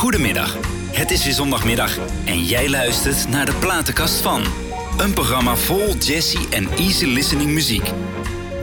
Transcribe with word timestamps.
Goedemiddag. 0.00 0.56
Het 0.92 1.10
is 1.10 1.24
weer 1.24 1.32
zondagmiddag 1.32 1.98
en 2.24 2.44
jij 2.44 2.68
luistert 2.68 3.28
naar 3.28 3.46
de 3.46 3.54
platenkast 3.54 4.20
van. 4.20 4.42
Een 4.98 5.12
programma 5.12 5.56
vol 5.56 5.94
jazzy 5.94 6.38
en 6.50 6.68
easy 6.70 7.04
listening 7.04 7.50
muziek. 7.50 7.92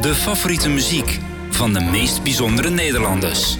De 0.01 0.15
favoriete 0.15 0.69
muziek 0.69 1.19
van 1.49 1.73
de 1.73 1.79
meest 1.79 2.23
bijzondere 2.23 2.69
Nederlanders. 2.69 3.57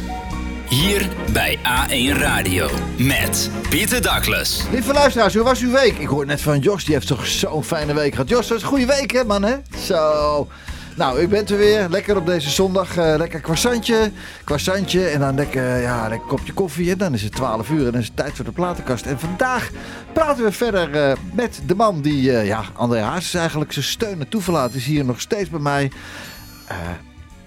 Hier 0.70 1.10
bij 1.32 1.58
A1 1.58 2.18
Radio 2.18 2.70
met 2.98 3.50
Pieter 3.70 4.02
Douglas. 4.02 4.64
Lieve 4.71 4.94
luisteraars, 4.94 5.34
hoe 5.34 5.44
was 5.44 5.62
uw 5.62 5.71
week? 5.71 5.98
Ik 5.98 6.07
hoor 6.07 6.25
net 6.25 6.41
van 6.41 6.59
Jos, 6.59 6.84
die 6.84 6.94
heeft 6.94 7.07
toch 7.07 7.28
zo'n 7.28 7.64
fijne 7.64 7.94
week 7.94 8.12
gehad. 8.12 8.30
Jos, 8.30 8.48
dat 8.48 8.64
goede 8.64 8.86
week 8.86 9.12
hè 9.12 9.23
man 9.23 9.44
hè? 9.44 9.55
Zo. 9.86 10.48
Nou, 10.98 11.21
u 11.21 11.27
bent 11.27 11.50
er 11.50 11.57
weer. 11.57 11.89
Lekker 11.89 12.18
op 12.18 12.25
deze 12.25 12.50
zondag. 12.50 12.98
eh, 12.98 13.13
lekker 13.18 13.41
croissantje. 13.41 14.11
Croissantje 14.43 15.07
en 15.07 15.20
dan 15.20 15.36
lekker, 15.36 15.77
ja, 15.77 16.07
lekker 16.07 16.27
kopje 16.27 16.54
koffie. 16.54 16.91
En 16.91 16.98
dan 16.98 17.13
is 17.13 17.21
het 17.23 17.31
12 17.36 17.70
uur 17.70 17.86
en 17.86 17.91
dan 17.91 18.02
is 18.02 18.07
het 18.07 18.16
tijd 18.16 18.36
voor 18.36 18.45
de 18.45 18.52
platenkast. 18.52 19.05
En 19.05 19.20
vandaag 19.20 19.70
praten 20.13 20.44
we 20.44 20.52
verder 20.52 20.95
eh, 21.09 21.17
met 21.34 21.62
de 21.66 21.75
man 21.75 22.02
die, 22.02 22.31
eh, 22.38 22.45
ja, 22.45 22.63
André 22.73 22.99
Haas 22.99 23.25
is 23.25 23.34
eigenlijk 23.34 23.72
zijn 23.72 23.86
steun 23.86 24.20
en 24.20 24.30
toeverlaat. 24.30 24.73
Is 24.73 24.86
hier 24.86 25.05
nog 25.05 25.22
steeds 25.22 25.49
bij 25.49 25.59
mij. 25.59 25.91
Eh, 26.67 26.77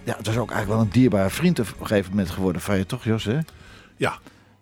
ja, 0.04 0.16
het 0.16 0.26
was 0.26 0.36
ook 0.36 0.50
eigenlijk 0.50 0.68
wel 0.80 0.80
een 0.80 0.92
dierbare 1.00 1.30
vriend 1.30 1.58
op 1.60 1.66
een 1.80 1.86
gegeven 1.86 2.10
moment 2.10 2.30
geworden 2.30 2.62
van 2.62 2.76
je, 2.76 2.86
toch 2.86 3.04
Jos 3.04 3.24
hè? 3.24 3.38
Ja, 3.96 4.18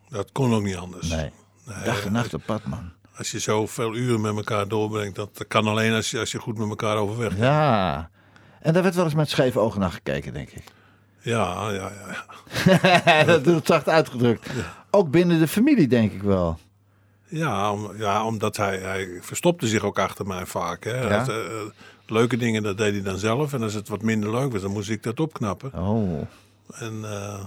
dat 0.08 0.28
kon 0.32 0.54
ook 0.54 0.62
niet 0.62 0.76
anders. 0.76 1.08
Nee. 1.08 1.30
Nee, 1.66 1.84
Dag 1.84 2.04
en 2.04 2.12
nacht 2.12 2.34
op 2.34 2.42
pad 2.46 2.64
man. 2.66 2.90
Als 3.16 3.30
je 3.30 3.38
zoveel 3.38 3.94
uren 3.96 4.20
met 4.20 4.36
elkaar 4.36 4.68
doorbrengt, 4.68 5.16
dat 5.16 5.44
kan 5.48 5.66
alleen 5.66 5.92
als 5.92 6.10
je, 6.10 6.18
als 6.18 6.32
je 6.32 6.38
goed 6.38 6.58
met 6.58 6.68
elkaar 6.68 6.96
overweg. 6.96 7.36
Ja. 7.36 8.10
En 8.60 8.72
daar 8.72 8.82
werd 8.82 8.94
wel 8.94 9.04
eens 9.04 9.14
met 9.14 9.30
scheve 9.30 9.58
ogen 9.58 9.80
naar 9.80 9.90
gekeken, 9.90 10.32
denk 10.32 10.50
ik. 10.50 10.64
Ja, 11.20 11.70
ja, 11.70 11.90
ja. 12.66 13.24
dat 13.24 13.46
is 13.46 13.60
zacht 13.64 13.88
uitgedrukt. 13.88 14.50
Ook 14.90 15.10
binnen 15.10 15.38
de 15.38 15.48
familie, 15.48 15.88
denk 15.88 16.12
ik 16.12 16.22
wel. 16.22 16.58
Ja, 17.28 17.72
om, 17.72 17.96
ja 17.96 18.24
omdat 18.24 18.56
hij, 18.56 18.78
hij 18.78 19.18
verstopte 19.20 19.66
zich 19.66 19.82
ook 19.82 19.98
achter 19.98 20.26
mij 20.26 20.46
vaak. 20.46 20.84
Hè. 20.84 21.00
Ja? 21.00 21.26
Eh, 21.26 21.34
leuke 22.06 22.36
dingen, 22.36 22.62
dat 22.62 22.78
deed 22.78 22.92
hij 22.92 23.02
dan 23.02 23.18
zelf. 23.18 23.52
En 23.52 23.62
als 23.62 23.74
het 23.74 23.88
wat 23.88 24.02
minder 24.02 24.30
leuk 24.30 24.52
was, 24.52 24.62
dan 24.62 24.72
moest 24.72 24.90
ik 24.90 25.02
dat 25.02 25.20
opknappen. 25.20 25.74
Oh. 25.74 26.20
En 26.74 27.04
eh, 27.04 27.44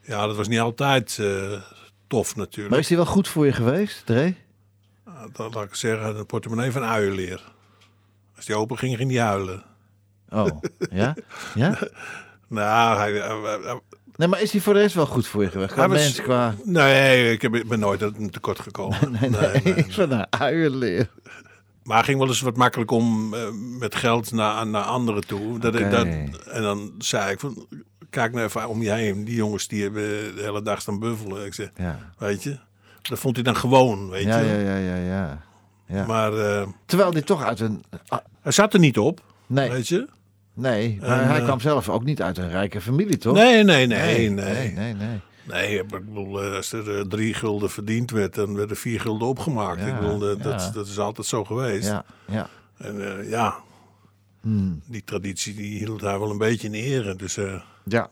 ja, 0.00 0.26
dat 0.26 0.36
was 0.36 0.48
niet 0.48 0.60
altijd 0.60 1.18
eh, 1.18 1.60
tof 2.06 2.36
natuurlijk. 2.36 2.70
Maar 2.70 2.78
is 2.78 2.86
die 2.86 2.96
wel 2.96 3.06
goed 3.06 3.28
voor 3.28 3.46
je 3.46 3.52
geweest, 3.52 4.06
Dre? 4.06 4.34
Nou, 5.04 5.30
Dat 5.32 5.54
laat 5.54 5.64
ik 5.64 5.74
zeggen, 5.74 6.16
de 6.16 6.24
portemonnee 6.24 6.70
van 6.70 6.82
uienleer. 6.82 7.52
Als 8.36 8.46
die 8.46 8.56
open 8.56 8.78
ging, 8.78 8.96
ging 8.96 9.08
die 9.08 9.20
huilen. 9.20 9.62
Oh, 10.30 10.46
ja? 10.90 11.14
Ja? 11.54 11.78
Nou, 12.48 12.98
hij, 12.98 13.12
hij- 13.12 13.58
hij- 13.62 13.80
Nee, 14.16 14.28
maar 14.28 14.40
is 14.42 14.50
die 14.50 14.62
voor 14.62 14.74
de 14.74 14.80
rest 14.80 14.94
wel 14.94 15.06
goed 15.06 15.26
voor 15.26 15.42
je 15.42 15.50
geweest? 15.50 15.72
Qua 15.72 15.80
Hij 15.80 15.88
was- 15.90 15.98
mens, 16.02 16.22
qua... 16.22 16.54
Nee, 16.64 17.32
ik 17.32 17.42
heb, 17.42 17.54
ik 17.54 17.68
ben 17.68 17.78
nooit 17.78 18.02
aan 18.02 18.30
tekort 18.30 18.58
gekomen. 18.60 18.98
Nee, 19.20 19.30
nee, 19.30 19.52
ik 19.62 19.92
van 19.92 20.10
een 20.12 20.26
uienleer. 20.32 21.08
Maar 21.82 21.96
hij 21.96 22.04
ging 22.06 22.18
wel 22.18 22.28
eens 22.28 22.40
wat 22.40 22.56
makkelijk 22.56 22.90
om 22.90 23.34
eh, 23.34 23.40
met 23.78 23.94
geld 23.94 24.32
naar, 24.32 24.66
naar 24.66 24.82
anderen 24.82 25.26
toe. 25.26 25.58
Dat, 25.58 25.74
ik 25.74 25.90
dat, 25.90 26.06
en 26.46 26.62
dan 26.62 26.92
zei 26.98 27.30
ik 27.32 27.40
van, 27.40 27.66
kijk 28.10 28.32
nou 28.32 28.46
even 28.46 28.68
om 28.68 28.82
je 28.82 28.90
heen. 28.90 29.24
Die 29.24 29.34
jongens 29.34 29.68
die 29.68 29.82
hebben 29.82 30.02
de 30.36 30.42
hele 30.42 30.62
dag 30.62 30.80
staan 30.80 30.98
buffelen. 30.98 31.46
Ik 31.46 31.54
zeg, 31.54 31.70
Ja. 31.76 31.98
weet 32.18 32.42
je, 32.42 32.58
dat 33.02 33.18
vond 33.18 33.34
hij 33.34 33.44
dan 33.44 33.56
gewoon, 33.56 34.10
weet 34.10 34.24
Ja, 34.24 34.38
je. 34.38 34.46
ja, 34.46 34.58
ja, 34.58 34.76
ja, 34.76 34.96
ja. 34.96 35.42
ja. 35.86 36.06
Maar 36.06 36.32
eh, 36.38 36.66
Terwijl 36.86 37.10
die 37.10 37.22
toch 37.24 37.42
uit 37.44 37.60
een... 37.60 37.84
hij 38.40 38.52
zat 38.52 38.74
er 38.74 38.80
niet 38.80 38.98
op, 38.98 39.20
nee, 39.46 39.70
weet 39.70 39.88
je. 39.88 40.08
Nee. 40.56 40.98
Maar 41.00 41.20
En, 41.22 41.28
hij 41.28 41.38
eh, 41.38 41.44
kwam 41.44 41.60
zelf 41.60 41.88
ook 41.88 42.04
niet 42.04 42.22
uit 42.22 42.38
een 42.38 42.50
rijke 42.50 42.80
familie, 42.80 43.16
toch? 43.18 43.34
Nee, 43.34 43.64
nee, 43.64 43.86
nee, 43.86 44.30
nee. 44.30 44.30
nee, 44.30 44.72
nee, 44.72 44.94
nee. 44.94 45.20
Nee, 45.42 45.78
ik 45.78 45.86
bedoel, 45.88 46.42
eh, 46.42 46.54
als 46.54 46.72
er 46.72 46.98
eh, 46.98 47.04
drie 47.04 47.34
gulden 47.34 47.70
verdiend 47.70 48.10
werd, 48.10 48.34
dan 48.34 48.54
werden 48.56 48.76
vier 48.76 49.00
gulden 49.00 49.28
opgemaakt. 49.28 49.80
Ja, 49.80 49.86
ik 49.86 50.00
bedoel, 50.00 50.30
eh, 50.30 50.42
dat, 50.42 50.62
ja. 50.62 50.70
dat 50.70 50.86
is 50.86 50.98
altijd 50.98 51.26
zo 51.26 51.44
geweest. 51.44 51.88
Ja, 51.88 52.04
ja. 52.26 52.48
En 52.78 53.18
eh, 53.20 53.30
ja, 53.30 53.56
Hmm. 54.40 54.80
die 54.86 55.04
traditie 55.04 55.54
die 55.54 55.78
hield 55.78 56.00
hij 56.00 56.18
wel 56.18 56.30
een 56.30 56.38
beetje 56.38 56.66
in 56.66 56.74
ere. 56.74 57.16
Dus 57.16 57.36
eh, 57.36 57.60
Ja. 57.84 58.08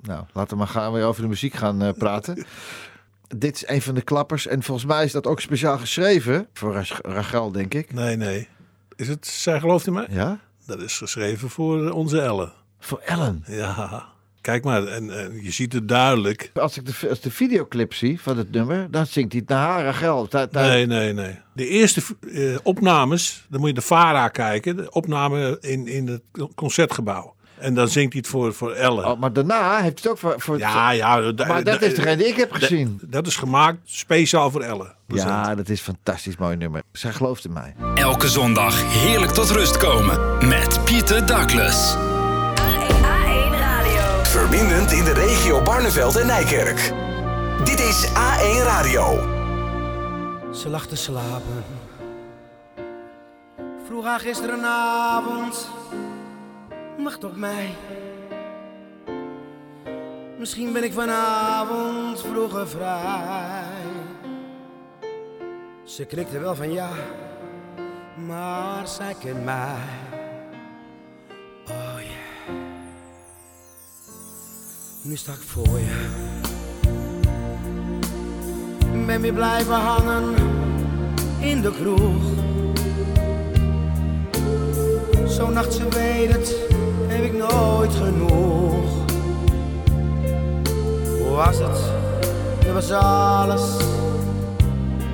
Nou, 0.00 0.24
laten 0.32 0.50
we 0.50 0.56
maar 0.56 0.66
gaan 0.72 0.92
weer 0.92 1.04
over 1.04 1.22
de 1.22 1.28
muziek 1.28 1.54
gaan 1.54 1.82
eh, 1.82 1.92
praten. 1.98 2.44
Dit 3.36 3.54
is 3.54 3.68
een 3.68 3.82
van 3.82 3.94
de 3.94 4.02
klappers. 4.02 4.46
En 4.46 4.62
volgens 4.62 4.86
mij 4.86 5.04
is 5.04 5.12
dat 5.12 5.26
ook 5.26 5.40
speciaal 5.40 5.78
geschreven. 5.78 6.48
Voor 6.52 6.72
Rach- 6.72 7.00
Rachel, 7.02 7.52
denk 7.52 7.74
ik. 7.74 7.92
nee, 7.92 8.16
nee. 8.16 8.48
Is 8.96 9.08
het, 9.08 9.26
zij 9.26 9.60
gelooft 9.60 9.86
in 9.86 9.92
mij? 9.92 10.06
Ja? 10.10 10.38
Dat 10.66 10.80
is 10.80 10.96
geschreven 10.98 11.50
voor 11.50 11.86
eh, 11.86 11.94
onze 11.94 12.20
Elle. 12.20 12.52
Voor 12.80 12.98
Ellen. 13.04 13.44
Ja, 13.46 14.04
kijk 14.40 14.64
maar. 14.64 14.86
En, 14.86 15.18
en 15.18 15.42
je 15.42 15.50
ziet 15.50 15.72
het 15.72 15.88
duidelijk. 15.88 16.50
Als 16.54 16.76
ik 16.78 16.86
de, 16.86 17.08
als 17.08 17.20
de 17.20 17.30
videoclip 17.30 17.94
zie 17.94 18.20
van 18.20 18.36
het 18.38 18.50
nummer, 18.50 18.90
dan 18.90 19.06
zingt 19.06 19.32
hij 19.32 19.40
het 19.40 19.50
naar 19.50 19.68
haar, 19.68 19.84
Rachel. 19.84 20.28
Tij- 20.28 20.46
tij- 20.46 20.68
Nee, 20.68 20.86
nee, 20.86 21.12
nee. 21.12 21.38
De 21.52 21.68
eerste 21.68 22.02
eh, 22.32 22.56
opnames, 22.62 23.46
dan 23.48 23.60
moet 23.60 23.68
je 23.68 23.74
de 23.74 23.80
VARA 23.80 24.28
kijken. 24.28 24.76
De 24.76 24.90
opname 24.90 25.56
in, 25.60 25.86
in 25.86 26.06
het 26.08 26.22
concertgebouw. 26.54 27.34
En 27.58 27.74
dan 27.74 27.88
zingt 27.88 28.12
hij 28.12 28.20
het 28.24 28.30
voor, 28.30 28.54
voor 28.54 28.72
Elle. 28.72 29.06
Oh, 29.10 29.20
maar 29.20 29.32
daarna 29.32 29.70
heeft 29.80 29.80
hij 29.82 29.88
het 29.94 30.06
ook 30.08 30.18
voor... 30.18 30.34
voor 30.40 30.58
ja, 30.58 30.90
ja. 30.90 31.16
maar 31.16 31.64
dat 31.64 31.80
da- 31.80 31.80
is 31.80 31.94
degene 31.94 32.16
die 32.16 32.26
ik 32.26 32.36
heb 32.36 32.52
gezien. 32.52 33.00
Dat 33.02 33.26
is 33.26 33.36
gemaakt 33.36 33.78
speciaal 33.84 34.50
voor 34.50 34.62
Elle. 34.62 34.92
Ja, 35.06 35.54
dat 35.54 35.68
is 35.68 35.78
een 35.78 35.84
fantastisch 35.84 36.36
mooi 36.36 36.56
nummer. 36.56 36.82
Zij 36.92 37.12
gelooft 37.12 37.44
in 37.44 37.52
mij. 37.52 37.74
Elke 37.94 38.28
zondag 38.28 38.92
heerlijk 38.92 39.32
tot 39.32 39.50
rust 39.50 39.76
komen 39.76 40.48
met 40.48 40.84
Pieter 40.84 41.26
Douglas. 41.26 41.94
A1 41.94 43.58
Radio. 43.58 44.22
Verbindend 44.22 44.92
in 44.92 45.04
de 45.04 45.12
regio 45.12 45.62
Barneveld 45.62 46.16
en 46.16 46.26
Nijkerk. 46.26 46.92
Dit 47.64 47.80
is 47.80 48.08
A1 48.08 48.62
Radio. 48.64 49.32
Ze 50.52 50.68
lag 50.68 50.86
te 50.86 50.96
slapen. 50.96 51.64
Vroeg 53.86 54.04
haar 54.04 54.20
gisterenavond. 54.20 55.68
Wacht 56.98 57.24
op 57.24 57.36
mij. 57.36 57.74
Misschien 60.38 60.72
ben 60.72 60.84
ik 60.84 60.92
vanavond 60.92 62.20
vroeger 62.20 62.68
vrij. 62.68 63.64
Ze 65.84 66.04
knikte 66.04 66.38
wel 66.38 66.54
van 66.54 66.72
ja, 66.72 66.88
maar 68.26 68.88
zij 68.88 69.14
kent 69.20 69.44
mij. 69.44 69.76
Oh 71.68 72.00
ja. 72.00 72.52
Nu 75.02 75.16
sta 75.16 75.32
ik 75.32 75.38
voor 75.38 75.78
je. 75.78 76.06
Ben 79.06 79.20
weer 79.20 79.32
blijven 79.32 79.74
hangen 79.74 80.34
in 81.40 81.60
de 81.60 81.70
kroeg. 81.70 82.22
Zo'n 85.26 85.52
nacht, 85.52 85.72
ze 85.72 85.88
weet 85.88 86.32
het, 86.32 86.56
heb 87.06 87.24
ik 87.24 87.32
nooit 87.32 87.94
genoeg. 87.94 89.04
Hoe 91.18 91.30
was 91.30 91.58
het? 91.58 91.80
Dat 92.64 92.72
was 92.72 92.90
alles 92.90 93.76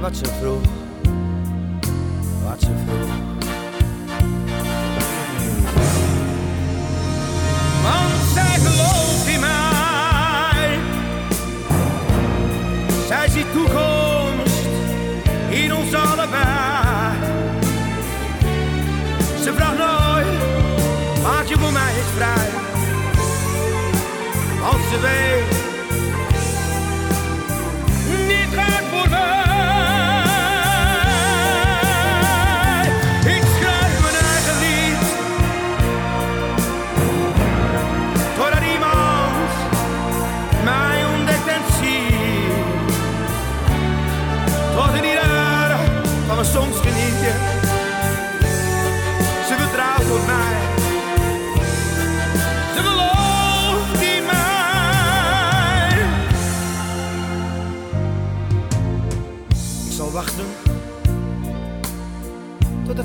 wat 0.01 0.17
ze 0.17 0.25
vroeg. 0.25 0.63
Wat 2.43 2.61
ze 2.61 2.71
vroeg. 2.87 3.11
Want 7.83 8.33
zij 8.35 8.59
gelooft 8.59 9.27
in 9.27 9.41
mij. 9.41 10.79
Zij 13.07 13.29
ziet 13.29 13.53
toekomst 13.53 14.67
in 15.49 15.75
ons 15.75 15.95
allebei. 15.95 17.15
Ze 19.43 19.53
vraagt 19.55 19.79
nooit, 19.79 20.39
maak 21.23 21.47
je 21.47 21.59
voor 21.59 21.73
mij 21.73 21.95
eens 21.97 22.13
vrij. 22.17 22.49
Want 24.61 24.83
ze 24.91 25.01
weet, 25.01 25.50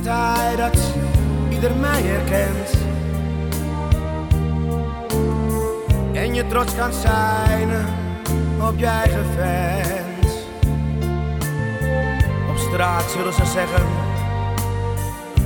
dat 0.06 0.78
ieder 1.50 1.76
mij 1.76 2.02
herkent. 2.02 2.70
En 6.14 6.34
je 6.34 6.48
trots 6.48 6.76
kan 6.76 6.94
zijn 6.94 7.70
op 8.62 8.74
je 8.78 8.86
eigen 8.86 9.26
vent. 9.36 10.06
straat 12.76 13.12
zullen 13.12 13.34
ze 13.34 13.46
zeggen, 13.46 13.86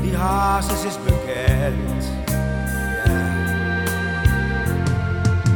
die 0.02 0.16
hazes 0.16 0.84
is 0.84 0.98
bekend. 1.04 2.12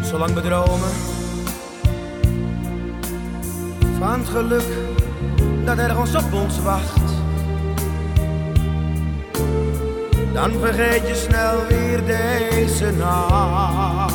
Zolang 0.02 0.34
we 0.34 0.42
dromen 0.42 0.92
van 4.00 4.20
het 4.20 4.28
geluk 4.28 4.68
dat 5.66 5.78
ergens 5.78 6.16
op 6.16 6.34
ons 6.34 6.60
wacht. 6.60 7.13
Dan 10.34 10.52
vergeet 10.60 11.08
je 11.08 11.16
snel 11.16 11.66
weer 11.68 12.06
deze 12.06 12.92
nacht. 12.92 14.14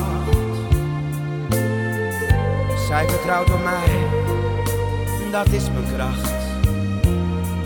Zij 2.87 3.09
vertrouwt 3.09 3.53
op 3.53 3.63
mij, 3.65 4.07
dat 5.33 5.47
is 5.47 5.71
mijn 5.71 5.95
kracht. 5.95 6.33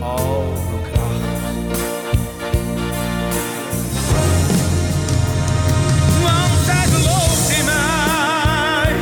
Oh, 0.01 0.47
mijn 0.71 0.83
kracht. 0.93 1.55
Want 6.23 6.65
zij 6.65 6.85
gelooft 6.85 7.51
in 7.59 7.65
mij. 7.65 8.95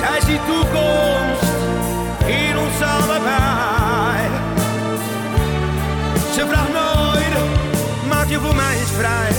Zij 0.00 0.20
ziet 0.20 0.46
toekomst 0.46 1.13
maak 8.24 8.32
je 8.32 8.40
voor 8.40 8.54
mij 8.54 8.78
eens 8.78 8.90
vrij. 8.90 9.32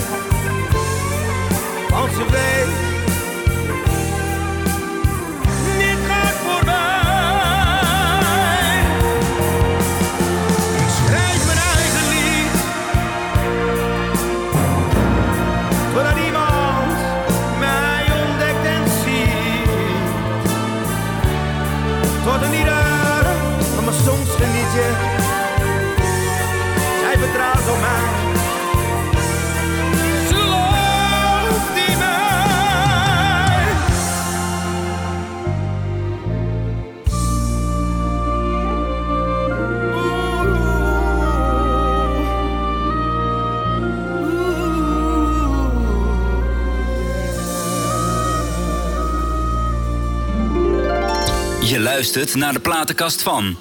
Luistert 51.95 52.35
naar 52.35 52.53
de 52.53 52.59
platenkast 52.59 53.21
van. 53.21 53.55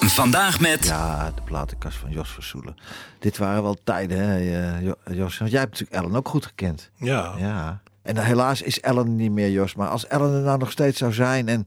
Vandaag 0.00 0.60
met. 0.60 0.84
Ja, 0.86 1.32
de 1.34 1.42
platenkast 1.42 1.96
van 1.96 2.10
Jos 2.10 2.30
Versoelen. 2.30 2.76
Dit 3.18 3.36
waren 3.38 3.62
wel 3.62 3.76
tijden, 3.84 4.18
hè, 4.18 4.38
eh, 4.38 4.82
Jo- 4.82 4.94
Jos? 5.10 5.38
Want 5.38 5.50
jij 5.50 5.60
hebt 5.60 5.72
natuurlijk 5.72 6.02
Ellen 6.02 6.16
ook 6.16 6.28
goed 6.28 6.46
gekend. 6.46 6.90
Ja, 6.96 7.34
Ja. 7.38 7.80
En 8.02 8.16
helaas 8.18 8.62
is 8.62 8.80
Ellen 8.80 9.16
niet 9.16 9.30
meer, 9.30 9.50
Jos. 9.50 9.74
Maar 9.74 9.88
als 9.88 10.06
Ellen 10.06 10.34
er 10.34 10.40
nou 10.42 10.58
nog 10.58 10.70
steeds 10.70 10.98
zou 10.98 11.12
zijn. 11.12 11.48
En 11.48 11.62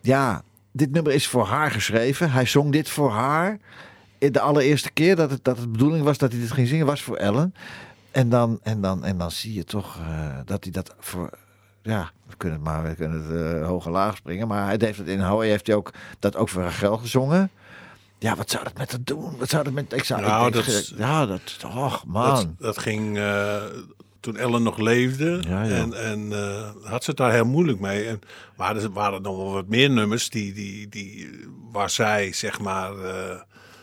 ja, 0.00 0.42
dit 0.72 0.90
nummer 0.92 1.12
is 1.12 1.26
voor 1.26 1.46
haar 1.46 1.70
geschreven. 1.70 2.30
Hij 2.30 2.44
zong 2.46 2.72
dit 2.72 2.88
voor 2.88 3.10
haar. 3.10 3.58
In 4.18 4.32
De 4.32 4.40
allereerste 4.40 4.90
keer 4.90 5.16
dat 5.16 5.30
het, 5.30 5.44
dat 5.44 5.56
het 5.56 5.64
de 5.64 5.70
bedoeling 5.70 6.04
was 6.04 6.18
dat 6.18 6.32
hij 6.32 6.40
dit 6.40 6.52
ging 6.52 6.68
zingen, 6.68 6.86
was 6.86 7.02
voor 7.02 7.16
Ellen. 7.16 7.54
En 8.10 8.28
dan, 8.28 8.58
en 8.62 8.80
dan, 8.80 9.04
en 9.04 9.18
dan 9.18 9.30
zie 9.30 9.52
je 9.54 9.64
toch 9.64 9.98
eh, 9.98 10.36
dat 10.44 10.62
hij 10.64 10.72
dat 10.72 10.94
voor. 10.98 11.30
Ja, 11.86 12.10
we 12.28 12.36
kunnen 12.36 12.58
het 12.58 12.66
maar 12.68 12.82
we 12.82 12.94
kunnen 12.94 13.22
het 13.22 13.60
eh, 13.60 13.66
hoog 13.66 13.86
en 13.86 13.90
laag 13.92 14.16
springen. 14.16 14.48
Maar 14.48 14.64
hij 14.66 14.76
heeft 14.80 14.98
het 14.98 15.08
in 15.08 15.20
Hawaii 15.20 15.50
heeft 15.50 15.66
hij 15.66 15.76
ook 15.76 15.90
dat 16.18 16.36
ook 16.36 16.48
voor 16.48 16.62
Rachel 16.62 16.96
gezongen. 16.96 17.50
Ja, 18.18 18.36
wat 18.36 18.50
zou 18.50 18.64
dat 18.64 18.78
met 18.78 18.90
haar 18.90 19.00
doen? 19.04 19.36
Wat 19.38 19.48
zou 19.48 19.64
dat 19.64 19.72
met. 19.72 19.92
Ik 19.92 20.04
zou, 20.04 20.20
Nou, 20.20 20.46
ik 20.46 20.52
denk, 20.52 20.64
dat 20.66 20.74
is- 20.74 20.92
ja, 20.96 21.26
dat. 21.26 21.56
Och, 21.74 22.04
man. 22.06 22.34
dat, 22.34 22.48
dat 22.58 22.78
ging 22.78 23.18
eh, 23.18 23.62
toen 24.20 24.36
Ellen 24.36 24.62
nog 24.62 24.76
leefde. 24.78 25.42
Ja, 25.48 25.62
ja. 25.62 25.74
En, 25.74 25.92
en 26.04 26.32
eh, 26.32 26.90
had 26.90 27.04
ze 27.04 27.10
het 27.10 27.18
daar 27.18 27.32
heel 27.32 27.44
moeilijk 27.46 27.80
mee. 27.80 28.06
En, 28.08 28.20
maar 28.56 28.76
er 28.76 28.92
waren 28.92 29.22
nog 29.22 29.36
wel 29.36 29.52
wat 29.52 29.66
meer 29.68 29.90
nummers 29.90 30.30
die, 30.30 30.52
die, 30.52 30.88
die, 30.88 31.30
waar 31.72 31.90
zij, 31.90 32.32
zeg 32.32 32.60
maar. 32.60 32.92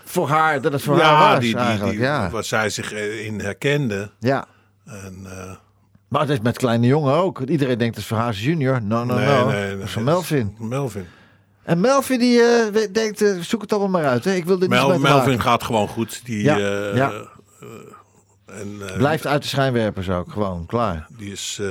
voor 0.05 0.27
haar, 0.29 0.61
dat 0.61 0.71
het 0.71 0.81
voor 0.81 0.99
haar 0.99 1.31
was 1.33 1.39
die, 1.39 1.55
die, 1.55 1.89
die- 1.89 1.99
ja. 1.99 2.29
waar 2.29 2.43
zij 2.43 2.69
zich 2.69 2.91
in 3.25 3.39
herkende. 3.39 4.11
ja. 4.19 4.45
En, 4.85 5.25
Maar 6.13 6.21
het 6.21 6.29
is 6.31 6.39
met 6.39 6.57
kleine 6.57 6.87
jongen 6.87 7.13
ook. 7.13 7.39
Iedereen 7.39 7.77
denkt 7.77 7.95
het 7.95 8.03
is 8.03 8.09
voor 8.09 8.17
haar 8.17 8.33
junior. 8.33 8.81
No, 8.81 9.03
no, 9.03 9.15
nee, 9.15 9.25
no. 9.25 9.45
nee, 9.49 9.61
nee, 9.65 9.77
dat 9.77 9.85
is 9.85 9.91
van 9.91 10.03
Melvin. 10.03 10.55
Melvin. 10.59 11.05
En 11.63 11.79
Melvin 11.79 12.19
die 12.19 12.41
eh, 12.41 12.87
denkt, 12.93 13.21
eh, 13.21 13.39
zoek 13.39 13.61
het 13.61 13.71
allemaal 13.71 14.01
maar 14.01 14.09
uit. 14.11 14.23
Hè. 14.23 14.33
Ik 14.33 14.45
wil 14.45 14.59
dit 14.59 14.69
Mel- 14.69 14.91
niet 14.91 15.01
Melvin 15.01 15.41
gaat 15.41 15.63
gewoon 15.63 15.87
goed. 15.87 16.25
Die, 16.25 16.43
Ja, 16.43 16.57
eh, 16.57 16.95
ja. 16.95 17.11
en, 18.45 18.81
Blijft 18.97 19.27
uit 19.27 19.41
de 19.41 19.47
schijnwerpers 19.47 20.09
ook. 20.09 20.31
Gewoon, 20.31 20.65
klaar. 20.65 21.07
Die 21.17 21.31
is 21.31 21.61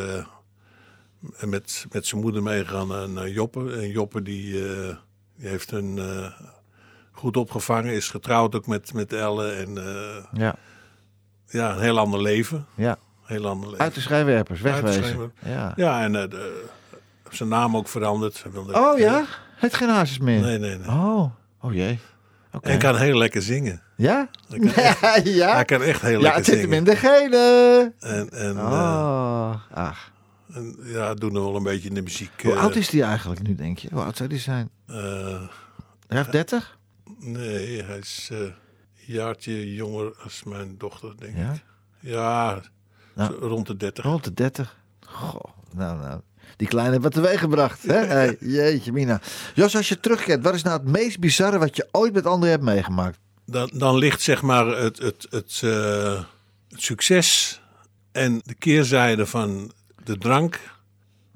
met, 1.41 1.87
met 1.91 2.06
zijn 2.06 2.21
moeder 2.21 2.43
meegegaan 2.43 3.12
naar, 3.12 3.29
Joppe. 3.29 3.73
En 3.73 3.91
Joppe 3.91 4.23
die, 4.23 4.53
die 5.37 5.49
heeft 5.49 5.73
een 5.73 6.00
goed 7.12 7.37
opgevangen. 7.37 7.93
Is 7.93 8.09
getrouwd 8.11 8.55
ook 8.55 8.67
met, 8.67 8.93
met 8.94 9.12
Elle. 9.12 9.50
En 9.50 9.75
Ja, 10.33 10.55
ja, 11.47 11.73
een 11.73 11.81
heel 11.81 11.99
ander 11.99 12.23
leven. 12.23 12.67
ja. 12.75 12.99
Heel 13.22 13.46
ander 13.48 13.69
leven. 13.70 13.84
Uit 13.84 13.94
de 13.94 14.00
de 14.00 14.62
wegwezen. 14.62 15.32
Ja. 15.44 15.72
Ja, 15.76 16.02
en 16.02 16.16
eh, 16.16 16.30
de- 16.30 16.64
zijn 17.30 17.48
naam 17.48 17.76
ook 17.76 17.88
veranderd. 17.88 18.42
Hij 18.42 18.52
wilde- 18.52 18.74
Oh 18.80 18.98
ja? 18.98 19.24
Het 19.56 19.74
geen 19.74 19.88
hazes 19.88 20.19
meer? 20.19 20.40
Nee, 20.40 20.58
nee, 20.58 20.76
nee. 20.78 20.88
Oh, 20.88 21.30
oh 21.60 21.74
jee. 21.74 21.98
Oké. 22.52 22.69
En 22.69 22.78
kan 22.78 22.96
heel 22.96 23.16
lekker 23.19 23.42
zingen. 23.42 23.82
Ja? 23.96 24.28
Hij 24.48 24.58
kan 24.58 24.72
echt, 24.74 25.00
ja? 25.28 25.54
hij 25.54 25.64
kan 25.64 25.82
echt 25.82 26.00
heel 26.02 26.10
Ja, 26.10 26.19
lekker 26.19 26.36
het 26.36 26.44
zit 26.44 26.54
hem 26.60 26.62
zingen. 26.64 26.78
in 26.78 26.84
de 26.84 26.96
gene. 26.96 27.92
En, 28.00 28.30
en, 28.30 28.56
eh, 28.58 28.64
Oh, 28.64 29.54
ach. 29.70 30.10
en 30.54 30.76
ja, 30.84 31.14
doen 31.14 31.34
er 31.34 31.40
wel 31.42 31.56
een 31.56 31.62
beetje 31.62 31.88
in 31.88 31.94
de 31.94 32.02
muziek. 32.02 32.42
Hoe 32.42 32.52
eh, 32.52 32.60
oud 32.60 32.76
is 32.76 32.88
die 32.88 33.02
eigenlijk 33.02 33.42
nu, 33.42 33.54
denk 33.54 33.78
je? 33.78 33.88
Hoe 33.92 34.02
oud 34.02 34.16
zou 34.16 34.28
die 34.28 34.38
zijn? 34.38 34.70
eh, 34.86 34.96
Hij 36.06 36.17
heeft 36.19 36.32
30? 36.32 36.79
Nee, 37.19 37.82
hij 37.82 37.98
is 37.98 38.29
eh, 38.32 38.38
een 38.38 38.55
jaartje 39.06 39.74
jonger 39.74 40.12
als 40.24 40.43
mijn 40.43 40.74
dochter, 40.79 41.12
denk 41.19 41.36
Ja? 41.36 41.52
ik. 41.52 41.64
Ja, 42.00 42.60
Nou. 43.14 43.34
rond 43.34 43.66
de 43.66 43.76
30. 43.76 44.04
Rond 44.04 44.24
de 44.24 44.34
30. 44.34 44.76
Goh, 45.06 45.44
nou, 45.72 45.98
nou. 45.98 46.20
Die 46.56 46.69
kleine 46.69 46.90
heeft 46.90 47.02
wat 47.02 47.12
teweeg 47.12 47.40
gebracht. 47.40 47.82
Hè? 47.82 48.06
Hey, 48.14 48.36
jeetje, 48.40 48.92
Mina. 48.92 49.20
Jos, 49.54 49.76
als 49.76 49.88
je 49.88 50.00
terugkijkt, 50.00 50.44
wat 50.44 50.54
is 50.54 50.62
nou 50.62 50.78
het 50.78 50.88
meest 50.88 51.19
bizarre 51.19 51.58
wat 51.58 51.76
je 51.76 51.88
ooit 51.90 52.12
met 52.12 52.26
anderen 52.26 52.50
hebt 52.50 52.64
meegemaakt? 52.64 53.19
Dan, 53.46 53.70
dan 53.74 53.96
ligt 53.96 54.20
zeg 54.20 54.42
maar 54.42 54.66
het, 54.66 54.98
het, 54.98 55.26
het, 55.31 55.60
eh, 55.64 56.22
het 56.69 56.82
succes 56.82 57.60
en 58.12 58.40
de 58.44 58.54
keerzijde 58.54 59.26
van 59.26 59.72
de 60.04 60.19
drank 60.19 60.60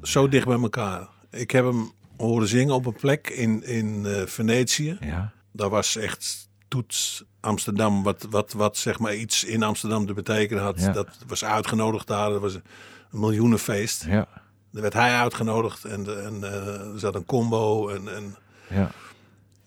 zo 0.02 0.28
dicht 0.28 0.46
bij 0.46 0.60
elkaar. 0.60 1.08
Ik 1.30 1.50
heb 1.50 1.64
hem 1.64 1.92
horen 2.16 2.48
zingen 2.48 2.74
op 2.74 2.86
een 2.86 2.94
plek 2.94 3.28
in, 3.28 3.64
in 3.64 4.06
eh, 4.06 4.26
Venetië. 4.26 4.98
Ja. 5.00 5.32
Daar 5.52 5.70
was 5.70 5.96
echt 5.96 6.48
toets 6.68 7.24
Amsterdam, 7.46 8.02
wat, 8.02 8.26
wat, 8.30 8.52
wat 8.52 8.76
zeg 8.76 8.98
maar 8.98 9.14
iets 9.14 9.44
in 9.44 9.62
Amsterdam 9.62 10.06
te 10.06 10.14
betekenen 10.14 10.62
had. 10.62 10.80
Ja. 10.80 10.92
Dat 10.92 11.08
was 11.26 11.44
uitgenodigd 11.44 12.06
daar. 12.06 12.30
Dat 12.30 12.40
was 12.40 12.54
een 12.54 12.62
miljoenenfeest. 13.10 14.04
Ja. 14.04 14.26
Daar 14.72 14.82
werd 14.82 14.94
hij 14.94 15.14
uitgenodigd 15.14 15.84
en, 15.84 16.24
en 16.24 16.44
eh, 16.44 16.92
er 16.92 16.98
zat 16.98 17.14
een 17.14 17.24
combo. 17.26 17.88
En, 17.88 18.14
en 18.14 18.36
Ja. 18.68 18.90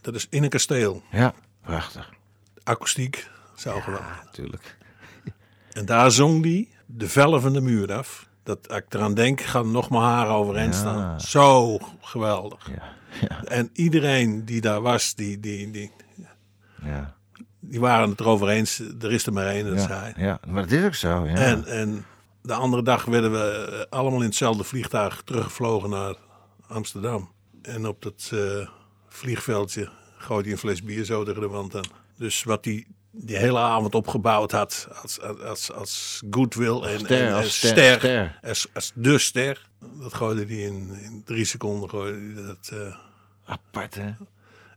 dat 0.02 0.16
is 0.16 0.28
in 0.30 0.44
een 0.44 0.50
kasteel. 0.50 1.04
Ja. 1.12 1.34
Prachtig. 1.64 2.10
Akoestiek, 2.64 3.30
zo 3.56 3.80
geweldig. 3.80 4.22
Natuurlijk. 4.26 4.78
En 5.70 5.86
daar 5.86 6.12
zong 6.12 6.44
hij 6.44 6.68
de 6.86 7.10
vellen 7.10 7.42
van 7.42 7.54
de 7.54 7.62
muur 7.62 7.94
af. 7.94 8.28
Dat, 8.44 8.72
ik 8.74 8.86
eraan 8.94 9.14
denk, 9.14 9.42
gaan 9.42 9.72
nog 9.72 9.90
maar 9.90 10.02
haren 10.02 10.34
overeind 10.34 10.74
Ja. 10.74 10.80
staan. 10.80 11.22
Zo 11.22 11.78
geweldig. 12.02 12.68
Ja. 12.70 12.84
Ja. 13.30 13.44
En 13.44 13.70
iedereen 13.74 14.46
die 14.46 14.62
daar 14.62 14.82
was, 14.82 15.16
die, 15.16 15.40
die, 15.40 15.72
die, 15.72 15.92
Ja. 16.84 17.16
Die 17.70 17.80
waren 17.80 18.10
het 18.10 18.20
erover 18.20 18.50
eens. 18.50 18.80
Er 19.02 19.12
is 19.12 19.26
er 19.26 19.34
maar 19.34 19.46
één, 19.48 19.66
dat 19.66 19.74
is 19.74 19.84
Ja. 19.84 20.00
hij. 20.00 20.14
ja. 20.18 20.40
Maar 20.48 20.62
dat 20.62 20.72
is 20.72 20.86
ook 20.86 20.94
zo. 20.96 21.26
Ja. 21.26 21.36
En, 21.36 21.66
en 21.66 22.06
de 22.42 22.54
andere 22.54 22.84
dag 22.84 23.06
werden 23.06 23.32
we 23.32 23.68
eh, 23.90 23.98
allemaal 24.00 24.20
in 24.20 24.26
hetzelfde 24.26 24.64
vliegtuig 24.64 25.22
teruggevlogen 25.26 25.90
naar 25.90 26.16
Amsterdam. 26.68 27.32
En 27.62 27.88
op 27.88 28.02
dat 28.02 28.30
eh, 28.34 28.68
vliegveldje 29.08 29.90
gooit 30.18 30.44
hij 30.46 30.54
een 30.54 30.60
fles 30.60 30.84
bier 30.84 31.04
zo 31.06 31.24
tegen 31.24 31.42
de 31.42 31.48
wand 31.48 31.76
aan. 31.76 31.86
Dus 32.18 32.44
wat 32.44 32.66
hij 32.66 32.86
die 33.12 33.38
hele 33.38 33.58
avond 33.60 33.96
opgebouwd 33.96 34.52
had 34.52 34.88
als, 35.02 35.22
als, 35.22 35.72
als 35.72 36.22
goodwill 36.32 36.82
en, 36.82 37.00
Ster, 37.00 37.28
en, 37.28 37.34
als 37.34 37.44
en 37.46 37.50
ster, 37.52 37.70
ster, 37.70 38.00
ster. 38.00 38.40
Als, 38.44 38.68
als 38.74 38.92
de 38.96 39.18
ster. 39.18 39.70
Dat 40.02 40.14
gooide 40.14 40.46
hij 40.46 40.64
in, 40.64 40.90
in 41.04 41.22
drie 41.26 41.46
seconden 41.46 41.90
gooide 41.90 42.34
hij 42.34 42.46
dat, 42.46 42.70
eh, 42.74 42.96
Apart, 43.46 43.96
hè? 43.96 44.08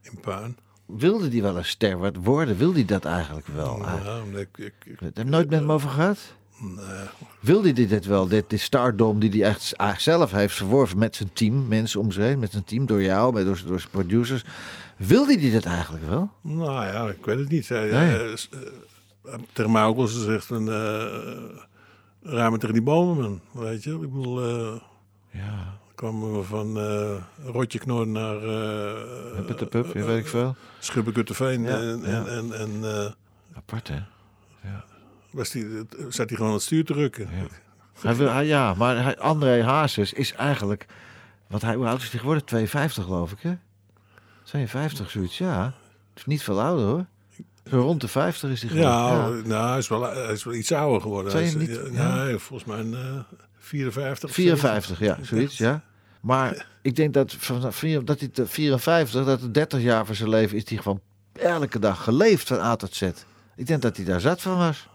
in 0.03 0.21
puin. 0.21 0.57
Wilde 0.97 1.29
die 1.29 1.43
wel 1.43 1.57
een 1.57 1.65
ster 1.65 1.99
wat 1.99 2.17
worden? 2.17 2.57
Wilde 2.57 2.75
hij 2.75 2.85
dat 2.85 3.05
eigenlijk 3.05 3.47
wel? 3.47 3.85
Ah, 3.85 4.05
Ja, 4.05 4.23
omdat 4.23 4.41
ik, 4.41 4.59
ik, 4.59 4.75
ik- 4.85 5.01
Heb 5.15 5.27
nooit 5.29 5.51
met 5.51 5.59
hem 5.61 5.73
over 5.73 5.89
gehad? 5.91 6.19
nee. 6.61 7.07
Wilde 7.41 7.71
hij 7.73 7.87
dit 7.87 8.05
wel? 8.07 8.29
Dit, 8.29 8.51
dit 8.51 8.61
stardom 8.61 9.19
die 9.19 9.31
hij 9.43 9.57
echt 9.77 10.03
zelf 10.03 10.31
heeft 10.31 10.55
verworven 10.55 10.99
met 10.99 11.17
zijn 11.17 11.31
team, 11.33 11.69
mensen 11.69 12.01
om 12.01 12.13
zich 12.13 12.23
heen, 12.25 12.39
met 12.39 12.51
zijn 12.51 12.65
team, 12.65 12.87
door 12.87 13.03
jou, 13.03 13.33
met, 13.33 13.45
door, 13.45 13.63
door 13.67 13.79
zijn 13.79 13.91
producers. 13.91 14.45
Wilde 14.97 15.33
hij 15.39 15.51
dit 15.51 15.65
eigenlijk 15.67 16.05
wel? 16.09 16.31
Nou 16.41 16.85
ja, 16.87 17.09
ik 17.09 17.25
weet 17.25 17.39
het 17.39 17.49
niet. 17.49 17.69
Hij, 17.69 17.91
Nee. 17.91 18.17
eh, 18.17 18.33
eh, 18.33 19.35
tegen 19.53 19.73
mij 19.73 19.85
ook 19.85 19.97
wel 19.97 20.07
gezegd 20.07 20.51
eh 20.51 21.05
ruim 22.23 22.59
tegen 22.59 22.75
die 22.75 22.83
bomen. 22.83 23.41
Weet 23.53 23.83
je? 23.85 23.91
Ik 23.93 24.01
bedoel... 24.01 24.43
eh, 24.43 24.81
Ja, 25.31 25.79
kwamen 26.03 26.37
we 26.37 26.43
van 26.43 26.79
eh 26.79 27.51
Rotje 27.53 27.79
Knor 27.79 28.07
naar 28.07 28.35
uh, 28.37 29.47
pup, 29.47 29.71
pup, 29.71 29.93
weet 29.93 30.19
ik 30.19 30.27
veel. 30.27 30.57
Schubbekutteveen. 30.79 31.63
Ja, 31.63 31.77
en 31.81 32.01
ja. 32.01 32.07
en, 32.07 32.27
en, 32.29 32.53
en 32.59 32.71
eh, 32.85 33.11
Apart, 33.57 33.89
hè? 33.89 33.99
was 35.31 35.51
die, 35.51 35.67
zat 36.09 36.29
hij 36.29 36.37
gewoon 36.37 36.47
aan 36.49 36.53
het 36.53 36.63
stuur 36.63 36.85
te. 36.85 37.27
Hij 38.01 38.15
wil, 38.17 38.29
hij- 38.29 38.47
ja, 38.47 38.75
maar 38.75 39.03
hij, 39.03 39.19
André 39.19 39.63
Hazes 39.65 40.13
is 40.13 40.33
eigenlijk... 40.33 40.87
Want 41.47 41.63
hij, 41.63 41.75
hoe 41.75 41.87
oud 41.87 42.03
is 42.03 42.11
hij 42.11 42.21
geworden? 42.21 42.45
52 42.45 43.05
geloof 43.05 43.33
ik, 43.33 43.39
hè? 43.41 43.55
52, 44.43 45.11
zoiets, 45.11 45.39
ja. 45.39 45.73
Is 46.17 46.27
niet 46.27 46.43
veel 46.43 46.63
ouder, 46.63 46.87
hoor. 46.87 47.05
Zo 47.71 47.81
rond 47.81 48.01
de 48.01 48.09
50 48.09 48.51
is 48.51 48.61
hij 48.63 48.71
geworden. 48.71 48.93
Ja, 48.93 49.29
Nou, 49.49 49.69
hij, 49.69 49.79
is 49.79 49.89
wel, 49.89 50.03
hij 50.03 50.33
is 50.33 50.45
wel 50.45 50.55
iets 50.55 50.73
ouder 50.73 51.01
geworden. 51.01 51.33
Hij 51.33 51.45
is, 51.45 51.55
niet- 51.55 51.81
ja, 51.93 52.03
ja. 52.03 52.25
nee, 52.25 52.39
volgens 52.39 52.69
mij 52.69 52.79
een 52.79 52.95
eh 52.95 53.39
54. 53.59 54.29
of 54.29 54.35
54, 54.35 54.99
ja, 54.99 55.19
zoiets, 55.23 55.59
ja. 55.59 55.83
Maar 56.23 56.67
ik 56.83 56.97
denk 56.97 57.15
dat, 57.15 57.33
vanaf 57.39 57.81
dat 58.05 58.19
hij 58.21 58.29
te 58.29 58.47
54, 58.47 59.25
dat 59.25 59.41
het 59.41 59.55
30 59.55 59.81
jaar 59.81 60.07
van 60.07 60.15
zijn 60.15 60.29
leven 60.29 60.57
is 60.57 60.69
hij 60.69 60.79
gewoon 60.79 61.01
elke 61.33 61.79
dag 61.79 62.05
geleefd 62.05 62.49
van 62.49 62.61
A 62.61 62.77
tot 62.77 62.95
Z. 62.95 63.03
Ik 63.57 63.67
denk 63.67 63.83
dat 63.83 63.97
hij 63.97 64.05
daar 64.05 64.21
zat 64.21 64.41
van 64.43 64.57
was. 64.57 64.89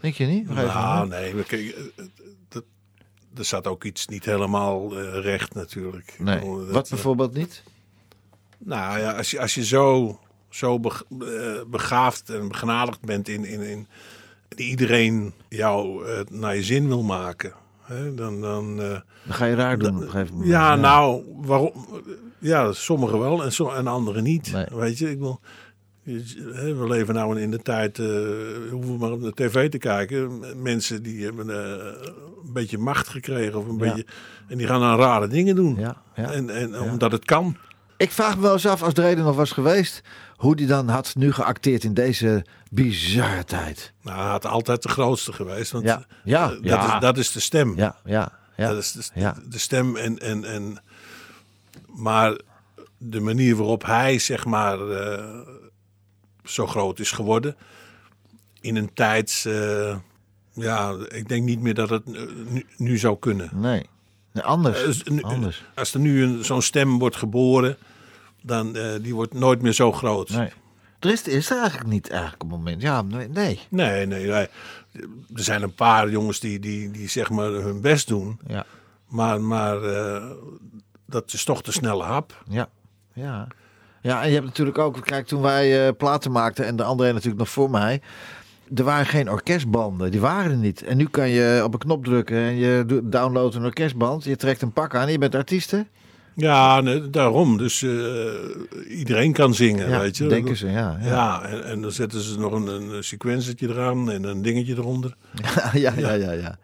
Denk 0.00 0.14
je 0.14 0.24
niet? 0.26 0.48
Nou, 0.48 1.08
nee, 1.08 1.44
eh, 1.44 1.82
dat, 2.48 2.64
er 3.36 3.44
zat 3.44 3.66
ook 3.66 3.84
iets 3.84 4.06
niet 4.06 4.24
helemaal 4.24 4.98
eh, 4.98 5.20
recht 5.22 5.54
natuurlijk. 5.54 6.16
Nee. 6.18 6.40
dat, 6.40 6.68
Wat 6.70 6.84
eh, 6.84 6.90
bijvoorbeeld 6.90 7.34
niet? 7.34 7.62
Nou 8.58 8.98
ja, 8.98 9.12
als 9.12 9.30
je, 9.30 9.40
als 9.40 9.54
je 9.54 9.64
zo, 9.64 10.18
zo 10.48 10.80
beg- 10.80 11.04
begaafd 11.66 12.30
en 12.30 12.48
begenadigd 12.48 13.00
bent 13.00 13.28
in, 13.28 13.44
in, 13.44 13.60
in 13.60 13.86
die 14.48 14.68
iedereen 14.68 15.34
jou 15.48 16.06
naar 16.30 16.56
je 16.56 16.62
zin 16.62 16.86
wil 16.86 17.02
maken, 17.02 17.52
hè, 17.84 18.14
dan. 18.14 18.40
dan 18.40 18.80
eh, 18.80 18.88
Dan 19.24 19.34
ga 19.34 19.44
je 19.44 19.54
raar 19.54 19.78
doen 19.78 19.96
op 19.96 20.02
een 20.02 20.10
gegeven 20.10 20.32
moment. 20.32 20.50
ja, 20.50 20.74
nou, 20.76 21.22
waarom? 21.36 21.72
Ja, 22.38 22.72
sommigen 22.72 23.18
wel 23.18 23.44
en, 23.44 23.50
en 23.76 23.86
anderen 23.86 24.22
niet. 24.22 24.52
Nee. 24.52 24.66
Weet 24.72 24.98
je, 24.98 25.10
ik 25.10 25.18
wil. 25.18 25.40
We 26.04 26.84
leven 26.88 27.14
nou 27.14 27.40
in 27.40 27.50
de 27.50 27.58
tijd, 27.62 27.98
eh 27.98 28.06
we 28.06 28.68
hoeven 28.70 28.96
maar 28.96 29.10
op 29.10 29.22
de 29.22 29.32
tv 29.34 29.70
te 29.70 29.78
kijken. 29.78 30.40
Mensen 30.62 31.02
die 31.02 31.24
hebben 31.24 31.50
eh, 31.50 31.84
een 32.46 32.52
beetje 32.52 32.78
macht 32.78 33.08
gekregen 33.08 33.58
of 33.58 33.66
een 33.66 33.72
Ja. 33.72 33.78
beetje, 33.78 34.06
en 34.48 34.58
die 34.58 34.66
gaan 34.66 34.80
dan 34.80 34.98
rare 34.98 35.28
dingen 35.28 35.56
doen. 35.56 35.76
Ja, 35.78 35.96
ja. 36.14 36.32
En, 36.32 36.50
en 36.50 36.80
omdat 36.80 37.12
het 37.12 37.24
kan. 37.24 37.56
Ik 37.96 38.10
vraag 38.10 38.36
me 38.36 38.42
wel 38.42 38.52
eens 38.52 38.66
af, 38.66 38.82
als 38.82 38.94
de 38.94 39.02
reden 39.02 39.24
nog 39.24 39.36
was 39.36 39.52
geweest, 39.52 40.02
hoe 40.36 40.56
die 40.56 40.66
dan 40.66 40.88
had 40.88 41.14
nu 41.14 41.32
geacteerd 41.32 41.84
in 41.84 41.94
deze 41.94 42.44
bizarre 42.70 43.44
tijd. 43.44 43.92
Nou, 44.02 44.18
hij 44.18 44.28
had 44.28 44.46
altijd 44.46 44.82
de 44.82 44.88
grootste 44.88 45.32
geweest. 45.32 45.70
Want 45.70 45.84
Ja, 45.84 46.04
ja, 46.24 46.44
eh, 46.44 46.50
dat, 46.50 46.62
ja. 46.62 46.94
Is, 46.94 47.00
dat 47.00 47.18
is 47.18 47.32
de 47.32 47.40
stem. 47.40 47.76
Ja, 47.76 47.96
ja, 48.04 48.32
ja. 48.56 48.68
Dat 48.68 48.78
is 48.78 48.92
de, 48.92 49.02
ja. 49.14 49.36
de 49.48 49.58
stem. 49.58 49.96
En, 49.96 50.18
en, 50.18 50.44
en, 50.44 50.82
maar 51.86 52.38
de 52.98 53.20
manier 53.20 53.56
waarop 53.56 53.84
hij, 53.84 54.18
zeg 54.18 54.44
maar, 54.44 54.90
eh, 54.90 55.38
zo 56.44 56.66
groot 56.66 56.98
is 56.98 57.10
geworden. 57.10 57.56
In 58.60 58.76
een 58.76 58.92
tijd. 58.94 59.44
eh, 59.46 59.96
ja, 60.52 60.96
ik 61.08 61.28
denk 61.28 61.44
niet 61.44 61.60
meer 61.60 61.74
dat 61.74 61.90
het 61.90 62.06
nu, 62.48 62.66
nu 62.76 62.98
zou 62.98 63.18
kunnen. 63.18 63.50
Nee. 63.52 63.86
nee 64.32 64.44
anders. 64.44 64.84
Dus 64.84 65.02
nu- 65.02 65.22
anders. 65.22 65.64
Als 65.74 65.94
er 65.94 66.00
nu 66.00 66.44
zo'n 66.44 66.62
stem 66.62 66.98
wordt 66.98 67.16
geboren. 67.16 67.76
Dan 68.46 68.76
eh 68.76 68.90
die 69.02 69.14
wordt 69.14 69.34
nooit 69.34 69.62
meer 69.62 69.72
zo 69.72 69.92
groot. 69.92 70.28
Nee. 70.30 70.48
Er 70.98 71.10
is, 71.10 71.22
is 71.22 71.50
er 71.50 71.58
eigenlijk 71.58 71.88
niet 71.90 72.10
eigenlijk 72.10 72.42
een 72.42 72.48
moment. 72.48 72.82
Ja, 72.82 73.02
nee. 73.02 73.28
nee. 73.28 73.60
Nee, 73.68 74.06
nee, 74.06 74.26
nee. 74.26 74.48
Er 75.34 75.42
zijn 75.42 75.62
een 75.62 75.74
paar 75.74 76.10
jongens 76.10 76.40
die, 76.40 76.58
die, 76.58 76.90
die 76.90 77.08
zeg 77.08 77.30
maar 77.30 77.50
hun 77.50 77.80
best 77.80 78.08
doen. 78.08 78.38
Ja, 78.46 78.64
Maar, 79.08 79.40
maar 79.40 79.82
eh, 79.82 80.24
dat 81.06 81.32
is 81.32 81.44
toch 81.44 81.62
de 81.62 81.72
snelle 81.72 82.02
hap. 82.02 82.42
ja, 82.48 82.68
ja. 83.12 83.48
Ja, 84.00 84.22
en 84.22 84.28
je 84.28 84.34
hebt 84.34 84.46
natuurlijk 84.46 84.78
ook, 84.78 85.00
kijk, 85.04 85.26
toen 85.26 85.42
wij 85.42 85.86
eh, 85.86 85.92
platen 85.96 86.32
maakten 86.32 86.66
en 86.66 86.76
de 86.76 86.84
andere 86.84 87.12
natuurlijk 87.12 87.38
nog 87.38 87.48
voor 87.48 87.70
mij. 87.70 88.00
Er 88.74 88.84
waren 88.84 89.06
geen 89.06 89.30
orkestbanden, 89.30 90.10
die 90.10 90.20
waren 90.20 90.50
er 90.50 90.56
niet. 90.56 90.82
En 90.82 90.96
nu 90.96 91.06
kan 91.06 91.28
je 91.28 91.60
op 91.64 91.72
een 91.72 91.78
knop 91.78 92.04
drukken 92.04 92.36
en 92.36 92.56
je 92.56 93.00
downloadt 93.04 93.54
een 93.54 93.64
orkestband. 93.64 94.24
Je 94.24 94.36
trekt 94.36 94.62
een 94.62 94.72
pak 94.72 94.94
aan 94.94 95.06
en 95.06 95.12
je 95.12 95.18
bent 95.18 95.34
artiesten. 95.34 95.88
Ja, 96.36 96.80
nee, 96.80 97.10
daarom. 97.10 97.56
Dus 97.56 97.82
eh, 97.82 97.88
iedereen 98.98 99.32
kan 99.32 99.54
zingen, 99.54 99.88
Ja, 99.88 100.00
weet 100.00 100.16
je. 100.16 100.26
denken 100.26 100.56
ze, 100.56 100.66
ja. 100.66 100.98
Ja, 101.02 101.06
Ja, 101.08 101.42
en, 101.42 101.64
en 101.64 101.80
dan 101.82 101.92
zetten 101.92 102.20
ze 102.20 102.38
nog 102.38 102.52
een, 102.52 102.66
een 102.66 103.04
sequenzetje 103.04 103.68
eraan 103.68 104.10
en 104.10 104.24
een 104.24 104.42
dingetje 104.42 104.74
eronder. 104.74 105.14
ja, 105.72 105.92
ja, 105.96 106.12
ja. 106.12 106.32
ja, 106.32 106.58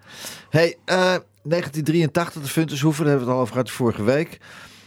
hey, 0.51 0.77
eh, 0.85 0.97
1983, 1.43 2.43
de 2.43 2.49
Funtershoeven, 2.49 3.05
daar 3.05 3.13
hebben 3.15 3.29
we 3.29 3.33
het 3.33 3.41
al 3.41 3.47
over 3.49 3.53
gehad 3.55 3.71
vorige 3.77 4.03
week. 4.03 4.39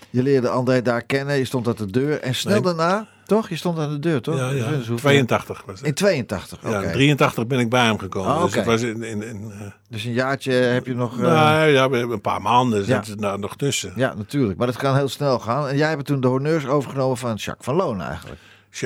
Je 0.09 0.23
leerde 0.23 0.49
André 0.49 0.81
daar 0.81 1.03
kennen, 1.03 1.37
je 1.37 1.45
stond 1.45 1.67
aan 1.67 1.75
de 1.77 1.91
deur. 1.91 2.19
En 2.19 2.35
snel 2.35 2.53
Nee. 2.53 2.61
daarna, 2.63 3.07
toch? 3.25 3.49
Je 3.49 3.55
stond 3.55 3.77
aan 3.79 3.89
de 3.89 3.99
deur, 3.99 4.21
toch? 4.21 4.35
Ja, 4.37 4.49
ja. 4.49 4.63
Funtershoeven. 4.63 4.95
82 5.09 5.63
was 5.65 5.79
het. 5.79 5.87
In 5.87 5.93
82, 5.93 6.57
oké. 6.57 6.69
Ja, 6.69 6.81
in 6.81 6.91
83 6.91 7.47
ben 7.47 7.59
ik 7.59 7.69
bij 7.69 7.85
hem 7.85 7.97
gekomen. 7.99 8.41
Dus 8.41 8.55
het 8.55 8.65
was 8.65 8.81
in, 8.81 9.03
in, 9.03 9.23
in 9.23 9.51
eh, 9.59 9.67
Dus 9.89 10.03
een 10.03 10.13
jaartje 10.13 10.51
heb 10.51 10.85
je 10.85 10.93
nog... 10.95 11.13
eh, 11.19 11.21
nou, 11.21 11.67
ja, 11.69 11.89
we 11.89 11.97
hebben 11.97 12.15
een 12.15 12.21
paar 12.21 12.41
maanden 12.41 12.79
Ja. 12.79 12.85
zitten 12.85 13.17
daar 13.17 13.39
nog 13.39 13.55
tussen. 13.55 13.93
Ja, 13.95 14.13
natuurlijk. 14.13 14.57
Maar 14.57 14.67
dat 14.67 14.77
kan 14.77 14.95
heel 14.95 15.09
snel 15.09 15.39
gaan. 15.39 15.67
En 15.67 15.77
jij 15.77 15.89
hebt 15.89 16.05
toen 16.05 16.21
de 16.21 16.27
honneurs 16.27 16.65
overgenomen 16.67 17.17
van 17.17 17.35
Jacques 17.35 17.65
van 17.65 17.75
Loon 17.75 18.01
eigenlijk. 18.01 18.39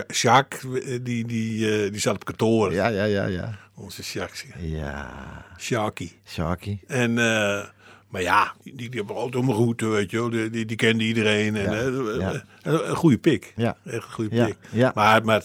Jacques, 0.08 0.64
eh, 0.64 1.00
die, 1.02 1.26
die, 1.26 1.72
eh, 1.84 1.92
die 1.92 2.00
zat 2.02 2.16
op 2.16 2.26
kantoor. 2.26 2.74
Ja, 2.74 2.88
ja, 2.88 3.04
ja, 3.04 3.26
ja. 3.26 3.56
Onze 3.76 4.02
Jacques. 4.02 4.46
Ja, 4.60 5.14
Jacques. 5.58 6.14
Jacques. 6.24 6.78
En, 6.88 7.18
eh, 7.18 7.64
maar 8.08 8.22
ja, 8.22 8.54
die, 8.64 8.76
die 8.76 8.90
hebben 8.90 9.16
altijd 9.16 9.36
om 9.36 9.46
mijn 9.46 9.58
route, 9.58 9.88
weet 9.88 10.12
je 10.12 10.18
wel. 10.18 10.30
Die, 10.30 10.50
die, 10.50 10.66
die 10.66 10.78
kende 10.78 11.04
iedereen. 11.04 11.56
En, 11.56 11.64
Ja, 11.64 11.72
eh, 11.72 11.88
eh, 11.88 12.42
een, 12.62 12.90
een 12.90 12.96
goede 12.96 13.18
pik. 13.18 13.54
Ja. 13.56 13.78
Echt 13.86 13.96
een 13.96 14.12
goede 14.12 14.46
pik. 14.46 14.58
ja. 14.72 14.92
Maar, 14.96 15.26
maar 15.26 15.42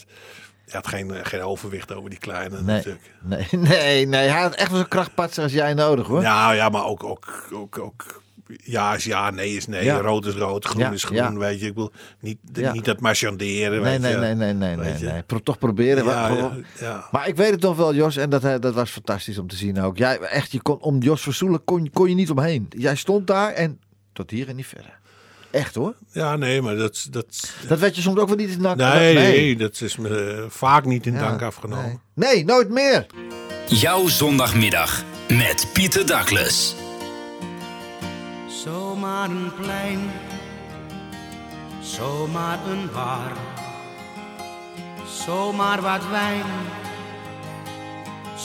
hij 0.65 0.75
had 0.75 0.87
geen, 0.87 1.27
geen 1.27 1.43
overwicht 1.43 1.93
over 1.95 2.11
die 2.11 2.19
kleine 2.19 2.63
Nee, 2.63 2.77
natuurlijk. 2.77 3.11
nee, 3.23 3.47
nee, 3.69 4.07
nee. 4.07 4.29
Hij 4.29 4.41
had 4.43 4.55
echt 4.55 4.71
wel 4.71 4.79
zo'n 4.79 4.89
krachtpatser 4.89 5.43
als 5.43 5.53
jij 5.53 5.75
nodig, 5.75 6.07
hoor. 6.07 6.21
Ja, 6.21 6.53
ja, 6.53 6.69
maar 6.69 6.85
ook, 6.85 7.05
ook, 7.05 7.49
ook, 7.53 7.79
ook 7.79 8.22
ja 8.57 8.95
is 8.95 9.05
ja, 9.05 9.31
nee 9.31 9.57
is 9.57 9.67
nee, 9.67 9.85
Ja. 9.85 9.97
rood 10.01 10.27
is 10.27 10.35
rood, 10.35 10.65
groen 10.65 10.83
Ja, 10.83 10.91
is 10.91 11.05
groen, 11.05 11.17
ja. 11.17 11.33
weet 11.37 11.61
je. 11.61 11.67
Ik 11.67 11.75
wil 11.75 11.93
niet, 12.21 12.39
Ja. 12.53 12.73
niet 12.73 12.85
dat 12.85 13.01
marchanderen, 13.01 13.71
nee, 13.71 13.81
weet 13.81 14.01
nee, 14.01 14.13
je. 14.13 14.19
nee, 14.19 14.35
nee, 14.35 14.53
nee, 14.55 14.77
Weet 14.77 15.01
nee, 15.01 15.13
nee. 15.13 15.23
Pro- 15.23 15.39
toch 15.39 15.59
proberen. 15.59 16.05
Ja, 16.05 16.29
maar, 16.29 16.37
ja, 16.37 16.53
ja. 16.81 17.09
maar 17.11 17.29
ik 17.29 17.37
weet 17.37 17.51
het 17.51 17.61
nog 17.61 17.77
wel, 17.77 17.95
Jos. 17.95 18.17
En 18.17 18.31
dat, 18.31 18.45
eh, 18.45 18.55
dat 18.61 18.75
was 18.75 18.91
fantastisch 18.91 19.39
om 19.39 19.47
te 19.49 19.57
zien 19.57 19.81
ook. 19.81 19.97
Jij, 19.99 20.19
echt, 20.19 20.53
je 20.53 20.63
kon, 20.63 20.79
om 20.81 20.99
Jos 21.03 21.23
Versoelen 21.23 21.65
kon, 21.65 21.91
kon 21.93 22.09
je 22.09 22.15
niet 22.15 22.31
omheen. 22.31 22.67
Jij 22.71 22.95
stond 22.97 23.27
daar 23.27 23.53
en 23.53 23.81
tot 24.13 24.31
hier 24.31 24.49
en 24.49 24.57
niet 24.57 24.67
verder. 24.67 25.01
Echt, 25.51 25.75
hoor. 25.75 25.95
Ja, 26.13 26.37
nee, 26.37 26.63
maar 26.63 26.77
dat... 26.77 27.07
dat 27.11 27.53
Dat 27.69 27.79
werd 27.79 27.97
je 27.97 28.03
soms 28.03 28.19
ook 28.19 28.29
wel 28.29 28.37
niet 28.37 28.49
in 28.51 28.57
de 28.57 28.63
nak. 28.63 28.77
nee, 28.77 29.15
nee, 29.15 29.57
dat 29.57 29.81
is 29.81 29.97
me 29.97 30.19
eh, 30.39 30.45
vaak 30.49 30.85
niet 30.85 31.07
in 31.07 31.13
Ja, 31.13 31.19
dank 31.21 31.43
afgenomen. 31.43 32.01
Nee. 32.15 32.35
nee, 32.35 32.45
nooit 32.45 32.69
meer. 32.69 33.07
Jouw 33.67 34.07
zondagmiddag 34.09 35.05
met 35.29 35.67
Pieter 35.73 36.07
Douglas. 36.07 36.75
Zomaar 39.23 39.37
een 39.37 39.53
plein, 39.61 40.11
zomaar 41.81 42.59
een 42.69 42.91
bar, 42.93 43.33
zomaar 45.25 45.81
wat 45.81 46.09
wijn, 46.11 46.45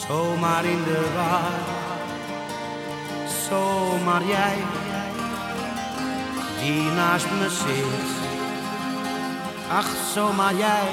zomaar 0.07 0.65
in 0.65 0.83
de 0.83 1.11
war, 1.15 1.51
zomaar 3.49 4.23
jij 4.23 4.57
die 6.61 6.91
naast 6.91 7.25
me 7.39 7.49
zit. 7.49 8.09
Ach, 9.71 9.89
zomaar 10.13 10.55
jij, 10.55 10.87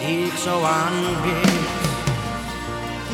die 0.00 0.26
ik 0.26 0.36
zo 0.36 0.62
aanbid. 0.62 1.77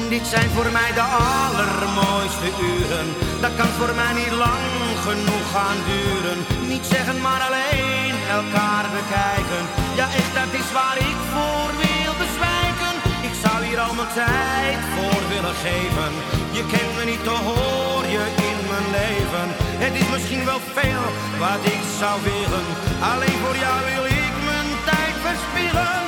Dit 0.08 0.26
zijn 0.26 0.50
voor 0.56 0.70
mij 0.78 0.92
de 1.00 1.06
allermooiste 1.36 2.48
uren. 2.72 3.08
Dat 3.40 3.54
kan 3.56 3.70
voor 3.78 3.94
mij 4.00 4.12
niet 4.20 4.36
lang 4.44 4.64
genoeg 5.06 5.46
gaan 5.54 5.80
duren. 5.92 6.38
Niet 6.72 6.86
zeggen, 6.94 7.20
maar 7.20 7.40
alleen 7.48 8.14
elkaar 8.40 8.84
bekijken. 8.98 9.62
Ja, 9.98 10.06
echt, 10.20 10.32
dat 10.40 10.50
is 10.60 10.68
waar 10.78 10.98
ik 11.10 11.18
voor 11.34 11.70
wil 11.84 12.12
bezwijken. 12.24 12.94
Ik 13.28 13.34
zou 13.42 13.56
hier 13.66 13.80
al 13.86 13.94
mijn 14.00 14.12
tijd 14.24 14.80
voor 14.94 15.22
willen 15.32 15.56
geven. 15.66 16.12
Je 16.56 16.62
kent 16.72 16.92
me 16.96 17.04
niet, 17.10 17.22
te 17.28 17.36
hoor 17.48 18.04
je 18.16 18.24
in 18.50 18.58
mijn 18.72 18.88
leven. 19.00 19.46
Het 19.84 19.94
is 20.02 20.08
misschien 20.14 20.44
wel 20.50 20.62
veel 20.78 21.04
wat 21.44 21.62
ik 21.76 21.82
zou 22.00 22.14
willen. 22.32 22.66
Alleen 23.10 23.38
voor 23.44 23.56
jou 23.64 23.78
wil 23.92 24.04
ik 24.24 24.34
mijn 24.48 24.70
tijd 24.90 25.14
verspillen. 25.26 26.02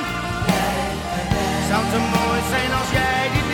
Zou 1.70 1.82
te 1.92 2.00
mooi 2.16 2.40
zijn 2.52 2.70
als 2.80 2.90
jij 2.98 3.22
dit 3.36 3.45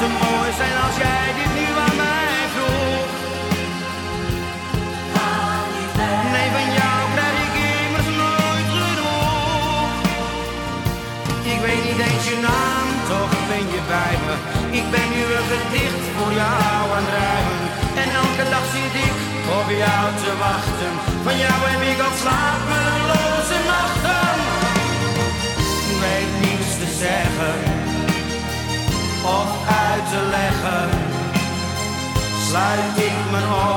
te 0.00 0.08
mooi 0.22 0.50
zijn 0.60 0.76
als 0.86 0.96
jij 1.04 1.26
dit 1.38 1.52
nu 1.58 1.66
aan 1.86 1.96
mij 2.04 2.38
vroeg. 2.54 3.08
Nee, 6.34 6.48
van 6.56 6.68
jou 6.78 6.98
krijg 7.14 7.36
ik 7.46 7.54
immers 7.74 8.10
nooit 8.22 8.70
genoeg. 8.78 9.92
Ik 11.52 11.60
weet 11.66 11.82
niet 11.88 12.00
eens 12.08 12.24
je 12.30 12.38
naam, 12.48 12.88
toch 13.12 13.32
ben 13.50 13.64
je 13.74 13.80
bij 13.94 14.14
me. 14.24 14.34
Ik 14.78 14.86
ben 14.94 15.08
nu 15.14 15.22
een 15.36 15.48
gedicht 15.54 16.04
voor 16.16 16.32
jou 16.42 16.80
aan 16.96 17.06
het 17.06 17.14
rijmen. 17.18 17.60
En 18.02 18.08
elke 18.22 18.44
dag 18.52 18.64
zit 18.74 18.94
ik 19.08 19.16
op 19.58 19.68
jou 19.84 20.04
te 20.22 20.32
wachten. 20.46 20.92
Van 21.26 21.36
jou 21.44 21.58
heb 21.72 21.82
ik 21.92 21.98
al 22.06 22.14
slapeloze 22.22 23.15
Sluit 32.56 32.98
ik 32.98 33.30
mijn 33.30 33.44
ogen, 33.44 33.75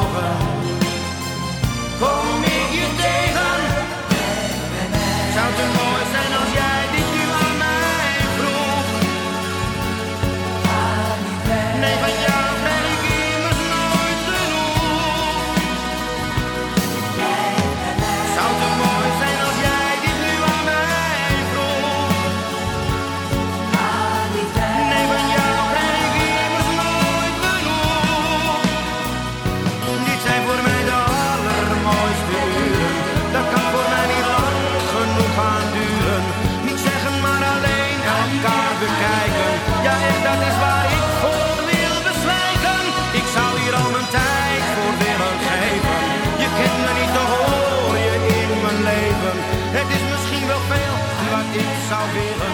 zou 51.89 52.05
willen. 52.13 52.53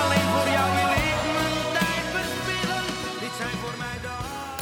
Alleen 0.00 0.26
voor 0.34 0.48
jou 0.56 0.68
wil 0.78 0.90
ik 1.04 1.18
mijn 1.36 1.72
tijd 1.72 2.04
verspillen. 2.14 2.82
Dit 3.20 3.32
zijn 3.38 3.56
voor 3.62 3.74
mij 3.78 3.96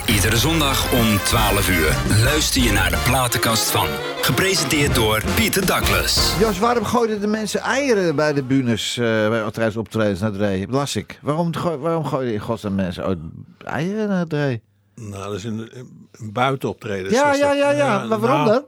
de 0.06 0.12
Iedere 0.12 0.36
zondag 0.36 0.92
om 0.92 1.18
12 1.18 1.68
uur 1.70 1.96
luister 2.24 2.62
je 2.62 2.72
naar 2.72 2.90
de 2.90 3.02
platenkast 3.04 3.70
van. 3.70 3.86
Gepresenteerd 4.20 4.94
door 4.94 5.22
Pieter 5.34 5.66
Douglas. 5.66 6.34
Jos, 6.40 6.58
waarom 6.58 6.84
gooiden 6.84 7.20
de 7.20 7.26
mensen 7.26 7.60
eieren 7.60 8.16
bij 8.16 8.32
de 8.32 8.42
bunes 8.42 8.96
eh 8.96 9.28
bij 9.28 9.50
tijdens 9.50 9.76
optredens 9.76 10.20
naar 10.20 10.32
Dree? 10.32 10.68
Las 10.68 10.96
ik. 10.96 11.18
Waarom, 11.22 11.50
waarom 11.80 12.04
gooiden 12.04 12.34
in 12.34 12.40
godsnaam 12.40 12.74
mensen 12.74 13.06
ooit 13.06 13.18
eieren 13.64 14.08
naar 14.08 14.26
Dree? 14.26 14.62
Nou, 14.94 15.24
dat 15.24 15.34
is 15.34 15.44
een, 15.44 15.70
een 16.12 16.32
buitenoptreden. 16.32 17.12
Ja, 17.12 17.34
ja, 17.34 17.52
ja, 17.52 17.70
ja. 17.70 18.04
Maar 18.04 18.20
waarom 18.20 18.38
nou, 18.44 18.50
dan? 18.50 18.64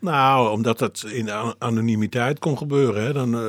Nou, 0.00 0.50
omdat 0.50 0.78
dat 0.78 1.04
in 1.06 1.30
an- 1.30 1.54
anonimiteit 1.58 2.38
kon 2.38 2.58
gebeuren. 2.58 3.02
Hè. 3.04 3.12
Dan 3.12 3.34
eh, 3.34 3.40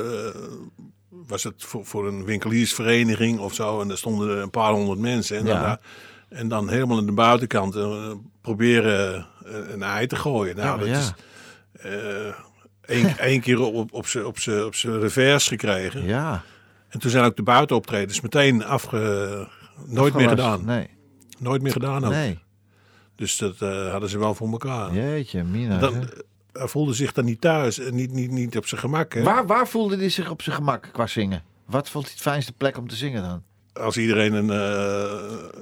was 1.30 1.42
het 1.42 1.54
voor, 1.64 1.86
voor 1.86 2.06
een 2.06 2.24
winkeliersvereniging 2.24 3.38
of 3.38 3.54
zo. 3.54 3.80
En 3.80 3.88
daar 3.88 3.96
stonden 3.96 4.42
een 4.42 4.50
paar 4.50 4.72
honderd 4.72 4.98
mensen. 4.98 5.36
En, 5.38 5.44
Ja. 5.46 5.62
dan, 5.66 5.76
en 6.38 6.48
dan 6.48 6.68
helemaal 6.68 6.96
aan 6.98 7.06
de 7.06 7.12
buitenkant 7.12 7.76
eh, 7.76 8.10
proberen 8.40 9.26
eh, 9.46 9.52
een 9.72 9.82
ei 9.82 10.06
te 10.06 10.16
gooien. 10.16 10.56
Nou, 10.56 10.68
Ja, 10.68 10.76
maar 10.76 10.86
dat 10.86 10.94
ja. 10.94 11.00
is 11.00 11.12
eh, 11.72 12.34
één, 12.96 13.18
één 13.30 13.40
keer 13.40 13.60
op, 13.60 13.92
op 13.92 14.06
zijn 14.06 14.24
op 14.26 14.38
z'n- 14.38 14.62
op 14.62 14.74
z'n 14.74 14.98
revers 14.98 15.48
gekregen. 15.48 16.04
Ja. 16.04 16.42
En 16.88 16.98
toen 17.00 17.10
zijn 17.10 17.24
ook 17.24 17.36
de 17.36 17.42
buitenoptredens 17.42 18.20
meteen 18.20 18.64
afge... 18.64 19.48
Nooit 19.86 20.14
meer 20.14 20.28
gedaan. 20.28 20.64
Nee. 20.64 20.88
Nooit 21.38 21.62
meer 21.62 21.72
gedaan 21.72 22.04
ook. 22.04 22.10
Nee. 22.10 22.38
Dus 23.16 23.36
dat 23.36 23.60
eh, 23.60 23.90
hadden 23.90 24.08
ze 24.08 24.18
wel 24.18 24.34
voor 24.34 24.50
elkaar. 24.50 24.94
Jeetje, 24.94 25.44
Mina. 25.44 25.78
Dan. 25.78 26.08
Hij 26.52 26.68
voelde 26.68 26.92
zich 26.92 27.12
dan 27.12 27.24
niet 27.24 27.40
thuis 27.40 27.78
en 27.78 27.94
niet, 27.94 28.12
niet, 28.12 28.30
niet 28.30 28.56
op 28.56 28.66
zijn 28.66 28.80
gemak. 28.80 29.14
Hè? 29.14 29.22
Waar, 29.22 29.46
waar 29.46 29.68
voelde 29.68 29.96
hij 29.96 30.08
zich 30.08 30.30
op 30.30 30.42
zijn 30.42 30.56
gemak 30.56 30.88
qua 30.92 31.06
zingen? 31.06 31.42
Wat 31.66 31.90
vond 31.90 32.04
hij 32.04 32.12
het 32.12 32.22
fijnste 32.22 32.52
plek 32.52 32.76
om 32.78 32.88
te 32.88 32.96
zingen 32.96 33.22
dan? 33.22 33.42
Als 33.72 33.96
iedereen 33.96 34.32
een, 34.32 34.50
eh, 34.50 35.60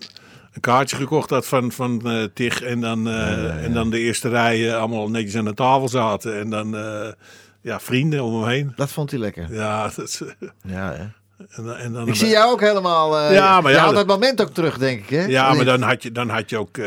een 0.53 0.61
kaartje 0.61 0.97
gekocht 0.97 1.31
had 1.31 1.47
van, 1.47 1.73
van 1.73 2.11
eh 2.11 2.25
TIG 2.35 2.63
en 2.63 2.81
dan, 2.81 3.09
eh, 3.09 3.65
en 3.65 3.73
dan 3.73 3.91
de 3.91 3.99
eerste 3.99 4.29
rij 4.29 4.69
eh, 4.69 4.77
allemaal 4.77 5.11
netjes 5.11 5.37
aan 5.37 5.45
de 5.45 5.55
tafel 5.55 5.89
zaten. 5.89 6.39
En 6.39 6.51
dan 6.51 6.77
eh, 6.77 7.13
ja, 7.61 7.81
vrienden 7.81 8.25
om 8.25 8.35
hem 8.35 8.49
heen. 8.49 8.73
Dat 8.77 8.91
vond 8.91 9.11
hij 9.11 9.21
lekker. 9.21 9.55
Ja, 9.55 9.91
dat, 9.97 10.23
Ja, 10.63 10.93
hè? 10.93 11.07
En, 11.49 11.79
en 11.79 11.93
dan 11.93 12.09
Ik 12.09 12.15
zie 12.15 12.29
jou 12.29 12.53
ook 12.53 12.61
helemaal... 12.61 13.19
eh, 13.19 13.33
Ja, 13.35 13.61
maar 13.61 13.71
je 13.71 13.77
ja, 13.77 13.83
haalt 13.83 13.95
dat- 13.95 14.07
dat 14.09 14.19
moment 14.19 14.41
ook 14.43 14.51
terug, 14.55 14.79
denk 14.79 15.01
ik, 15.03 15.09
hè? 15.09 15.25
Ja, 15.25 15.53
maar 15.55 15.65
dan 15.65 15.83
had 15.83 16.03
je, 16.03 16.13
dan 16.13 16.29
had 16.29 16.51
je 16.51 16.59
ook 16.59 16.79
eh, 16.79 16.85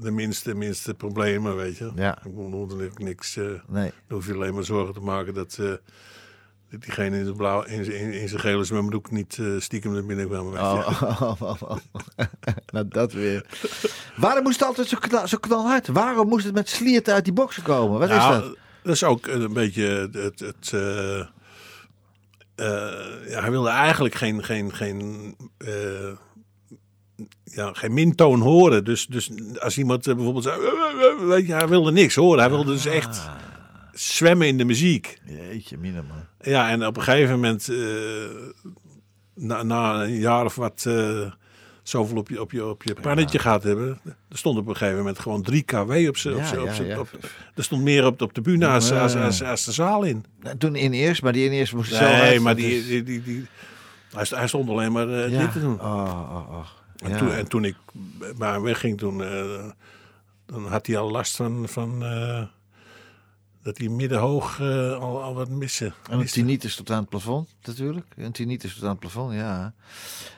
de 0.00 0.10
minste, 0.12 0.54
minste 0.54 0.94
problemen, 0.94 1.56
weet 1.56 1.76
je. 1.78 1.90
Ja. 1.94 2.18
Ik 2.24 2.34
bedoel, 2.36 2.68
er 2.80 2.90
niks... 2.94 3.36
eh, 3.36 3.44
Nee. 3.66 3.92
Dan 4.08 4.16
hoef 4.18 4.26
je 4.26 4.34
alleen 4.34 4.54
maar 4.54 4.64
zorgen 4.64 4.94
te 4.94 5.00
maken 5.00 5.34
dat, 5.34 5.56
eh, 5.60 5.66
dat 6.70 6.80
diegene 6.80 7.16
in 7.18 7.24
zijn, 7.24 7.36
blauw, 7.36 7.62
in 7.62 7.84
zijn, 7.84 7.96
in, 7.96 8.12
in 8.12 8.28
zijn 8.28 8.40
gele 8.40 8.64
zwembroek 8.64 9.10
niet 9.10 9.36
eh, 9.40 9.46
stiekem 9.58 9.92
naar 9.92 10.04
binnen 10.04 10.28
kwam. 10.28 10.52
je. 10.52 10.58
Oh, 10.58 11.12
oh, 11.20 11.42
oh, 11.42 11.62
oh. 11.62 11.76
nou, 12.72 12.86
dat 12.88 13.12
weer. 13.12 13.46
Waarom 14.16 14.42
moest 14.42 14.58
het 14.58 14.68
altijd 14.68 14.88
zo, 14.88 14.96
knal, 15.00 15.28
zo 15.28 15.36
knalhard? 15.38 15.88
Waarom 15.88 16.28
moest 16.28 16.44
het 16.44 16.54
met 16.54 16.68
slierten 16.68 17.14
uit 17.14 17.24
die 17.24 17.32
boksen 17.32 17.62
komen? 17.62 17.98
Wat 17.98 18.08
is 18.10 18.16
Nou, 18.16 18.40
dat? 18.42 18.56
dat 18.82 18.94
is 18.94 19.04
ook 19.04 19.26
een 19.26 19.52
beetje 19.52 20.08
het... 20.12 20.40
het 20.40 20.70
eh, 20.72 21.18
eh, 21.20 21.26
ja, 23.28 23.40
hij 23.40 23.50
wilde 23.50 23.68
eigenlijk 23.68 24.14
geen, 24.14 24.44
geen, 24.44 24.74
geen, 24.74 25.34
eh, 25.58 26.10
ja, 27.44 27.72
geen 27.72 27.94
mintoon 27.94 28.40
horen. 28.40 28.84
Dus, 28.84 29.06
dus 29.06 29.30
als 29.58 29.78
iemand 29.78 30.06
eh, 30.06 30.14
bijvoorbeeld 30.14 30.44
zei... 30.44 30.60
"Eh, 30.60 31.26
Weet 31.26 31.46
je, 31.46 31.52
hij 31.52 31.68
wilde 31.68 31.92
niks 31.92 32.14
horen. 32.14 32.38
Hij 32.40 32.50
wilde 32.50 32.72
dus 32.72 32.86
echt 32.86 33.18
Ah. 33.18 33.34
zwemmen 33.92 34.46
in 34.46 34.58
de 34.58 34.64
muziek. 34.64 35.18
Jeetje, 35.24 35.76
mina 35.78 36.02
man. 36.02 36.26
Ja, 36.40 36.70
en 36.70 36.86
op 36.86 36.96
een 36.96 37.02
gegeven 37.02 37.34
moment, 37.34 37.68
eh, 37.68 37.76
na, 39.34 39.62
na 39.62 40.02
een 40.02 40.18
jaar 40.18 40.44
of 40.44 40.54
wat, 40.54 40.84
eh, 40.86 41.30
zoveel 41.88 42.16
op 42.16 42.28
je, 42.28 42.40
op 42.40 42.52
je, 42.52 42.66
op 42.66 42.82
je 42.82 42.94
pannetje 42.94 43.38
gaat 43.38 43.62
hebben. 43.62 44.00
Er 44.28 44.38
stond 44.38 44.58
op 44.58 44.66
een 44.68 44.76
gegeven 44.76 44.98
moment 44.98 45.18
gewoon 45.18 45.42
3 45.42 45.62
kW 45.62 46.08
op 46.08 46.16
zijn. 46.16 46.34
op 46.34 46.40
Ja, 46.40 46.62
ja, 46.64 46.82
ja. 46.84 47.02
Er 47.54 47.64
stond 47.64 47.82
meer 47.82 48.06
op, 48.06 48.22
op 48.22 48.34
de 48.34 48.40
bühne 48.40 48.66
als, 48.66 48.88
Ja. 48.88 49.02
als, 49.02 49.14
als, 49.16 49.42
als 49.42 49.64
de 49.64 49.72
zaal 49.72 50.02
in. 50.02 50.24
Nou, 50.40 50.56
Toen 50.56 50.76
in 50.76 50.92
eerst, 50.92 51.22
maar 51.22 51.32
die 51.32 51.44
in 51.44 51.52
eerst 51.52 51.74
moest 51.74 51.92
zo 51.94 52.04
Nee, 52.04 52.14
hard, 52.14 52.40
maar 52.40 52.54
dat 52.54 52.64
die, 52.64 52.78
is- 52.78 52.86
die, 52.86 53.02
die, 53.02 53.22
die- 53.22 53.46
hij, 54.14 54.24
st- 54.24 54.34
hij 54.34 54.46
stond 54.48 54.68
alleen 54.68 54.92
maar 54.92 55.08
ja. 55.08 55.38
dit 55.40 55.52
te 55.52 55.60
doen. 55.60 55.80
Oh, 55.80 56.30
oh, 56.32 56.50
oh. 56.50 56.66
En, 56.96 57.10
Ja. 57.10 57.18
toen, 57.18 57.30
en 57.32 57.48
toen 57.48 57.64
ik 57.64 57.74
bij 58.38 58.50
hem 58.50 58.62
wegging, 58.62 58.98
toen, 58.98 59.22
eh, 59.24 59.64
dan 60.46 60.66
had 60.66 60.86
hij 60.86 60.98
al 60.98 61.10
last 61.10 61.36
van, 61.36 61.64
van 61.68 62.04
eh, 62.04 62.42
dat 63.62 63.78
hij 63.78 63.88
middenhoog 63.88 64.60
eh, 64.60 64.92
al, 65.00 65.22
al 65.22 65.34
wat 65.34 65.48
missen. 65.48 65.86
En 65.86 66.12
een 66.12 66.18
miste. 66.18 66.38
tinnitus 66.38 66.76
tot 66.76 66.90
aan 66.90 67.00
het 67.00 67.08
plafond, 67.08 67.48
natuurlijk. 67.64 68.06
Een 68.16 68.32
tinnitus 68.32 68.74
tot 68.74 68.82
aan 68.82 68.90
het 68.90 68.98
plafond, 68.98 69.34
ja. 69.34 69.72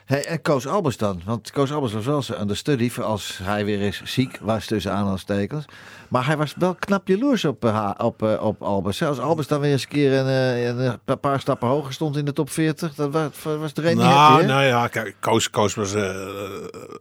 Hey, 0.04 0.24
en 0.26 0.42
Koos 0.42 0.66
Albers 0.66 0.96
dan? 0.96 1.22
Want 1.24 1.50
Koos 1.50 1.72
Albers 1.72 1.92
was 1.92 2.04
wel 2.04 2.22
zijn 2.22 2.40
understudy 2.40 2.90
voor 2.90 3.04
als 3.04 3.38
hij 3.42 3.64
weer 3.64 3.80
eens 3.80 4.02
ziek 4.04 4.38
was 4.40 4.66
tussen 4.66 4.92
aanhalingstekens. 4.92 5.64
Maar 6.09 6.26
hij 6.26 6.37
was 6.37 6.54
wel 6.59 6.74
knap 6.74 7.09
jaloers 7.09 7.44
op, 7.44 7.64
eh, 7.64 7.90
op, 7.98 8.22
eh, 8.22 8.42
op 8.42 8.62
Albers. 8.62 8.98
hè. 8.98 9.06
Als 9.06 9.18
Albers 9.18 9.46
dan 9.46 9.61
weer 9.61 9.72
eens 9.72 9.83
een 9.83 9.88
keer 9.88 10.12
een, 10.12 10.98
een, 11.04 11.20
paar 11.20 11.40
stappen 11.40 11.68
hoger 11.68 11.92
stond 11.92 12.16
in 12.16 12.24
de 12.24 12.33
top 12.33 12.50
40, 12.50 12.94
dat 12.94 13.12
was, 13.12 13.28
was 13.42 13.72
er 13.74 13.85
een 13.87 13.96
niet 13.96 14.04
Nou, 14.04 14.14
happy, 14.33 14.44
nou 14.44 14.62
ja, 14.64 14.88
kijk, 14.88 15.16
Koos, 15.20 15.50
Koos 15.50 15.74
was 15.74 15.92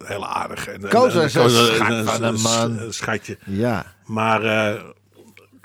heel 0.06 0.26
aardig. 0.28 0.68
En, 0.68 0.90
Koos 0.90 1.14
was 1.14 1.36
en- 1.36 2.80
een 2.86 2.94
schatje. 2.94 3.38
Ja, 3.46 3.86
Maar 4.06 4.42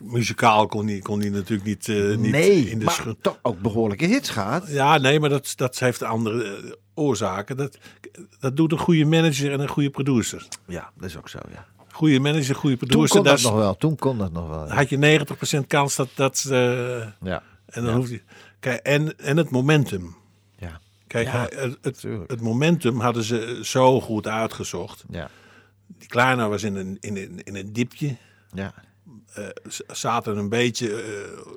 muzikaal 0.05 0.67
kon 0.67 0.87
hij, 0.87 0.99
kon 0.99 1.21
hij 1.21 1.29
natuurlijk 1.29 1.69
niet, 1.69 1.89
eh, 1.89 2.17
niet 2.17 2.31
nee, 2.33 2.71
in 2.71 2.79
de 2.79 2.85
maar 2.85 3.15
toch 3.21 3.39
ook 3.43 3.61
behoorlijke 3.61 4.07
hits 4.07 4.31
gehad. 4.31 4.69
Ja, 4.69 4.99
nee, 4.99 5.21
maar 5.21 5.29
dat, 5.29 5.53
dat 5.57 5.79
heeft 5.79 6.03
andere 6.03 6.45
eh, 6.45 6.73
oorzaken. 6.95 7.57
Dat, 7.57 7.79
dat 8.41 8.57
doet 8.57 8.73
een 8.73 8.79
goede 8.79 9.05
manager 9.05 9.53
en 9.53 9.61
een 9.61 9.69
goede 9.69 9.91
producer. 9.91 10.47
Ja, 10.67 10.91
dat 10.97 11.09
is 11.09 11.17
ook 11.17 11.29
zo, 11.29 11.39
ja. 11.53 11.67
Goede 11.93 12.19
manager, 12.21 12.55
goede 12.55 12.77
Toen 12.77 12.89
producer. 12.89 13.17
kon 13.17 13.25
dat 13.25 13.43
nog 13.43 13.55
wel, 13.55 13.77
toen 13.77 13.97
kon 13.97 14.19
dat 14.19 14.33
nog 14.33 14.49
wel. 14.49 14.67
ja. 14.67 14.75
had 14.75 14.89
je 14.89 15.27
90% 15.63 15.67
kans 15.67 15.97
dat... 15.97 16.09
dat 16.15 16.45
eh, 16.51 17.07
Ja, 17.23 17.43
en 17.67 17.85
dan 17.85 17.95
hoeft 17.95 18.11
hij... 18.11 18.23
Kijk, 18.61 18.81
en, 18.81 19.19
en 19.19 19.37
het 19.37 19.51
momentum. 19.51 20.17
ja. 20.59 20.81
Kijk, 21.07 21.27
Ja, 21.27 21.49
het, 21.55 21.79
het, 21.83 22.05
het 22.27 22.41
momentum 22.41 23.01
hadden 23.01 23.23
ze 23.23 23.61
zo 23.63 24.01
goed 24.01 24.27
uitgezocht. 24.27 25.05
Ja, 25.11 25.31
Die 25.99 26.09
Kleiner 26.09 26.49
was 26.49 26.63
in 26.63 26.77
een, 26.77 26.97
in 27.01 27.17
een, 27.17 27.43
in 27.45 27.57
een 27.57 27.73
diepje. 27.73 28.17
ja. 28.55 28.75
Eh, 29.35 29.45
zaten 29.87 30.37
een 30.37 30.49
beetje 30.49 31.03
eh, 31.03 31.53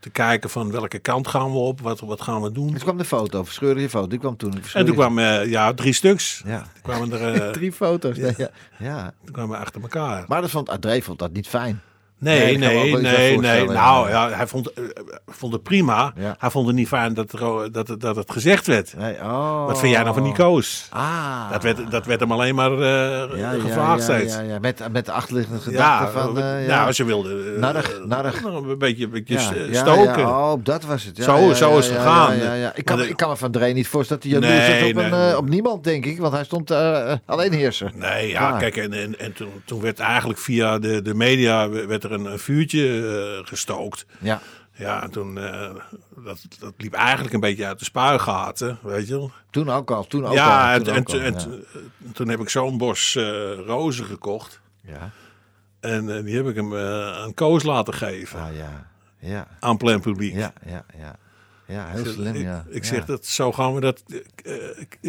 te 0.00 0.10
kijken 0.10 0.50
van 0.50 0.70
welke 0.70 0.98
kant 0.98 1.28
gaan 1.28 1.52
we 1.52 1.58
op, 1.58 1.80
wat, 1.80 2.00
wat 2.00 2.20
gaan 2.20 2.42
we 2.42 2.52
doen. 2.52 2.72
Dus 2.72 2.82
kwam 2.82 2.96
de 2.96 3.04
foto, 3.04 3.44
verscheurde 3.44 3.80
je 3.80 3.88
foto, 3.88 4.06
die 4.06 4.18
kwam 4.18 4.36
toen. 4.36 4.62
En 4.72 4.86
toen 4.86 4.94
kwamen 4.94 5.40
eh, 5.40 5.50
ja, 5.50 5.74
drie 5.74 5.92
stuks. 5.92 6.42
Ja. 6.46 6.58
Toen 6.58 6.82
kwamen 6.82 7.20
er 7.20 7.52
Drie 7.58 7.72
foto's. 7.72 8.16
Ja. 8.16 8.32
Ja. 8.36 8.50
ja. 8.78 9.12
toen 9.24 9.32
kwamen 9.32 9.56
we 9.56 9.64
achter 9.64 9.82
elkaar. 9.82 10.24
Maar 10.28 10.40
dat 10.40 10.50
vond 10.50 10.68
André 10.68 11.02
vond 11.02 11.18
dat 11.18 11.32
niet 11.32 11.48
fijn. 11.48 11.80
Nee, 12.20 12.58
Nee, 12.58 12.96
nee, 12.96 13.38
nee, 13.38 13.66
Nou 13.68 14.08
ja. 14.08 14.30
hij 14.30 14.46
vond, 14.46 14.72
eh, 14.72 14.82
vond 15.26 15.52
het 15.52 15.62
prima. 15.62 16.12
Ja. 16.16 16.36
Hij 16.38 16.50
vond 16.50 16.66
het 16.66 16.76
niet 16.76 16.88
fijn 16.88 17.14
dat, 17.14 17.32
er, 17.32 17.72
dat, 17.72 17.88
het- 17.88 18.00
dat 18.00 18.16
het 18.16 18.30
gezegd 18.32 18.66
werd. 18.66 18.94
Nee, 18.98 19.14
oh. 19.14 19.66
Wat 19.66 19.78
vind 19.78 19.92
jij 19.92 20.02
nou 20.02 20.14
van 20.14 20.24
die 20.24 20.32
Koos? 20.32 20.86
Ah. 20.90 21.50
Dat, 21.52 21.62
werd, 21.62 21.90
dat 21.90 22.06
werd 22.06 22.20
hem 22.20 22.32
alleen 22.32 22.54
maar 22.54 22.72
eh, 22.72 23.38
ja, 23.38 23.50
gevraagd 23.50 24.06
ja, 24.06 24.12
ja, 24.14 24.18
steeds. 24.18 24.34
Ja, 24.34 24.40
ja. 24.40 24.58
Met, 24.58 24.82
met 24.92 25.06
de 25.06 25.12
achterliggende 25.12 25.60
gedachte 25.60 26.12
van... 26.18 26.38
eh, 26.38 26.54
eh, 26.60 26.66
ja. 26.66 26.80
nou, 26.80 26.92
ze 26.92 27.04
wilden 27.04 27.54
eh, 27.54 27.60
Narrig, 27.60 28.00
narrig. 28.04 28.42
nog 28.42 28.62
een 28.66 28.78
beetje, 28.78 29.04
een 29.04 29.10
beetje 29.10 29.38
stoken. 29.72 30.18
Ja, 30.18 30.52
oh, 30.52 30.60
dat 30.62 30.84
was 30.84 31.04
het. 31.04 31.16
Ja, 31.16 31.22
Zo- 31.24 31.52
zo 31.54 31.78
is 31.78 31.86
het 31.86 31.96
gegaan. 31.96 32.36
Ja, 32.36 32.42
ja, 32.44 32.52
ja. 32.54 32.72
Ik, 32.74 32.84
kan, 32.84 33.00
ik 33.02 33.16
kan 33.16 33.28
me 33.28 33.36
van 33.36 33.50
Dree 33.50 33.72
niet 33.74 33.88
voorstellen 33.88 34.22
dat 34.22 34.30
hij 34.32 34.40
Nee, 34.40 34.88
op, 34.88 34.94
nee. 35.10 35.30
eh, 35.30 35.36
op 35.36 35.48
niemand, 35.48 35.84
denk 35.84 36.04
ik. 36.04 36.18
Want 36.18 36.32
hij 36.32 36.44
stond 36.44 36.70
eh, 36.70 37.12
alleen 37.26 37.52
heerser. 37.52 37.90
Nee, 37.94 38.28
ja, 38.28 38.48
Ja. 38.50 38.58
kijk, 38.58 38.76
en, 38.76 38.92
en, 38.92 39.18
en 39.18 39.32
toen, 39.32 39.48
toen 39.64 39.80
werd 39.80 39.98
eigenlijk 39.98 40.38
via 40.38 40.78
de, 40.78 41.02
de 41.02 41.14
media 41.14 41.68
werd 41.70 42.04
er 42.08 42.14
een, 42.14 42.24
een 42.24 42.38
vuurtje 42.38 42.86
eh, 43.40 43.46
gestookt. 43.46 44.06
Ja. 44.20 44.40
Ja, 44.72 45.02
en 45.02 45.10
toen, 45.10 45.38
eh, 45.38 45.70
dat, 46.24 46.38
dat 46.58 46.72
liep 46.76 46.92
eigenlijk 46.92 47.34
een 47.34 47.40
beetje 47.40 47.66
uit 47.66 47.78
de 47.78 47.84
spuigaten, 47.84 48.78
weet 48.82 49.08
je 49.08 49.14
wel. 49.14 49.30
Toen 49.50 49.70
ook 49.70 49.90
al. 49.90 50.06
Toen 50.06 50.26
ook 50.26 50.32
ja, 50.32 50.68
al. 50.68 50.74
en, 50.74 50.82
Toen, 50.82 50.94
en, 50.94 51.00
ook 51.00 51.08
al, 51.08 51.20
en- 51.20 51.32
ja. 51.32 51.40
en 52.06 52.12
toen 52.12 52.28
heb 52.28 52.40
ik 52.40 52.48
zo'n 52.48 52.78
bos 52.78 53.16
eh, 53.16 53.52
rozen 53.66 54.04
gekocht. 54.04 54.60
Ja. 54.82 55.10
En 55.80 56.24
die 56.24 56.36
heb 56.36 56.46
ik 56.48 56.54
hem 56.54 56.76
aan 56.76 57.34
Koos 57.34 57.62
laten 57.62 57.94
geven, 57.94 58.40
Ah, 58.40 58.56
ja. 58.56 58.90
Ja. 59.18 59.46
aan 59.60 59.76
plein 59.76 60.00
publiek. 60.00 60.34
Ja, 60.34 60.52
ja, 60.66 60.84
ja. 60.98 61.16
Ja, 61.66 61.86
heel 61.86 62.04
slim, 62.04 62.34
ik, 62.34 62.42
ja. 62.42 62.64
ik 62.68 62.82
ja. 62.84 62.88
zeg 62.88 63.04
dat, 63.04 63.26
zo 63.26 63.52
gaan 63.52 63.74
we 63.74 63.80
dat 63.80 64.02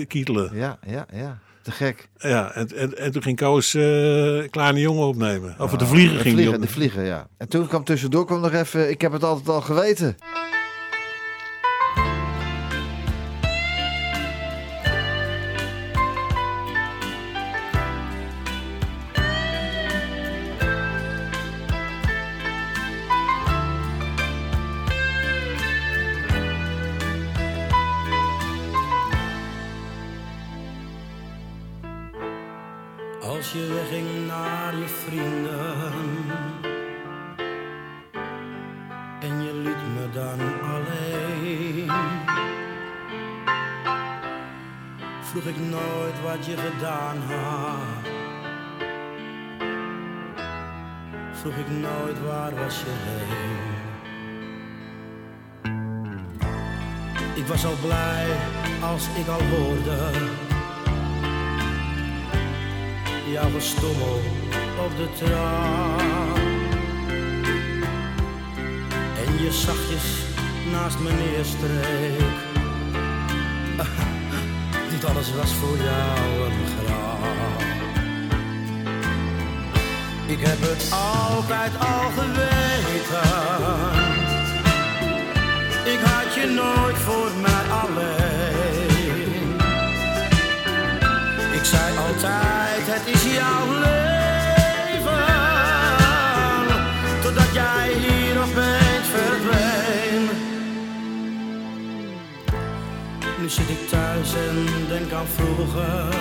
kietelen. 0.07 0.55
Ja, 0.55 0.77
ja, 0.88 1.05
ja. 1.13 1.39
Te 1.69 1.75
gek. 1.75 2.10
Ja, 2.17 2.51
en, 2.53 2.67
en, 2.75 2.97
en 2.97 3.12
toen 3.12 3.21
ging 3.21 3.38
Koos 3.38 3.73
eh, 3.73 4.36
een 4.36 4.49
kleine 4.49 4.79
jongen 4.79 5.08
opnemen. 5.08 5.55
Of 5.60 5.71
de 5.71 5.86
vlieger 5.86 6.17
De 6.17 6.21
ging 6.21 6.34
vliegen, 6.34 6.43
de 6.43 6.49
opnemen. 6.49 6.67
vliegen, 6.67 7.03
ja. 7.03 7.27
En 7.38 7.49
toen 7.49 7.67
kwam 7.67 7.84
tussendoor 7.84 8.25
kwam 8.25 8.41
nog 8.41 8.53
even... 8.53 8.89
Ik 8.89 9.01
heb 9.01 9.12
het 9.12 9.23
altijd 9.23 9.49
al 9.49 9.62
geweten. 9.62 10.17
Het 92.99 93.15
is 93.15 93.23
jouw 93.33 93.67
leven. 93.67 95.25
Totdat 97.21 97.53
jij 97.53 97.93
hier 97.93 98.38
opeens 98.38 99.07
verdween. 99.15 100.29
Nu 103.39 103.49
zit 103.49 103.69
ik 103.69 103.88
thuis 103.89 104.33
en 104.33 104.65
denk 104.88 105.12
aan 105.12 105.27
vroeger. 105.27 106.13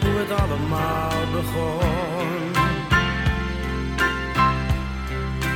Hoe 0.00 0.18
het 0.18 0.40
allemaal 0.40 1.12
begon. 1.32 2.52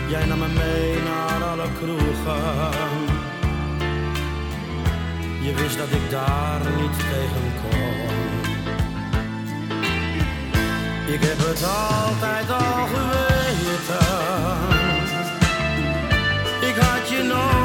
Jij 0.09 0.27
nam 0.27 0.39
me 0.39 0.49
mee 0.49 1.03
naar 1.03 1.45
alle 1.45 1.69
kroegen. 1.79 3.18
Je 5.41 5.55
wist 5.55 5.79
dat 5.79 5.91
ik 5.91 6.11
daar 6.11 6.61
niet 6.77 6.99
tegen 6.99 7.53
kon. 7.61 7.79
Ik 11.15 11.21
heb 11.21 11.39
het 11.39 11.65
altijd 11.65 12.51
al 12.51 12.87
geweten. 12.87 14.07
Ik 16.69 16.77
had 16.77 17.09
je 17.09 17.23
nooit 17.23 17.58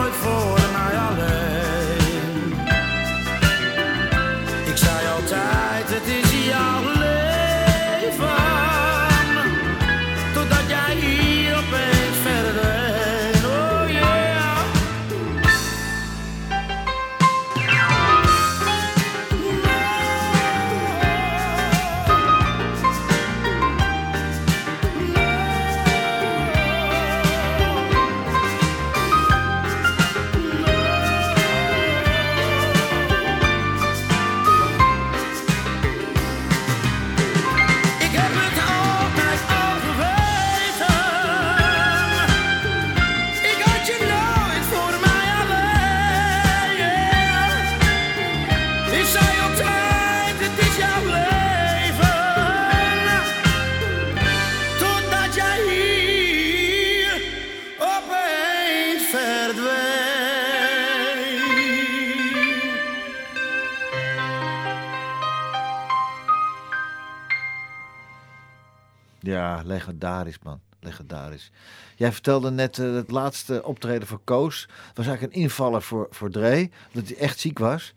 Ja, 69.43 69.61
legendarisch, 69.65 70.39
man. 70.43 70.59
Legendarisch. 70.79 71.51
Jij 71.95 72.11
vertelde 72.11 72.51
net 72.51 72.79
eh, 72.79 72.93
het 72.93 73.11
laatste 73.11 73.63
optreden 73.63 74.07
voor 74.07 74.21
Koos. 74.23 74.69
was 74.93 75.05
eigenlijk 75.05 75.35
een 75.35 75.41
invaller 75.41 75.81
voor, 75.81 76.07
voor 76.09 76.29
Dre. 76.29 76.69
Dat 76.91 77.07
hij 77.07 77.17
echt 77.17 77.39
ziek 77.39 77.59
was. 77.59 77.93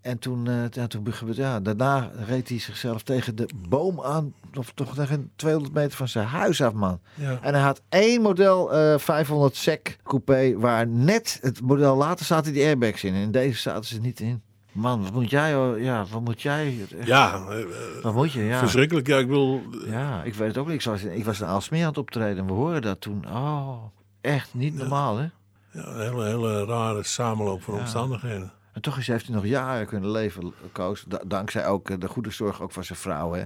En 0.00 0.18
toen, 0.18 0.48
eh, 0.48 0.68
ja, 0.70 0.86
toen 0.86 1.06
ja, 1.34 1.60
daarna 1.60 2.10
reed 2.26 2.48
hij 2.48 2.58
zichzelf 2.58 3.02
tegen 3.02 3.36
de 3.36 3.48
boom 3.68 4.00
aan. 4.00 4.34
Of 4.54 4.72
toch 4.74 4.94
tegen 4.94 5.30
200 5.36 5.74
meter 5.74 5.96
van 5.96 6.08
zijn 6.08 6.26
huis 6.26 6.62
af, 6.62 6.72
man. 6.72 7.00
Ja. 7.14 7.38
En 7.42 7.54
hij 7.54 7.62
had 7.62 7.82
één 7.88 8.22
model 8.22 8.72
eh 8.72 8.98
500 8.98 9.56
SEC 9.56 9.98
coupé. 10.02 10.58
Waar 10.58 10.86
net 10.86 11.38
het 11.42 11.60
model 11.60 11.96
later 11.96 12.26
zaten 12.26 12.52
die 12.52 12.64
airbags 12.64 13.04
in. 13.04 13.14
En 13.14 13.20
in 13.20 13.30
deze 13.30 13.58
zaten 13.58 13.84
ze 13.84 14.00
niet 14.00 14.20
in. 14.20 14.42
Man, 14.72 15.02
wat 15.02 15.12
moet 15.12 15.30
jij? 15.30 15.50
Ja, 15.78 16.04
wat 16.10 16.20
moet 16.20 16.42
jij? 16.42 16.86
Ja, 17.04 17.46
eh, 17.48 17.60
eh, 17.60 17.66
Wat 18.02 18.14
moet 18.14 18.32
je? 18.32 18.42
Ja. 18.42 18.58
verschrikkelijk. 18.58 19.06
Ja, 19.06 19.18
ik 19.18 19.26
bedoel, 19.26 19.62
Ja, 19.86 20.22
ik 20.22 20.34
weet 20.34 20.48
het 20.48 20.58
ook 20.58 20.66
niet. 20.66 20.74
Ik 20.74 20.82
was, 20.90 21.02
ik 21.02 21.24
was 21.24 21.40
in 21.40 21.46
Aalsmeer 21.46 21.82
aan 21.82 21.88
het 21.88 21.98
optreden 21.98 22.38
en 22.38 22.46
we 22.46 22.52
horen 22.52 22.82
dat 22.82 23.00
toen. 23.00 23.24
Oh, 23.28 23.82
echt 24.20 24.54
niet 24.54 24.74
normaal, 24.74 25.16
hè? 25.16 25.28
ja, 25.70 25.86
een 25.86 26.00
hele, 26.00 26.24
hele 26.24 26.64
rare 26.64 27.02
samenloop 27.02 27.62
van 27.62 27.74
omstandigheden. 27.78 28.52
En 28.72 28.80
toch 28.82 28.98
is, 28.98 29.06
heeft 29.06 29.26
hij 29.26 29.34
nog 29.34 29.46
jaren 29.46 29.86
kunnen 29.86 30.10
leven, 30.10 30.52
Koos. 30.72 31.04
Da- 31.08 31.22
dankzij 31.26 31.66
ook 31.66 31.90
eh, 31.90 31.96
de 31.98 32.08
goede 32.08 32.30
zorg 32.30 32.62
ook 32.62 32.72
van 32.72 32.84
zijn 32.84 32.98
vrouw, 32.98 33.32
hè? 33.32 33.42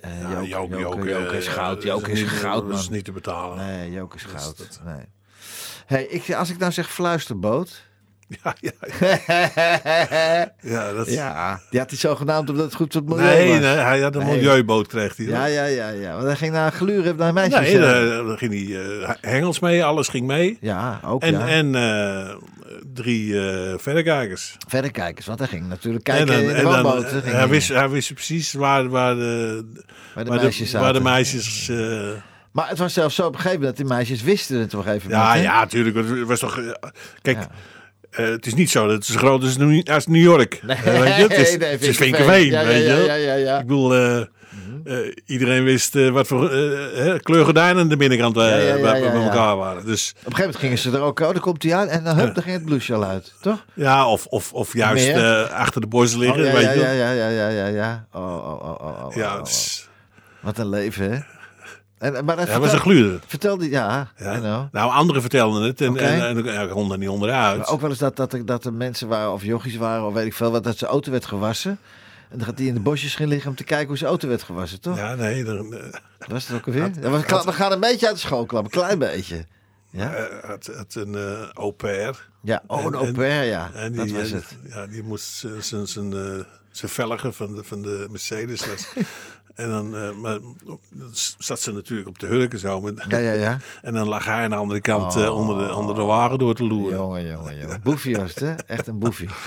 Eh, 0.00 0.20
Ja, 0.20 0.28
Joke, 0.42 0.46
Joke, 0.48 0.78
Joke, 0.78 1.08
Joke 1.08 1.36
is 1.36 1.46
eh, 1.46 1.52
goud. 1.52 1.82
Joke 1.82 2.10
is 2.10 2.22
goud, 2.22 2.68
Dat 2.68 2.78
is 2.78 2.88
niet 2.88 3.04
te 3.04 3.12
betalen. 3.12 3.56
Nee, 3.56 3.90
Joke 3.90 4.16
is 4.16 4.24
goud. 4.24 4.80
Nee. 4.84 5.04
Hey, 5.86 6.04
ik, 6.04 6.32
als 6.34 6.50
ik 6.50 6.58
nou 6.58 6.72
zeg 6.72 6.90
fluisterboot... 6.90 7.88
Ja, 8.42 8.54
ja, 8.60 8.70
ja, 10.60 10.92
dat 10.92 11.12
ja, 11.12 11.60
die 11.70 11.78
had 11.80 11.90
hij 11.90 11.98
zogenaamd 11.98 12.50
omdat 12.50 12.64
het 12.64 12.74
goed 12.74 12.92
voor 12.92 13.00
het 13.00 13.10
milieu 13.10 13.24
Nee, 13.26 13.48
was. 13.50 13.58
nee, 13.60 13.76
hij 13.76 14.00
had 14.00 14.14
een 14.14 14.26
Nee. 14.26 14.36
milieuboot, 14.36 14.86
kreeg 14.86 15.16
hij. 15.16 15.26
Ja, 15.26 15.44
ja, 15.44 15.64
ja, 15.64 15.88
ja. 15.88 16.12
Want 16.12 16.24
hij 16.24 16.36
ging 16.36 16.52
naar 16.52 16.72
gluren 16.72 17.16
naar 17.16 17.32
meisjes. 17.32 17.60
Nee, 17.60 17.78
daar, 17.78 18.24
daar 18.24 18.38
ging 18.38 18.52
hij 18.52 18.82
eh, 19.00 19.10
hengels 19.20 19.60
mee, 19.60 19.84
alles 19.84 20.08
ging 20.08 20.26
mee. 20.26 20.58
ja, 20.60 21.00
ook 21.04 21.22
En, 21.22 21.32
ja. 21.32 21.48
en 21.48 21.74
eh, 21.74 22.34
drie 22.94 23.40
eh 23.48 23.74
verrekijkers. 23.78 24.56
Verrekijkers, 24.68 25.26
want 25.26 25.38
hij 25.38 25.48
ging 25.48 25.68
natuurlijk 25.68 26.08
En 26.08 26.14
kijken 26.14 26.34
dan, 26.34 26.42
in 26.42 26.48
de 26.48 26.54
en 26.54 26.64
dan, 26.64 26.82
woonboot. 26.82 27.10
hij, 27.24 27.48
wist, 27.48 27.68
hij 27.68 27.88
wist 27.88 28.14
precies 28.14 28.52
waar, 28.52 28.88
waar 28.88 29.14
de, 29.14 29.64
waar 30.14 30.24
de 30.24 30.30
waar 30.30 30.40
meisjes 30.40 30.70
de, 30.70 30.78
waar 30.78 30.92
de 30.92 31.00
meisjes... 31.00 31.70
Maar 32.52 32.68
het 32.68 32.78
was 32.78 32.92
zelfs 32.92 33.14
zo 33.14 33.26
op 33.26 33.32
een 33.34 33.40
gegeven 33.40 33.58
moment 33.60 33.76
dat 33.76 33.86
die 33.86 33.96
meisjes 33.96 34.22
wisten 34.22 34.58
het 34.60 34.74
op 34.74 34.80
een 34.80 34.86
gegeven 34.86 35.10
ja, 35.10 35.34
ja, 35.34 35.60
natuurlijk. 35.60 35.96
Het 35.96 36.26
was 36.26 36.38
toch... 36.38 36.60
kijk, 37.22 37.36
Ja. 37.38 37.48
Eh, 38.10 38.26
het 38.26 38.46
is 38.46 38.54
niet 38.54 38.70
zo 38.70 38.86
dat 38.86 38.94
het 38.94 39.04
zo 39.04 39.18
groot 39.18 39.42
is 39.42 39.58
als 39.88 40.06
New- 40.06 40.22
York. 40.22 40.60
Nee, 40.62 40.76
Eh, 40.76 40.84
weet 41.00 41.16
je? 41.16 41.22
Het 41.22 41.32
is, 41.32 41.56
nee, 41.58 41.70
het 41.70 41.82
is 41.82 41.96
Vinkerveen. 41.96 42.26
Vinkerveen, 42.42 42.50
Ja, 42.50 42.60
ja, 42.60 42.66
weet 42.66 42.84
ja, 42.86 42.94
je. 42.96 43.04
ja, 43.04 43.14
ja, 43.14 43.34
ja. 43.34 43.58
Ik 43.58 43.66
bedoel, 43.66 43.94
eh, 43.94 44.20
eh, 44.84 45.14
iedereen 45.26 45.64
wist 45.64 45.96
eh, 45.96 46.08
wat 46.10 46.26
voor 46.26 46.50
eh, 46.50 47.06
eh, 47.12 47.20
kleurgordijnen 47.20 47.82
aan 47.82 47.88
de 47.88 47.96
binnenkant 47.96 48.36
eh, 48.36 48.42
bij, 48.42 48.80
bij 48.80 49.02
elkaar 49.12 49.56
waren. 49.56 49.86
Dus 49.86 50.10
Op 50.10 50.16
een 50.16 50.22
gegeven 50.22 50.38
moment 50.40 50.56
gingen 50.56 50.78
ze 50.78 50.90
er 50.90 51.00
ook, 51.00 51.20
oh, 51.20 51.26
dan 51.32 51.40
komt 51.40 51.62
hij 51.62 51.74
uit 51.76 51.88
en 51.90 52.04
dan, 52.04 52.16
hup, 52.18 52.34
dan 52.34 52.42
ging 52.42 52.54
het 52.56 52.64
blouseje 52.64 52.98
al 52.98 53.04
uit, 53.04 53.34
toch? 53.40 53.64
ja, 53.74 54.08
of, 54.08 54.26
of, 54.26 54.52
of 54.52 54.74
juist 54.74 55.08
eh, 55.08 55.50
achter 55.50 55.80
de 55.80 55.86
borst 55.86 56.16
liggen, 56.16 56.40
oh, 56.40 56.46
ja, 56.46 56.52
weet 56.52 56.62
ja, 56.64 56.70
je. 56.72 56.78
ja, 56.80 56.90
ja, 56.92 57.10
ja, 57.12 57.28
ja, 57.28 57.48
ja, 57.48 57.66
ja. 57.66 58.06
Oh, 58.12 58.22
oh, 58.22 58.46
oh, 58.46 58.62
oh, 58.62 58.80
oh, 58.80 59.16
oh, 59.16 59.34
oh. 59.34 59.40
is- 59.46 59.88
Wat 60.40 60.58
een 60.58 60.68
leven, 60.68 61.10
hè? 61.12 61.18
En, 62.00 62.24
maar 62.24 62.36
hij 62.48 62.58
was 62.60 62.72
een 62.72 62.78
gluurder. 62.78 63.20
vertelde, 63.26 63.70
ja, 63.70 64.10
Ja. 64.16 64.38
Know. 64.38 64.68
Nou, 64.72 64.90
anderen 64.92 65.20
vertelden 65.20 65.62
het 65.62 65.80
en, 65.80 65.90
Oké. 65.90 66.00
en, 66.00 66.46
en, 66.46 66.68
kon 66.68 66.92
er 66.92 66.98
niet 66.98 67.08
onderuit. 67.08 67.58
Maar 67.58 67.68
ook 67.68 67.80
wel 67.80 67.90
eens 67.90 67.98
dat, 67.98 68.16
dat, 68.16 68.32
er, 68.32 68.46
dat 68.46 68.64
er 68.64 68.72
mensen 68.72 69.08
waren, 69.08 69.32
of 69.32 69.42
jochies 69.44 69.76
waren, 69.76 70.06
of 70.06 70.12
weet 70.14 70.26
ik 70.26 70.34
veel 70.34 70.50
wat, 70.50 70.64
dat 70.64 70.78
zijn 70.78 70.90
auto 70.90 71.10
werd 71.10 71.26
gewassen. 71.26 71.78
En 72.30 72.38
dan 72.38 72.46
gaat 72.46 72.58
hij 72.58 72.66
in 72.66 72.74
de 72.74 72.80
bosjes 72.80 73.14
gaan 73.14 73.28
liggen 73.28 73.50
om 73.50 73.56
te 73.56 73.64
kijken 73.64 73.88
hoe 73.88 73.96
zijn 73.96 74.10
auto 74.10 74.28
werd 74.28 74.42
gewassen, 74.42 74.80
toch? 74.80 74.96
Ja, 74.96 75.14
nee, 75.14 75.44
dan, 75.44 75.74
eh, 75.74 75.84
Was 76.28 76.48
het 76.48 76.56
ook 76.56 76.66
alweer? 76.66 76.90
Ja, 77.00 77.10
we, 77.10 77.42
we 77.44 77.52
gaan 77.52 77.72
een 77.72 77.80
beetje 77.80 78.06
uit 78.06 78.14
de 78.14 78.20
school 78.20 78.46
klappen, 78.46 78.72
een 78.72 78.78
klein 78.86 78.98
beetje. 78.98 79.44
Ja, 79.90 80.14
eh, 80.14 80.48
had, 80.48 80.70
had 80.76 80.94
een 80.94 81.14
eh 81.14 81.48
au 81.52 81.72
pair. 81.72 82.28
ja. 82.42 82.62
oh, 82.66 82.80
een 82.80 82.86
en- 82.86 82.94
au 82.94 83.12
pair, 83.12 83.44
ja. 83.44 83.70
En 83.74 83.94
dat 83.94 84.04
die, 84.06 84.14
was 84.14 84.26
eh, 84.30 84.32
het. 84.34 84.56
Ja, 84.68 84.86
die 84.86 85.02
moest 85.02 85.24
zijn- 85.32 85.62
zijn 85.62 85.86
zijn 85.86 86.12
eh, 86.12 86.44
zijn 86.70 86.90
velgen 86.90 87.34
van 87.34 87.54
de, 87.54 87.64
van 87.64 87.82
de 87.82 88.06
Mercedes. 88.10 88.64
En 89.54 89.68
dan 89.70 89.96
eh, 89.96 90.10
maar, 90.12 90.38
zat 91.38 91.60
ze 91.60 91.72
natuurlijk 91.72 92.08
op 92.08 92.18
de 92.18 92.26
hurken 92.26 92.58
zo. 92.58 92.80
Met, 92.80 93.04
Ja, 93.08 93.18
ja, 93.18 93.32
ja. 93.32 93.58
En 93.82 93.94
dan 93.94 94.08
lag 94.08 94.24
hij 94.24 94.44
aan 94.44 94.50
de 94.50 94.56
andere 94.56 94.80
kant 94.80 95.16
eh, 95.16 95.22
Oh. 95.30 95.36
onder, 95.36 95.66
de, 95.68 95.74
onder 95.74 95.94
de 95.94 96.02
wagen 96.02 96.38
door 96.38 96.54
te 96.54 96.64
loeren. 96.64 96.98
Jongen, 96.98 97.26
jongen, 97.26 97.58
jongen. 97.58 97.80
Boefie 97.82 98.16
was 98.16 98.30
het, 98.34 98.40
hè? 98.40 98.52
Echt 98.54 98.86
een 98.86 98.98
boefie. 98.98 99.28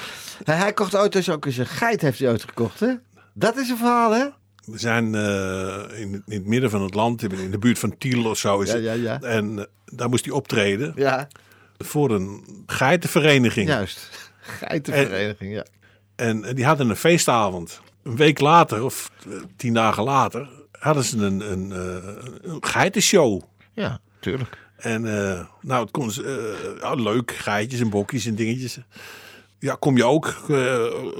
Hij, 0.44 0.56
hij 0.56 0.74
kocht 0.74 0.94
auto's 0.94 1.30
ook 1.30 1.46
eens 1.46 1.58
een 1.58 1.66
geit 1.66 2.02
heeft 2.02 2.20
hij 2.20 2.30
ooit 2.30 2.44
gekocht, 2.44 2.80
hè? 2.80 2.94
Dat 3.34 3.58
is 3.58 3.70
een 3.70 3.78
verhaal, 3.78 4.12
hè? 4.12 4.26
We 4.66 4.78
zijn 4.78 5.16
eh, 5.16 6.00
in, 6.02 6.12
in 6.26 6.38
het 6.38 6.46
midden 6.46 6.70
van 6.70 6.82
het 6.82 6.94
land, 6.94 7.34
in 7.34 7.52
de 7.52 7.58
buurt 7.60 7.80
van 7.80 7.98
Tiel 7.98 8.26
of 8.30 8.38
zo. 8.38 8.62
Is 8.62 8.70
Ja, 8.70 8.76
het. 8.76 8.84
ja, 8.84 8.94
ja. 8.94 9.22
En 9.22 9.68
daar 9.86 10.10
moest 10.10 10.26
hij 10.26 10.34
optreden 10.34 10.94
Ja, 10.96 11.28
voor 11.78 12.12
een 12.12 12.44
geitenvereniging. 12.66 13.68
juist. 13.68 14.10
Geitenvereniging, 14.68 15.54
ja. 15.54 15.66
En 16.16 16.42
die 16.56 16.66
hadden 16.66 16.89
een 16.89 16.96
feestavond. 16.96 17.82
Een 18.04 18.16
week 18.16 18.39
later, 18.39 18.84
of 18.84 19.12
eh, 19.28 19.34
tien 19.56 19.74
dagen 19.74 20.04
later, 20.04 20.50
hadden 20.80 21.04
ze 21.04 21.18
een, 21.18 21.52
een, 21.52 21.72
eh, 21.72 22.52
een 22.52 22.66
geitenshow. 22.66 23.42
Ja, 23.74 24.00
tuurlijk. 24.20 24.58
En 24.78 25.30
eh, 25.30 25.39
nou, 25.62 25.82
het 25.82 25.92
kon 25.92 26.12
ja, 26.82 26.94
leuk, 26.94 27.32
geitjes 27.32 27.80
en 27.80 27.89
bokjes 27.89 28.26
en 28.26 28.36
dingetjes. 28.36 28.80
Ja, 29.60 29.76
kom 29.80 29.98
je 29.98 30.06
ook 30.06 30.36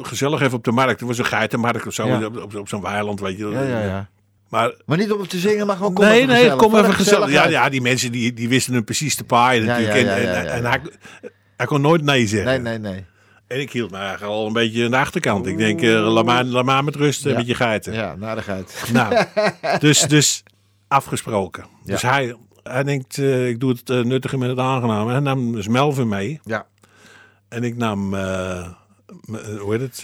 gezellig 0.02 0.42
even 0.42 0.58
op 0.58 0.64
de 0.64 0.72
markt. 0.72 1.02
Er 1.02 1.08
was 1.08 1.18
een 1.18 1.26
geitenmarkt 1.26 1.88
of 1.88 1.94
zo, 1.94 2.08
Ja. 2.08 2.26
op, 2.26 2.38
op, 2.38 2.56
op 2.56 2.68
zo'n 2.68 2.82
weiland, 2.82 3.20
weet 3.20 3.38
je. 3.38 3.48
Ja, 3.48 3.62
ja, 3.62 3.82
ja. 3.84 4.10
Maar 4.50 4.74
Maar 4.86 4.98
niet 4.98 5.12
om 5.12 5.28
te 5.28 5.38
zingen, 5.38 5.68
maar 5.68 5.76
gewoon 5.76 5.94
kom 5.94 6.06
nee, 6.06 6.14
even 6.14 6.28
nee, 6.28 6.36
gezellig. 6.38 6.58
kom 6.58 6.70
Voor 6.70 6.80
de 6.80 6.86
even 6.86 6.98
gezellig. 7.00 7.32
Ja, 7.32 7.48
ja, 7.48 7.70
die 7.70 7.82
mensen 7.82 8.12
die, 8.12 8.34
die 8.34 8.50
wisten 8.50 8.74
hem 8.74 8.84
precies 8.84 9.16
te 9.16 9.24
paaien 9.24 9.66
natuurlijk. 9.66 10.08
en, 10.08 10.64
en, 10.64 10.82
hij 11.58 11.66
kon 11.66 11.82
nooit 11.82 12.02
nee 12.02 12.28
zeggen. 12.28 12.64
Nee, 12.64 12.80
nee, 12.80 12.92
nee. 12.94 13.06
En 13.54 13.60
ik 13.60 13.72
hield 13.72 13.92
me 13.92 13.98
eigenlijk 13.98 14.32
al 14.32 14.48
een 14.48 14.54
beetje 14.54 14.86
aan 14.86 14.92
de 14.92 14.98
achterkant. 14.98 15.46
Ik 15.46 15.58
denk, 15.58 15.82
eh, 15.82 16.14
laat, 16.14 16.26
maar, 16.26 16.44
laat 16.44 16.66
maar 16.66 16.84
met 16.84 16.96
rust 16.96 17.24
Ja. 17.24 17.36
met 17.36 17.48
je 17.48 17.56
geiten. 17.56 17.94
Ja, 17.94 18.16
narigheid. 18.16 18.90
Nou, 18.94 19.26
dus, 19.80 20.02
dus 20.02 20.44
afgesproken. 20.88 21.64
Ja. 21.84 21.92
Dus 21.92 22.02
hij, 22.02 22.36
hij 22.64 22.84
denkt, 22.84 23.18
eh, 23.18 23.48
ik 23.50 23.60
doe 23.60 23.70
het 23.72 23.90
eh, 23.90 24.00
nuttige 24.04 24.38
met 24.38 24.50
het 24.50 24.60
aangename. 24.60 25.12
Hij 25.12 25.20
nam 25.20 25.52
dus 25.52 25.68
Melvin 25.68 26.08
mee. 26.08 26.40
Ja. 26.44 26.66
En 27.50 27.64
ik 27.64 27.76
nam, 27.78 28.14
hoe 29.60 29.68
heet 29.78 29.82
het, 29.82 30.02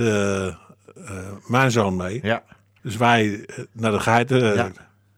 mijn 1.48 1.72
zoon 1.72 1.96
mee. 1.96 2.20
Ja. 2.24 2.44
Dus 2.82 2.98
wij 2.98 3.46
naar 3.72 3.92
de 3.92 4.00
geiten. 4.00 4.54
Ja. 4.56 4.72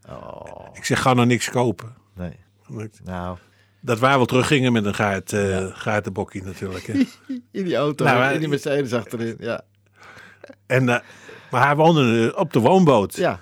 Oh, 0.10 0.68
Ik 0.74 0.86
zeg, 0.86 1.02
ga 1.02 1.14
nou 1.14 1.28
niks 1.28 1.50
kopen. 1.50 1.94
nee. 2.16 2.40
Nou, 3.04 3.38
Dat 3.82 4.00
wij 4.00 4.16
wel 4.16 4.26
teruggingen 4.26 4.72
met 4.72 4.86
een 4.86 4.94
geit, 4.96 5.34
eh 5.34 5.66
geitenbokkie 5.74 6.44
natuurlijk. 6.44 6.86
Hè. 6.86 6.94
in 7.60 7.64
die 7.66 7.76
auto, 7.76 8.06
Nou, 8.06 8.34
in 8.34 8.40
die 8.40 8.50
Mercedes 8.50 8.94
achterin. 8.94 9.36
Ja. 9.40 9.62
en, 10.66 10.90
eh, 10.90 11.00
maar 11.52 11.66
hij 11.66 11.76
woonde 11.76 12.32
eh, 12.34 12.40
op 12.40 12.54
de 12.54 12.60
woonboot. 12.60 13.16
Ja. 13.16 13.40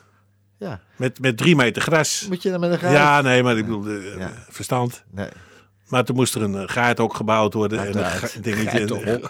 Ja. 0.58 0.80
Met, 0.96 1.20
met 1.20 1.38
drie 1.38 1.56
meter 1.56 1.82
gras. 1.82 2.26
Moet 2.30 2.44
je 2.44 2.50
dan 2.52 2.60
met 2.60 2.72
een 2.72 2.80
geit? 2.80 2.94
Ja, 2.94 3.22
nee, 3.22 3.44
maar 3.44 3.58
ik 3.58 3.66
bedoel, 3.66 3.90
Ja. 3.92 4.32
verstand. 4.50 5.04
Nee. 5.12 5.30
Maar 5.88 6.04
toen 6.04 6.16
moest 6.16 6.36
er 6.36 6.42
een 6.42 6.70
gaait 6.70 7.00
ook 7.00 7.14
gebouwd 7.14 7.54
worden. 7.54 7.80
En 7.80 7.98
een 7.98 8.42
dingetje. 8.42 8.88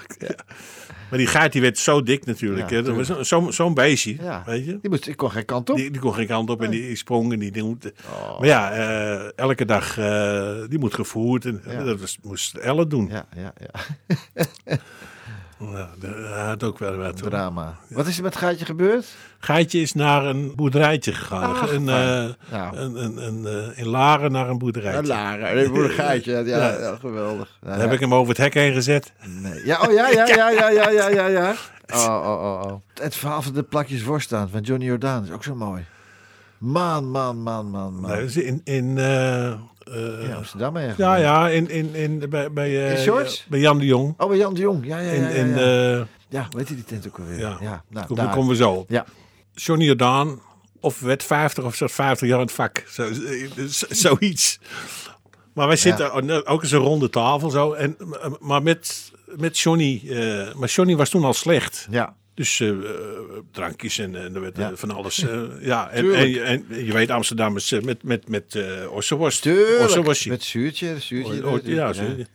Maar 1.10 1.19
die 1.19 1.28
gaait 1.28 1.52
die 1.52 1.62
werd 1.62 1.78
zo 1.78 2.04
dik 2.04 2.26
natuurlijk. 2.26 2.69
Ja. 2.69 2.82
Dat 2.82 2.95
was 2.95 3.08
zo- 3.08 3.24
zo'n 3.24 3.54
zo'n 3.54 3.74
beestje, 3.74 4.15
Ja. 4.22 4.43
weet 4.45 4.65
je. 4.65 4.78
Die, 4.82 4.89
moest, 4.89 5.08
ik 5.08 5.17
kon 5.17 5.32
geen 5.32 5.45
kant 5.45 5.69
op. 5.69 5.76
Die, 5.76 5.91
die 5.91 6.02
kon 6.02 6.13
geen 6.13 6.28
kant 6.28 6.50
op 6.50 6.62
en 6.62 6.69
die 6.72 6.95
sprong 6.95 7.34
en 7.34 7.39
die 7.39 7.52
ding. 7.52 7.78
Oh. 8.12 8.39
Maar 8.39 8.48
ja, 8.48 8.72
eh, 8.72 9.30
elke 9.36 9.65
dag, 9.65 9.98
eh, 9.98 10.52
die 10.69 10.80
moet 10.80 10.93
gevoerd. 10.93 11.45
En 11.45 11.62
Ja. 11.69 11.84
dat 11.84 12.00
was, 12.00 12.17
moest 12.22 12.56
Elle 12.58 12.88
doen. 12.88 13.08
Ja, 13.12 13.26
ja, 13.36 13.54
ja. 13.60 13.80
Ja, 15.60 15.89
dat 16.00 16.12
had 16.45 16.63
ook 16.63 16.80
wel 16.80 16.95
wat. 16.95 17.19
hoor. 17.19 17.30
Drama. 17.30 17.76
Wat 17.89 18.08
is 18.08 18.17
er 18.17 18.24
met 18.24 18.36
gaatje 18.36 18.65
gebeurd? 18.65 19.06
Gaatje 19.39 19.82
is 19.82 19.93
naar 19.93 20.26
een 20.26 20.56
boerderijtje 20.56 21.13
gegaan. 21.13 21.69
Een, 21.69 21.89
eh, 21.89 22.26
Nou. 22.52 22.78
een, 22.78 23.04
een, 23.04 23.17
een, 23.28 23.45
eh, 23.45 23.78
in 23.80 23.88
Laren 23.88 24.32
naar 24.32 24.50
een 24.50 24.58
boerderijtje. 24.58 25.13
Een 25.13 25.67
voor 25.67 25.84
een 25.84 25.89
gaatje. 25.89 26.32
Ja, 26.32 26.39
ja, 26.39 26.80
Ja. 26.80 26.95
geweldig. 26.95 27.58
Daar 27.62 27.80
heb 27.80 27.91
ik 27.91 28.00
hem 28.00 28.13
over 28.13 28.30
het 28.30 28.38
hek 28.38 28.54
heen 28.54 28.74
gezet. 28.74 29.12
Nee. 29.26 29.65
Ja, 29.65 29.82
oh 29.88 29.93
ja, 29.93 30.08
ja, 30.10 30.28
ja, 30.28 30.50
ja, 30.50 30.69
ja, 30.69 30.89
ja, 30.89 31.08
ja, 31.10 31.26
ja. 31.28 31.54
Oh, 31.95 32.06
oh, 32.06 32.43
oh, 32.43 32.62
oh. 32.72 32.82
Het 33.02 33.15
verhaal 33.15 33.41
van 33.41 33.54
de 33.54 33.63
plakjes 33.63 34.04
worst 34.04 34.34
aan 34.34 34.50
van 34.50 34.62
Johnny 34.62 34.86
Jordaan 34.86 35.24
is 35.24 35.32
ook 35.32 35.43
zo 35.43 35.56
mooi. 35.56 35.86
Man, 36.58 37.12
man, 37.12 37.41
man, 37.41 37.69
man, 37.69 38.00
man. 38.00 38.12
Is 38.17 38.38
in, 38.38 38.62
in, 38.63 38.98
eh, 38.98 39.54
in 40.21 40.34
Amsterdam 40.36 40.78
ja, 40.78 41.15
ja, 41.15 41.49
in, 41.49 41.69
in, 41.69 41.95
in, 41.95 42.30
bij, 42.30 42.52
bij, 42.52 42.97
eh, 42.97 43.28
bij 43.49 43.60
Jan 43.60 43.78
de 43.80 43.86
Jong. 43.86 44.13
Oh, 44.17 44.28
bij 44.28 44.38
Jan 44.38 44.54
de 44.54 44.60
Jong. 44.62 44.86
Ja, 44.86 44.99
ja, 44.99 45.12
ja. 45.12 45.13
In, 45.13 45.21
ja, 45.21 45.30
in, 45.30 45.49
ja. 45.49 45.99
eh, 45.99 46.06
ja 46.30 46.47
weet 46.49 46.67
je 46.67 46.75
die 46.75 46.84
tent 46.84 47.08
ook 47.08 47.19
alweer? 47.19 47.39
ja, 47.39 47.58
ja 47.62 47.84
nou, 47.89 48.06
Kom- 48.06 48.15
daar. 48.15 48.34
komen 48.34 48.49
we 48.49 48.56
zo 48.56 48.71
op. 48.71 48.89
Ja. 48.89 49.06
Johnny 49.54 49.86
Jordaan, 49.86 50.41
of 50.80 50.99
werd 50.99 51.23
50 51.23 51.63
of 51.63 51.75
zat 51.75 51.91
50 51.91 52.28
jaar 52.28 52.39
in 52.39 52.45
het 52.45 52.56
vak. 52.56 52.84
Zo, 52.88 53.10
zoiets. 53.89 54.60
Maar 55.54 55.67
wij 55.67 55.75
zitten 55.75 56.45
ook 56.45 56.62
eens 56.62 56.71
een 56.71 56.80
ronde 56.80 57.10
tafel 57.10 57.49
zo. 57.49 57.73
En, 57.73 57.97
maar 58.39 58.63
met, 58.63 59.12
met 59.25 59.60
Johnny, 59.60 60.02
eh, 60.10 60.54
maar 60.54 60.69
Johnny 60.69 60.95
was 60.95 61.10
toen 61.10 61.23
al 61.23 61.34
slecht. 61.34 61.88
Ja. 61.89 62.15
Dus 62.39 62.60
eh, 62.60 62.69
eh, 62.69 62.75
drankjes 63.52 63.97
en, 63.97 64.15
en 64.15 64.36
er 64.36 64.41
werd 64.41 64.58
eh, 64.58 64.69
Ja. 64.69 64.75
van 64.75 64.91
alles. 64.91 65.23
eh, 65.28 65.41
ja, 65.62 65.89
en, 65.89 66.13
en, 66.13 66.36
en 66.69 66.86
je 66.86 66.93
weet, 66.93 67.10
Amsterdammers 67.10 67.71
eh, 67.71 67.82
met, 67.82 68.04
met, 68.04 68.28
met 68.30 68.56
eh. 68.56 68.91
Ossenworstje. 68.91 70.30
Met 70.30 70.43
zuurtje, 70.43 70.99
zuurtje. 70.99 71.36
Ja, 71.36 71.86
ja. 71.86 71.93
zuurtje. 71.93 72.28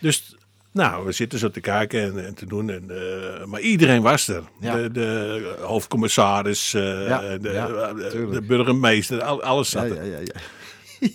Dus 0.00 0.36
Nou, 0.72 1.06
we 1.06 1.12
zitten 1.12 1.38
zo 1.38 1.50
te 1.50 1.60
kijken 1.60 2.02
en, 2.02 2.26
en 2.26 2.34
te 2.34 2.46
doen. 2.46 2.70
En, 2.70 2.90
eh, 2.90 3.44
maar 3.44 3.60
iedereen 3.60 4.02
was 4.02 4.28
er. 4.28 4.42
Ja. 4.60 4.76
De, 4.76 4.90
de 4.90 5.54
hoofdcommissaris, 5.60 6.74
eh, 6.74 7.06
Ja, 7.08 7.38
de, 7.38 7.50
ja, 7.50 7.66
de- 7.92 8.42
burgemeester, 8.46 9.22
al- 9.22 9.42
alles 9.42 9.70
zat 9.70 9.84
er. 9.90 10.22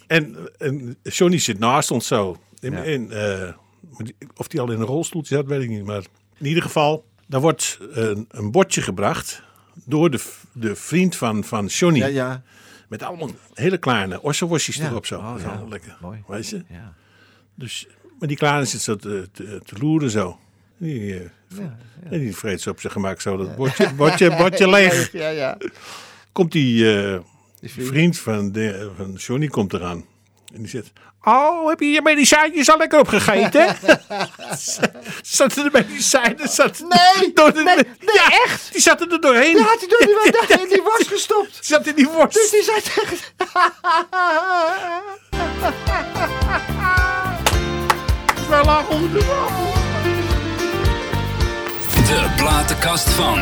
En, 0.08 0.38
en 0.58 0.98
Johnny 1.04 1.38
zit 1.40 1.60
naast 1.60 1.92
ons 1.92 2.08
zo. 2.08 2.38
En, 2.60 2.74
en, 2.84 3.12
eh, 3.12 3.54
die- 3.98 4.16
of 4.36 4.48
die 4.48 4.60
al 4.60 4.72
in 4.72 4.80
een 4.80 4.86
rolstoel 4.86 5.26
zat, 5.26 5.46
weet 5.46 5.62
ik 5.62 5.70
niet. 5.70 5.86
Maar 5.86 6.04
in 6.38 6.46
ieder 6.46 6.64
geval, 6.64 7.06
daar 7.30 7.42
wordt 7.42 7.78
een, 7.92 8.26
een 8.30 8.52
bordje 8.52 8.82
gebracht 8.82 9.42
door 9.86 10.10
de, 10.12 10.20
de 10.52 10.76
vriend 10.76 11.16
van, 11.16 11.44
van 11.44 11.66
Johnny. 11.66 12.00
ja, 12.00 12.06
ja. 12.06 12.44
Met 12.88 13.04
allemaal 13.04 13.30
hele 13.54 13.78
kleine 13.78 14.22
ossenworstjes 14.22 14.76
Ja. 14.76 14.90
erop 14.90 15.06
zo. 15.06 15.18
Oh, 15.18 15.28
dat 15.28 15.38
is 15.38 15.44
ja. 15.44 15.50
allemaal 15.50 15.70
lekker. 15.70 15.98
Mooi. 16.02 16.24
Weet 16.28 16.50
je? 16.50 16.64
ja. 16.70 16.94
Dus, 17.56 17.88
maar 18.20 18.28
die 18.28 18.38
kleine 18.38 18.66
zit 18.66 18.82
zo 18.82 18.96
te, 18.96 19.30
te, 19.32 19.62
te 19.66 19.76
loeren 19.80 20.10
zo. 20.10 20.40
Die, 20.78 21.14
eh, 21.16 21.26
En 22.10 22.20
die 22.20 22.36
vreet 22.36 22.62
zo 22.62 22.70
op 22.70 22.80
zijn 22.80 22.94
gemak 22.94 23.22
zo 23.22 23.38
dat 23.38 23.56
bordje, 23.56 23.94
bordje, 23.94 24.36
bordje 24.36 24.70
leeg. 24.76 25.12
Ja, 25.12 25.28
ja. 25.30 25.58
Komt 26.32 26.52
die, 26.52 26.98
eh, 26.98 27.20
vriend. 27.62 27.88
vriend, 27.88 28.20
van, 28.20 28.52
de, 28.52 28.92
van 28.98 29.14
Johnny 29.14 29.48
komt 29.48 29.74
eraan. 29.74 30.06
En 30.54 30.62
die 30.62 30.68
zegt... 30.68 30.92
Oh, 31.24 31.68
heb 31.70 31.80
je 31.80 31.92
je 31.92 32.02
medicijntjes 32.02 32.70
al 32.70 32.78
lekker 32.78 33.00
opgegeten? 33.00 33.76
zaten 35.22 35.64
de 35.64 35.70
medicijnen... 35.72 36.50
Zaten 36.50 36.88
Nee, 36.88 37.34
door 37.34 37.54
de, 37.54 37.64
nee, 37.64 37.76
nee, 37.76 37.86
ja, 38.14 38.44
echt? 38.46 38.72
Die 38.72 38.82
zaten 38.82 39.12
er 39.12 39.22
doorheen. 39.22 39.56
Die 39.56 39.64
had 39.64 39.80
hij 39.80 39.88
door 39.88 40.00
die, 40.00 40.60
in 40.64 40.70
die 40.70 40.82
was 40.82 41.08
gestopt. 41.08 41.52
Die 41.52 41.64
zat 41.64 41.88
in 41.88 41.96
die 41.96 42.08
worst. 42.08 42.34
Dus 42.34 42.50
die 42.50 42.64
zei 42.64 42.82
tegen... 42.82 43.18
Wij 48.50 48.64
lagen 48.64 48.90
onder 48.90 49.12
de 49.12 49.26
De 51.94 52.34
platenkast 52.36 53.10
van. 53.10 53.40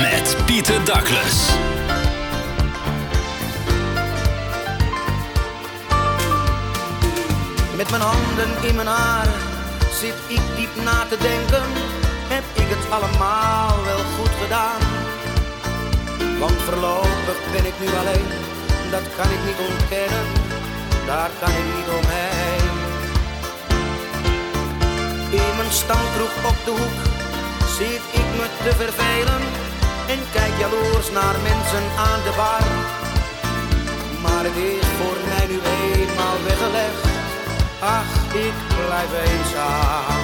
Met 0.00 0.36
Pieter 0.46 0.84
Douglas. 0.84 1.48
Met 7.80 7.90
mijn 7.90 8.02
handen 8.02 8.68
in 8.68 8.74
mijn 8.74 8.86
haren 8.86 9.40
zit 10.00 10.18
ik 10.28 10.40
diep 10.56 10.74
na 10.84 10.98
te 11.10 11.18
denken. 11.28 11.66
Heb 12.34 12.44
ik 12.62 12.68
het 12.74 12.84
allemaal 12.96 13.84
wel 13.84 14.02
goed 14.16 14.34
gedaan? 14.42 14.82
Want 16.38 16.58
voorlopig 16.66 17.38
ben 17.52 17.64
ik 17.70 17.76
nu 17.82 17.88
alleen, 18.00 18.30
dat 18.94 19.06
kan 19.16 19.28
ik 19.36 19.42
niet 19.48 19.60
ontkennen. 19.70 20.26
Daar 21.06 21.30
kan 21.40 21.52
ik 21.60 21.68
niet 21.76 21.90
omheen. 21.98 22.74
In 25.42 25.52
mijn 25.58 25.72
stamkroeg 25.82 26.34
op 26.50 26.58
de 26.66 26.72
hoek 26.80 27.00
zit 27.78 28.04
ik 28.20 28.28
me 28.38 28.46
te 28.64 28.72
vervelen. 28.82 29.42
En 30.12 30.20
kijk 30.36 30.54
jaloers 30.62 31.08
naar 31.18 31.36
mensen 31.50 31.84
aan 32.08 32.20
de 32.26 32.32
bar. 32.40 32.66
Maar 34.24 34.44
het 34.48 34.89
Ach, 37.80 38.34
ik 38.34 38.54
blijf 38.86 39.12
eenzaam. 39.12 40.19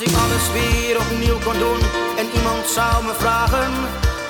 Als 0.00 0.08
ik 0.08 0.18
alles 0.24 0.46
weer 0.52 0.96
opnieuw 0.98 1.38
kon 1.46 1.58
doen 1.58 1.80
en 2.20 2.26
iemand 2.38 2.66
zou 2.66 3.04
me 3.04 3.14
vragen 3.14 3.72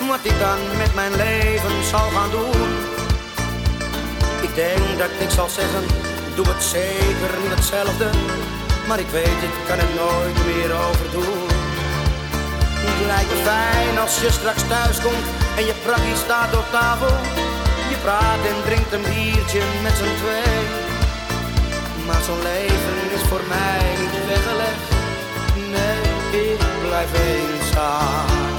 wat 0.09 0.23
ik 0.23 0.39
dan 0.39 0.59
met 0.77 0.95
mijn 0.95 1.15
leven 1.17 1.85
zal 1.93 2.09
gaan 2.17 2.31
doen. 2.31 2.71
Ik 4.47 4.55
denk 4.55 4.99
dat 4.99 5.11
ik 5.19 5.31
zal 5.31 5.49
zeggen, 5.49 5.85
doe 6.35 6.47
het 6.53 6.63
zeker 6.63 7.31
niet 7.43 7.55
hetzelfde. 7.57 8.09
Maar 8.89 8.99
ik 8.99 9.11
weet, 9.19 9.41
ik 9.49 9.57
kan 9.69 9.79
het 9.85 9.95
nooit 10.03 10.39
meer 10.49 10.71
overdoen. 10.87 11.49
Het 12.87 13.07
lijkt 13.07 13.31
me 13.33 13.39
fijn 13.51 13.99
als 13.99 14.21
je 14.21 14.31
straks 14.31 14.63
thuis 14.69 15.01
komt 15.07 15.27
en 15.59 15.65
je 15.71 15.75
prakkie 15.85 16.17
staat 16.25 16.57
op 16.57 16.67
tafel. 16.71 17.15
Je 17.93 17.97
praat 18.05 18.43
en 18.51 18.59
drinkt 18.67 18.93
een 18.93 19.07
biertje 19.11 19.63
met 19.83 19.95
z'n 20.01 20.15
twee. 20.21 20.59
Maar 22.07 22.23
zo'n 22.27 22.43
leven 22.53 22.99
is 23.17 23.25
voor 23.31 23.45
mij 23.49 23.83
niet 24.01 24.27
weggelegd. 24.27 25.00
Ik 26.33 26.59
blijf 26.83 27.13
eenzaam. 27.13 28.50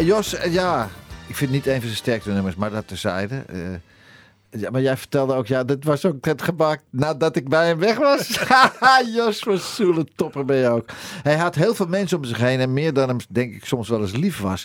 Hey 0.00 0.08
Jos, 0.08 0.34
eh, 0.34 0.52
ja. 0.52 0.88
Ik 1.26 1.36
vind 1.36 1.50
niet 1.50 1.66
een 1.66 1.72
van 1.72 1.82
zijn 1.82 1.96
sterkste 1.96 2.30
nummers, 2.30 2.54
maar 2.54 2.70
dat 2.70 2.88
terzijde. 2.88 3.44
Eh, 3.46 4.60
ja, 4.60 4.70
maar 4.70 4.80
jij 4.80 4.96
vertelde 4.96 5.34
ook, 5.34 5.46
ja, 5.46 5.64
dit 5.64 5.84
was 5.84 6.04
ook 6.04 6.24
het 6.24 6.42
gemaakt 6.42 6.82
nadat 6.90 7.36
ik 7.36 7.48
bij 7.48 7.66
hem 7.66 7.78
weg 7.78 7.98
was. 7.98 8.40
Jos 9.16 9.38
van 9.38 9.58
Soelen, 9.58 10.08
topper 10.14 10.44
ben 10.44 10.56
je 10.56 10.68
ook. 10.68 10.88
Hij 11.22 11.36
had 11.36 11.54
heel 11.54 11.74
veel 11.74 11.86
mensen 11.86 12.16
om 12.16 12.24
zich 12.24 12.38
heen 12.38 12.60
en 12.60 12.72
meer 12.72 12.92
dan 12.92 13.08
hem, 13.08 13.18
denk 13.28 13.54
ik, 13.54 13.64
soms 13.64 13.88
wel 13.88 14.00
eens 14.00 14.16
lief 14.16 14.40
was. 14.40 14.64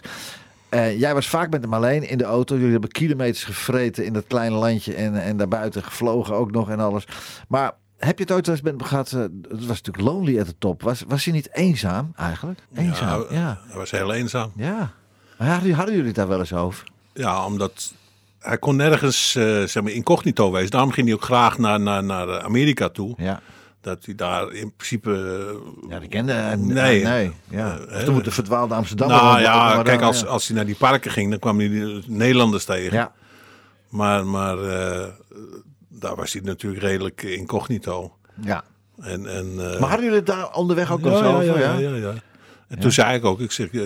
Eh, 0.70 1.00
jij 1.00 1.14
was 1.14 1.30
vaak 1.30 1.50
met 1.50 1.62
hem 1.62 1.74
alleen 1.74 2.10
in 2.10 2.18
de 2.18 2.24
auto. 2.24 2.56
Jullie 2.56 2.72
hebben 2.72 2.92
kilometers 2.92 3.44
gevreten 3.44 4.06
in 4.06 4.14
dat 4.14 4.28
kleine 4.28 4.56
landje 4.56 4.94
en, 4.94 5.22
en 5.22 5.38
daarbuiten 5.38 5.84
gevlogen 5.84 6.36
ook 6.36 6.52
nog 6.52 6.70
en 6.70 6.80
alles. 6.80 7.08
Maar 7.48 7.72
heb 7.98 8.18
je 8.18 8.24
het 8.24 8.34
ooit 8.34 8.48
eens 8.48 8.62
met 8.62 8.74
hem 8.74 8.84
gehad? 8.84 9.12
eh, 9.12 9.20
het 9.20 9.66
was 9.66 9.82
natuurlijk 9.82 10.06
lonely 10.06 10.40
at 10.40 10.46
the 10.46 10.56
top. 10.58 10.82
Was, 10.82 11.04
was 11.08 11.26
hij 11.26 11.34
niet 11.34 11.50
eenzaam 11.54 12.12
eigenlijk? 12.16 12.60
Eenzaam, 12.76 13.26
ja. 13.30 13.36
Ja. 13.36 13.62
Hij 13.68 13.78
was 13.78 13.92
heel 13.92 14.14
eenzaam. 14.14 14.52
Maar 14.56 14.94
hadden, 15.38 15.72
hadden 15.74 15.94
jullie 15.94 16.08
het 16.08 16.16
daar 16.16 16.28
wel 16.28 16.40
eens 16.40 16.54
over? 16.54 16.88
Ja, 17.14 17.46
omdat 17.46 17.94
hij 18.40 18.58
kon 18.58 18.76
nergens 18.76 19.36
eh, 19.36 19.64
zeg 19.64 19.84
maar 19.84 19.92
incognito 19.92 20.52
wezen. 20.52 20.70
Daarom 20.72 20.92
ging 20.92 21.06
hij 21.08 21.16
ook 21.16 21.24
graag 21.24 21.58
naar, 21.58 21.80
naar, 21.80 22.04
naar 22.04 22.42
Amerika 22.42 22.90
toe. 22.90 23.14
Ja. 23.18 23.42
Dat 23.82 24.06
hij 24.06 24.16
daar 24.16 24.52
in 24.52 24.74
principe... 24.76 25.12
eh, 25.84 25.90
Ja, 25.90 26.00
die 26.00 26.10
kende 26.10 26.32
hij. 26.32 26.56
Nee. 26.56 27.04
nee. 27.04 27.32
Ja. 27.50 27.78
Eh, 27.78 27.96
Of 27.98 28.04
toen 28.04 28.14
moet 28.14 28.24
de 28.26 28.32
verdwaalde 28.32 28.74
Amsterdam. 28.74 29.10
nou 29.10 29.40
ja, 29.42 29.82
kijk, 29.84 30.02
als, 30.02 30.26
als 30.26 30.48
hij 30.48 30.56
naar 30.56 30.66
die 30.66 30.76
parken 30.76 31.12
ging, 31.12 31.30
dan 31.30 31.40
kwam 31.40 31.60
hij 31.60 31.70
de 31.70 32.02
Nederlanders 32.08 32.66
tegen. 32.66 32.94
Ja. 32.98 33.12
Maar, 33.90 34.26
maar 34.26 34.58
daar 35.90 36.16
was 36.16 36.34
hij 36.34 36.42
natuurlijk 36.42 36.82
redelijk 36.84 37.24
incognito. 37.24 38.16
ja. 38.42 38.64
En, 39.02 39.26
en, 39.26 39.56
Maar 39.56 39.80
hadden 39.80 40.00
jullie 40.04 40.16
het 40.16 40.26
daar 40.26 40.54
onderweg 40.54 40.92
ook 40.92 41.04
ja, 41.06 41.18
zo 41.18 41.24
ja, 41.24 41.52
over? 41.52 41.60
ja, 41.60 41.78
ja, 41.78 41.96
ja, 41.96 42.14
ja. 42.76 42.82
Toen 42.82 42.92
zei 42.92 43.18
ik 43.18 43.26
ook, 43.26 43.40
ik 43.40 43.52
zeg, 43.52 43.68
eh, 43.72 43.82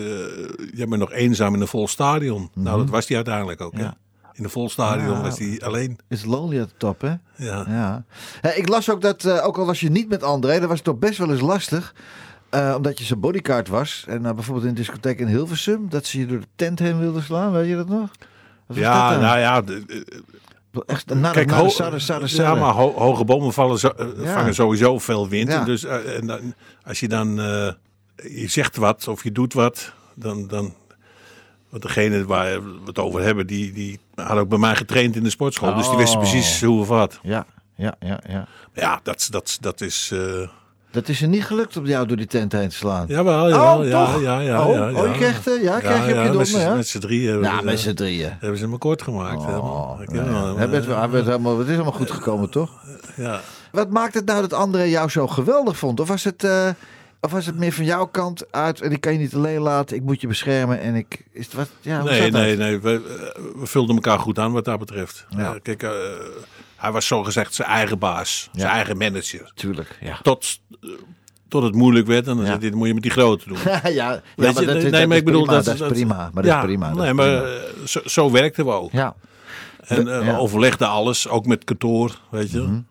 jij 0.73 0.87
bent 0.87 0.97
nog 0.97 1.11
eenzaam 1.11 1.53
in 1.53 1.61
een 1.61 1.67
vol 1.67 1.87
stadion. 1.87 2.49
Nou, 2.53 2.77
dat 2.79 2.89
was 2.89 3.07
hij 3.07 3.15
uiteindelijk 3.15 3.61
ook. 3.61 3.73
Mhm. 3.73 3.81
Ja. 3.83 3.93
In 4.33 4.43
een 4.43 4.49
vol 4.49 4.69
stadion 4.69 5.15
Ja. 5.15 5.21
was 5.21 5.39
hij 5.39 5.61
alleen. 5.63 5.97
Is 6.07 6.25
lonely 6.25 6.61
at 6.61 6.67
the 6.69 6.75
top, 6.77 7.01
hè? 7.01 7.13
Ja. 7.35 7.65
Ja. 7.67 8.03
Ik 8.55 8.69
las 8.69 8.89
ook 8.89 9.01
dat, 9.01 9.25
eh, 9.25 9.45
ook 9.45 9.57
al 9.57 9.65
was 9.65 9.79
je 9.79 9.89
niet 9.89 10.09
met 10.09 10.23
André, 10.23 10.59
dat 10.59 10.67
was 10.67 10.77
het 10.77 10.83
toch 10.85 10.97
best 10.97 11.17
wel 11.17 11.31
eens 11.31 11.41
lastig. 11.41 11.93
eh, 12.49 12.73
omdat 12.77 12.97
je 12.99 13.03
zijn 13.05 13.19
bodyguard 13.19 13.67
was. 13.67 14.05
En 14.07 14.21
bijvoorbeeld 14.21 14.65
in 14.65 14.73
de 14.73 14.79
discotheek 14.79 15.19
in 15.19 15.27
Hilversum, 15.27 15.89
dat 15.89 16.05
ze 16.05 16.19
je 16.19 16.25
door 16.25 16.39
de 16.39 16.47
tent 16.55 16.79
heen 16.79 16.99
wilden 16.99 17.23
slaan. 17.23 17.51
Weet 17.51 17.67
je 17.69 17.75
dat 17.75 17.87
nog? 17.89 18.09
Ja, 18.67 19.09
dat 19.11 19.21
nou 19.21 19.39
ja. 19.39 19.61
de- 19.61 19.85
de- 19.85 20.83
Echt, 20.85 21.13
na, 21.13 21.31
Kijk, 21.31 21.47
na 21.49 21.55
de 21.57 21.61
ho- 21.63 21.69
Sarre, 21.69 21.99
Sarre, 21.99 22.21
ja, 22.21 22.27
Sarre. 22.27 22.59
maar 22.59 22.73
ho- 22.73 22.93
hoge 22.97 23.23
bomen 23.25 23.53
vallen 23.53 23.79
zo, 23.79 23.91
Ja. 24.17 24.33
vangen 24.33 24.53
sowieso 24.53 24.99
veel 24.99 25.27
wind. 25.27 25.51
Ja. 25.51 25.59
En 25.59 25.65
dus, 25.65 25.83
en 25.83 26.27
dan, 26.27 26.53
als 26.83 26.99
je 26.99 27.07
dan 27.07 27.39
je 28.23 28.47
zegt 28.47 28.75
wat 28.77 29.07
of 29.07 29.23
je 29.23 29.31
doet 29.31 29.53
wat, 29.53 29.93
dan, 30.13 30.47
dan 30.47 30.73
want 31.69 31.81
degene 31.83 32.25
waar 32.25 32.63
we 32.63 32.79
het 32.85 32.99
over 32.99 33.21
hebben, 33.21 33.47
die, 33.47 33.71
die 33.73 33.99
had 34.15 34.37
ook 34.37 34.49
bij 34.49 34.57
mij 34.57 34.75
getraind 34.75 35.15
in 35.15 35.23
de 35.23 35.29
sportschool. 35.29 35.75
Dus 35.75 35.87
die 35.89 35.97
wisten 35.97 36.19
Oh. 36.19 36.29
precies 36.29 36.61
hoe 36.63 36.79
of 36.79 36.87
wat. 36.87 37.19
Ja, 37.23 37.45
ja, 37.75 37.95
ja, 37.99 38.19
ja. 38.29 38.47
Ja, 38.73 38.99
dat, 39.03 39.27
dat, 39.31 39.57
dat 39.61 39.81
is... 39.81 40.09
eh 40.13 40.47
Dat 40.91 41.07
is 41.09 41.21
er 41.21 41.27
niet 41.27 41.45
gelukt 41.45 41.77
om 41.77 41.85
jou 41.85 42.07
door 42.07 42.17
die 42.17 42.25
tent 42.25 42.51
heen 42.51 42.69
te 42.69 42.75
slaan. 42.75 43.05
jawel, 43.07 43.49
jawel, 43.49 43.77
Oh, 43.79 43.87
ja, 43.87 44.05
toch? 44.13 44.21
ja, 44.21 44.39
ja, 44.39 44.65
oh, 44.67 44.73
ja, 44.75 44.89
oh, 44.91 44.95
ja. 44.95 45.03
je 45.03 45.11
kreeg, 45.11 45.47
eh, 45.47 45.63
ja, 45.63 45.77
je 45.77 45.87
op 46.01 46.07
je 46.07 46.13
met 46.15 46.25
donder, 46.27 46.45
z'n- 46.45 46.57
ja? 46.59 46.75
Met 46.75 46.87
z'n 46.87 46.99
drieën. 46.99 47.41
Ja, 47.41 47.57
we- 47.59 47.63
met 47.65 47.79
z'n 47.79 47.93
drieën. 47.93 48.29
Hebben 48.39 48.57
ze 48.59 48.65
hem 48.67 48.77
kort 48.77 49.01
gemaakt. 49.01 49.37
Oh, 49.37 49.99
ja. 49.99 50.13
heb 50.13 50.25
wel- 50.25 50.57
Hij 50.57 50.69
werd- 50.69 50.85
hij 50.85 51.09
werd 51.09 51.25
helemaal- 51.25 51.57
Het 51.59 51.67
is 51.67 51.75
allemaal 51.75 51.91
goed 51.93 52.11
gekomen, 52.11 52.49
toch? 52.49 52.71
ja. 53.15 53.41
Wat 53.71 53.89
maakt 53.89 54.13
het 54.13 54.25
nou 54.25 54.41
dat 54.41 54.53
André 54.53 54.83
jou 54.83 55.09
zo 55.09 55.27
geweldig 55.27 55.77
vond? 55.77 55.99
Of 55.99 56.07
was 56.07 56.23
het, 56.23 56.43
eh, 56.43 56.69
of 57.21 57.31
was 57.31 57.45
het 57.45 57.55
meer 57.57 57.71
van 57.71 57.85
jouw 57.85 58.05
kant 58.05 58.51
uit 58.51 58.81
en 58.81 58.91
ik 58.91 59.01
kan 59.01 59.13
je 59.13 59.19
niet 59.19 59.35
alleen 59.35 59.59
laten, 59.61 59.95
ik 59.95 60.03
moet 60.03 60.21
je 60.21 60.27
beschermen 60.27 60.79
en 60.79 60.95
ik... 60.95 61.25
Is 61.31 61.45
het 61.45 61.53
wat, 61.53 61.69
ja, 61.81 62.03
Nee, 62.03 62.31
nee, 62.31 62.57
nee. 62.57 62.79
We, 62.79 63.01
we 63.59 63.65
vulden 63.65 63.95
elkaar 63.95 64.19
goed 64.19 64.39
aan 64.39 64.51
wat 64.51 64.65
dat 64.65 64.79
betreft. 64.79 65.25
Ja. 65.29 65.53
Eh, 65.53 65.59
kijk, 65.61 65.83
eh, 65.83 65.89
hij 66.75 66.91
was 66.91 67.07
zogezegd 67.07 67.53
zijn 67.53 67.67
eigen 67.67 67.99
baas. 67.99 68.49
Zijn 68.53 68.71
eigen 68.71 68.97
manager. 68.97 69.51
Tuurlijk, 69.55 69.97
ja. 70.01 70.19
Tot, 70.21 70.59
tot 71.47 71.63
het 71.63 71.75
moeilijk 71.75 72.07
werd. 72.07 72.27
En 72.27 72.35
dan 72.35 72.39
Ja. 72.39 72.45
zei 72.45 72.59
hij, 72.59 72.69
dat 72.69 72.77
moet 72.77 72.87
je 72.87 72.93
met 72.93 73.03
die 73.03 73.11
grote 73.11 73.47
doen. 73.47 73.57
ja, 73.65 73.81
ja, 73.87 74.09
Weet 74.35 74.53
maar 74.53 74.61
je, 74.61 74.65
dat, 74.67 74.75
nee, 74.75 74.83
dat, 74.83 74.91
nee, 74.91 75.07
maar 75.07 75.15
is 75.15 75.19
ik 75.21 75.25
bedoel, 75.25 75.43
prima, 75.43 75.61
dat, 75.61 75.77
dat 75.77 75.91
is 75.91 75.97
prima. 75.97 76.15
Maar 76.33 76.43
dat 76.43 76.51
ja, 76.51 76.59
is 76.59 76.65
prima. 76.65 76.93
nee, 76.93 77.13
maar 77.13 77.39
prima. 77.41 77.53
eh, 77.53 77.85
zo, 77.85 77.99
zo 78.05 78.31
werkten 78.31 78.65
we 78.65 78.71
ook. 78.71 78.91
Ja. 78.91 79.15
En 79.79 80.05
ja. 80.05 80.37
overlegden 80.37 80.87
alles, 80.87 81.27
ook 81.27 81.45
met 81.45 81.63
kantoor, 81.63 82.19
weet 82.31 82.51
je. 82.51 82.81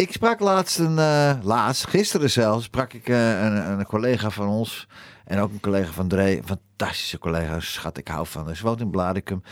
Ik 0.00 0.12
sprak 0.12 0.40
laatst 0.40 0.78
een, 0.78 0.98
eh, 0.98 1.34
laatst, 1.42 1.86
gisteren 1.86 2.30
zelfs, 2.30 2.64
sprak 2.64 2.92
ik 2.92 3.08
eh, 3.08 3.42
een, 3.42 3.78
een 3.78 3.86
collega 3.86 4.30
van 4.30 4.48
ons 4.48 4.88
en 5.24 5.38
ook 5.38 5.52
een 5.52 5.60
collega 5.60 5.92
van 5.92 6.08
Dre, 6.08 6.40
fantastische 6.44 7.18
collega, 7.18 7.60
schat, 7.60 7.98
ik 7.98 8.08
hou 8.08 8.26
van. 8.26 8.56
Ze 8.56 8.62
woont 8.62 8.80
in 8.80 8.90
Bladicum. 8.90 9.42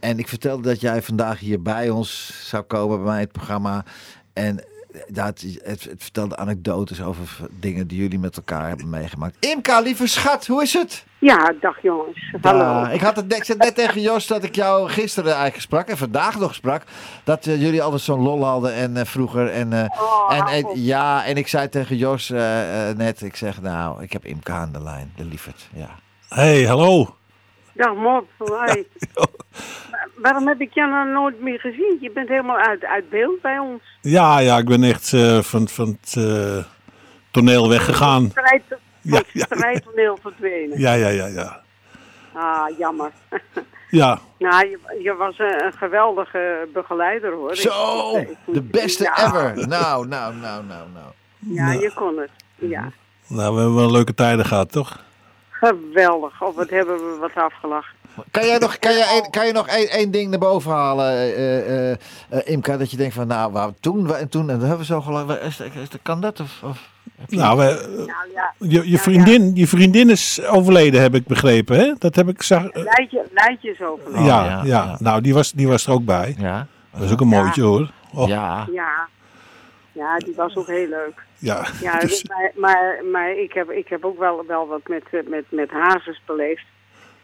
En 0.00 0.18
ik 0.18 0.28
vertelde 0.28 0.62
dat 0.62 0.80
jij 0.80 1.02
vandaag 1.02 1.38
hier 1.38 1.62
bij 1.62 1.90
ons 1.90 2.40
zou 2.48 2.62
komen, 2.62 2.96
bij 2.96 3.06
mij 3.06 3.20
het 3.20 3.32
programma. 3.32 3.84
En 4.32 4.64
dat, 5.08 5.44
het, 5.62 5.84
het 5.84 6.02
vertelde 6.02 6.36
anekdotes 6.36 7.02
over 7.02 7.38
dingen 7.50 7.86
die 7.86 7.98
jullie 7.98 8.18
met 8.18 8.36
elkaar 8.36 8.68
hebben 8.68 8.90
meegemaakt. 8.90 9.36
Imka, 9.40 9.80
lieve 9.80 10.06
schat, 10.06 10.46
hoe 10.46 10.62
is 10.62 10.72
het? 10.72 11.04
Ja, 11.18 11.54
dag 11.60 11.82
jongens. 11.82 12.34
Hallo. 12.40 12.58
Ja, 12.58 12.90
ik, 12.90 13.00
had 13.00 13.16
het, 13.16 13.36
ik 13.36 13.44
zei 13.44 13.58
net 13.58 13.74
tegen 13.74 14.00
Jos 14.00 14.26
dat 14.26 14.42
ik 14.42 14.54
jou 14.54 14.88
gisteren 14.88 15.32
eigenlijk 15.32 15.62
sprak 15.62 15.88
en 15.88 15.96
vandaag 15.96 16.38
nog 16.38 16.54
sprak. 16.54 16.82
Dat 17.24 17.46
eh, 17.46 17.60
jullie 17.60 17.82
altijd 17.82 18.02
zo'n 18.02 18.20
lol 18.20 18.44
hadden 18.44 18.74
en 18.74 18.96
eh, 18.96 19.04
vroeger. 19.04 19.50
En, 19.50 19.72
eh, 19.72 19.84
Oh, 20.00 20.52
en, 20.52 20.66
ja, 20.74 21.24
en 21.24 21.36
ik 21.36 21.48
zei 21.48 21.68
tegen 21.68 21.96
Jos 21.96 22.28
net, 22.96 23.22
ik 23.22 23.36
zeg 23.36 23.60
nou, 23.60 24.02
ik 24.02 24.12
heb 24.12 24.24
Imka 24.24 24.54
aan 24.54 24.72
de 24.72 24.82
lijn, 24.82 25.12
de 25.16 25.24
lieverd. 25.24 25.68
Ja. 25.74 25.88
hey, 26.28 26.62
hallo. 26.62 27.16
Dag 27.72 27.94
Mop. 27.94 28.26
Hoi. 28.38 28.86
Wa- 29.96 30.08
Waarom 30.22 30.48
heb 30.48 30.60
ik 30.60 30.74
jou 30.74 30.90
nou 30.90 31.08
nooit 31.10 31.40
meer 31.40 31.60
gezien? 31.60 31.98
Je 32.00 32.10
bent 32.10 32.28
helemaal 32.28 32.56
uit, 32.56 32.84
uit 32.84 33.08
beeld 33.10 33.40
bij 33.40 33.58
ons. 33.58 33.82
Ja, 34.00 34.38
ja, 34.38 34.58
ik 34.58 34.64
ben 34.66 34.82
echt 34.82 35.12
eh, 35.12 35.38
van, 35.42 35.68
van 35.68 35.98
het 36.00 36.14
eh, 36.16 36.64
toneel 37.30 37.68
weggegaan. 37.68 38.30
Van 38.34 38.44
het 38.44 38.62
ja. 39.32 39.44
strijdtoneel 39.44 40.18
verdwenen. 40.22 40.78
Ja, 40.78 40.92
ja, 40.92 41.08
ja, 41.08 41.26
ja. 41.26 41.60
Ah, 42.32 42.78
jammer. 42.78 43.10
Ja, 43.90 44.18
nou, 44.38 44.68
je, 44.68 44.78
je 45.02 45.14
was 45.14 45.38
een, 45.38 45.64
een 45.64 45.72
geweldige 45.72 46.68
begeleider 46.72 47.32
hoor. 47.32 47.56
Zo, 47.56 48.16
ik- 48.16 48.28
ik- 48.30 48.36
de 48.46 48.62
beste 48.62 49.02
ja, 49.02 49.26
ever. 49.26 49.68
Nou, 49.68 50.06
nou, 50.08 50.34
nou, 50.34 50.64
nou, 50.64 50.88
nou. 50.94 51.06
Ja, 51.38 51.72
je 51.72 51.92
kon 51.94 52.18
het. 52.18 52.30
Ja, 52.54 52.90
nou, 53.26 53.54
we 53.54 53.60
hebben 53.60 53.74
wel 53.74 53.90
leuke 53.90 54.14
tijden 54.14 54.44
gehad, 54.44 54.72
toch? 54.72 55.04
geweldig. 55.50 56.42
Of 56.42 56.54
wat 56.54 56.70
hebben 56.70 56.96
we 56.96 57.16
wat 57.20 57.34
afgelachen. 57.34 57.95
Kan 58.30 58.46
jij 58.46 58.58
nog, 58.58 58.78
kan 58.78 58.92
jij, 58.92 59.26
kan 59.30 59.46
je 59.46 59.52
nog 59.52 59.68
één, 59.68 59.88
één 59.88 60.10
ding 60.10 60.30
naar 60.30 60.38
boven 60.38 60.72
halen, 60.72 61.06
eh, 61.12 61.90
eh, 61.90 61.96
eh, 62.28 62.40
Imka, 62.44 62.76
dat 62.76 62.90
je 62.90 62.96
denkt 62.96 63.14
van, 63.14 63.26
nou, 63.26 63.52
waar, 63.52 63.70
toen 63.80 64.06
wa- 64.06 64.16
en 64.16 64.28
toen, 64.28 64.40
en 64.50 64.58
dat 64.58 64.60
hebben 64.68 64.78
we 64.78 64.84
zo 64.84 65.00
gelang. 65.00 65.30
Is, 65.30 65.60
is, 65.60 65.88
kan 66.02 66.20
dat? 66.20 66.40
Of, 66.40 66.60
of, 66.62 66.88
je- 67.28 67.36
Nou, 67.36 67.58
we, 67.58 67.94
Nou 68.06 68.70
je, 68.72 68.90
je, 68.90 68.98
vriendin, 68.98 69.50
je 69.54 69.66
vriendin 69.66 70.10
is 70.10 70.44
overleden, 70.46 71.00
heb 71.00 71.14
ik 71.14 71.26
begrepen, 71.26 71.78
hè? 71.78 71.92
Dat 71.98 72.14
heb 72.16 72.28
ik 72.28 72.42
zag. 72.42 72.62
Leidje, 72.74 73.26
Leidje 73.32 73.70
is 73.70 73.80
over. 73.82 74.06
Oh, 74.18 74.24
ja, 74.26 74.44
ja, 74.44 74.60
ja. 74.64 74.96
Nou, 75.00 75.20
die 75.20 75.34
was, 75.34 75.52
die 75.52 75.68
was 75.68 75.86
er 75.86 75.92
ook 75.92 76.04
bij. 76.04 76.34
ja. 76.38 76.66
Dat 76.92 77.02
is 77.04 77.12
ook 77.12 77.20
een 77.20 77.28
mooitje, 77.28 77.62
hoor. 77.62 77.90
Oh, 78.14 78.28
ja. 78.28 78.66
Ja. 78.72 79.08
Ja. 79.92 80.16
Die 80.16 80.34
was 80.36 80.56
ook 80.56 80.66
heel 80.66 80.88
leuk. 80.88 81.22
ja. 81.38 81.66
Ja, 81.80 81.98
Dus- 81.98 82.24
maar, 82.24 82.52
maar, 82.56 83.00
maar 83.12 83.30
ik, 83.30 83.52
heb, 83.52 83.70
ik 83.70 83.88
heb 83.88 84.04
ook 84.04 84.18
wel, 84.18 84.44
wel 84.48 84.66
wat 84.66 84.80
met, 84.88 85.02
met, 85.28 85.44
met 85.48 85.70
Hazes 85.70 86.20
beleefd. 86.26 86.64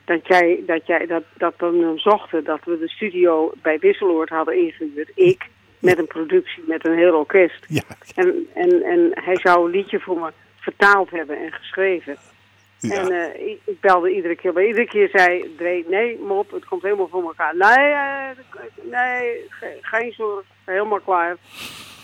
Dat, 0.05 0.26
jij, 0.26 0.62
dat, 0.66 0.86
jij, 0.86 1.07
dat, 1.07 1.22
dat 1.36 1.55
we 1.59 1.66
hem 1.66 1.98
zochten, 1.98 2.44
dat 2.44 2.64
we 2.64 2.78
de 2.78 2.88
studio 2.88 3.53
bij 3.62 3.78
Wisseloord 3.78 4.28
hadden 4.28 4.57
ingehuurd. 4.64 5.11
Ik, 5.14 5.46
met 5.78 5.98
een 5.98 6.07
productie, 6.07 6.62
met 6.66 6.86
een 6.86 6.96
heel 6.96 7.14
orkest. 7.18 7.64
ja, 7.68 7.82
En, 8.14 8.46
en, 8.55 8.82
en 8.82 9.11
hij 9.14 9.36
zou 9.36 9.64
een 9.64 9.70
liedje 9.70 10.00
voor 10.00 10.18
me 10.18 10.30
vertaald 10.57 11.11
hebben 11.11 11.36
en 11.38 11.53
geschreven. 11.53 12.16
ja. 12.78 12.94
En 12.94 13.11
eh, 13.11 13.46
ik, 13.50 13.59
ik 13.64 13.80
belde 13.80 14.14
iedere 14.14 14.36
keer. 14.36 14.53
Maar 14.53 14.64
iedere 14.64 14.86
keer 14.86 15.09
zei 15.12 15.55
Dre, 15.57 15.84
nee 15.88 16.18
mop, 16.18 16.50
het 16.50 16.64
komt 16.64 16.82
helemaal 16.82 17.09
voor 17.09 17.22
elkaar. 17.22 17.57
Nee, 17.57 17.88
eh, 17.88 18.28
nee, 18.90 19.46
ge- 19.48 19.78
geen 19.80 20.12
zorg, 20.12 20.44
helemaal 20.64 21.00
klaar. 21.00 21.36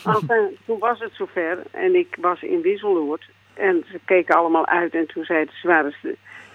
Enfin, 0.05 0.57
toen 0.66 0.78
was 0.78 0.99
het 0.99 1.12
zover 1.14 1.59
en 1.70 1.94
ik 1.94 2.16
was 2.20 2.42
in 2.42 2.61
Wisseloord. 2.61 3.28
En 3.55 3.84
ze 3.90 3.99
keken 4.05 4.34
allemaal 4.34 4.66
uit 4.66 4.94
en 4.94 5.07
toen 5.07 5.24
zeiden 5.24 5.55
ze, 5.61 5.66
waar 5.66 5.86
is 5.86 5.96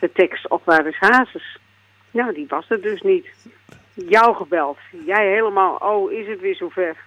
de, 0.04 0.12
tekst 0.14 0.49
of 0.49 0.62
waar 0.64 0.88
is 0.88 0.97
Hazes? 0.99 1.60
Nou, 2.12 2.34
die 2.34 2.45
was 2.47 2.70
er 2.70 2.82
dus 2.82 3.01
niet. 3.01 3.28
Jou 3.93 4.36
gebeld. 4.36 4.78
Jij 5.06 5.28
helemaal, 5.28 5.76
oh, 5.76 6.12
is 6.12 6.28
het 6.28 6.41
weer 6.41 6.56
zover? 6.56 6.97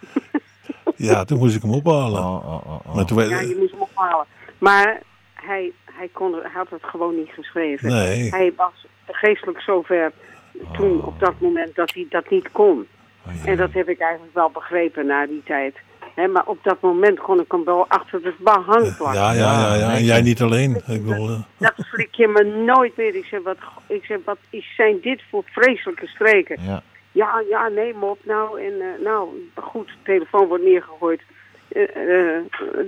ja, 1.09 1.25
toen 1.25 1.39
moest 1.39 1.57
ik 1.57 1.63
hem 1.63 1.75
ophalen. 1.75 2.23
Oh, 2.23 2.47
oh, 2.47 2.67
oh, 2.67 2.87
oh. 2.87 2.95
Maar 2.95 3.05
toen, 3.05 3.29
Ja, 3.29 3.41
je 3.41 3.57
moest 3.59 3.71
hem 3.71 3.81
ophalen. 3.81 4.27
Maar 4.59 5.03
hij, 5.35 5.73
hij, 5.85 6.09
kon, 6.13 6.33
hij 6.33 6.51
had 6.55 6.71
het 6.71 6.85
gewoon 6.85 7.17
niet 7.17 7.31
geschreven. 7.31 7.89
Nee. 7.89 8.29
Hij 8.29 8.53
was 8.57 8.87
geestelijk 9.07 9.61
zover 9.61 10.13
toen, 10.73 11.05
op 11.05 11.21
dat 11.21 11.41
moment, 11.41 11.75
dat 11.75 11.95
hij 11.95 12.07
dat 12.09 12.31
niet 12.31 12.53
kon. 12.53 12.87
En 13.45 13.57
dat 13.57 13.73
heb 13.73 13.89
ik 13.89 13.99
eigenlijk 13.99 14.35
wel 14.35 14.51
begrepen 14.51 15.07
na 15.07 15.27
die 15.27 15.43
tijd. 15.45 15.77
Hè, 16.17 16.27
maar 16.29 16.47
op 16.47 16.59
dat 16.63 16.81
moment 16.81 17.21
kon 17.21 17.41
ik 17.41 17.53
hem 17.53 17.65
wel 17.65 17.89
achter 17.89 18.23
de 18.23 18.35
behang 18.39 18.97
plakken. 18.97 19.21
ja, 19.21 19.33
ja, 19.33 19.53
ja, 19.53 19.75
ja. 19.75 19.95
En 19.95 20.05
jij 20.05 20.23
niet 20.23 20.43
alleen. 20.43 20.77
Ik 20.87 21.05
bedoel, 21.05 21.29
eh, 21.29 21.41
Dat 21.59 21.87
flik 21.87 22.15
je 22.15 22.29
me 22.29 22.45
nooit 22.45 22.97
meer. 22.97 23.15
Ik 23.15 23.25
zeg, 23.25 23.43
wat, 23.43 23.57
ik 23.87 24.05
zeg, 24.05 24.19
wat 24.25 24.39
is, 24.51 24.75
zijn 24.77 25.01
dit 25.01 25.23
voor 25.31 25.43
vreselijke 25.45 26.07
streken? 26.07 26.63
Ja. 26.63 26.83
Ja, 27.13 27.43
ja, 27.49 27.69
nee, 27.69 27.95
mop. 27.95 28.19
Nou, 28.25 28.61
en 28.61 28.81
eh, 28.81 29.05
nou, 29.05 29.51
goed, 29.55 29.87
de 29.87 29.93
telefoon 30.05 30.47
wordt 30.49 30.65
neergegooid. 30.65 31.23
Eh, 31.69 31.85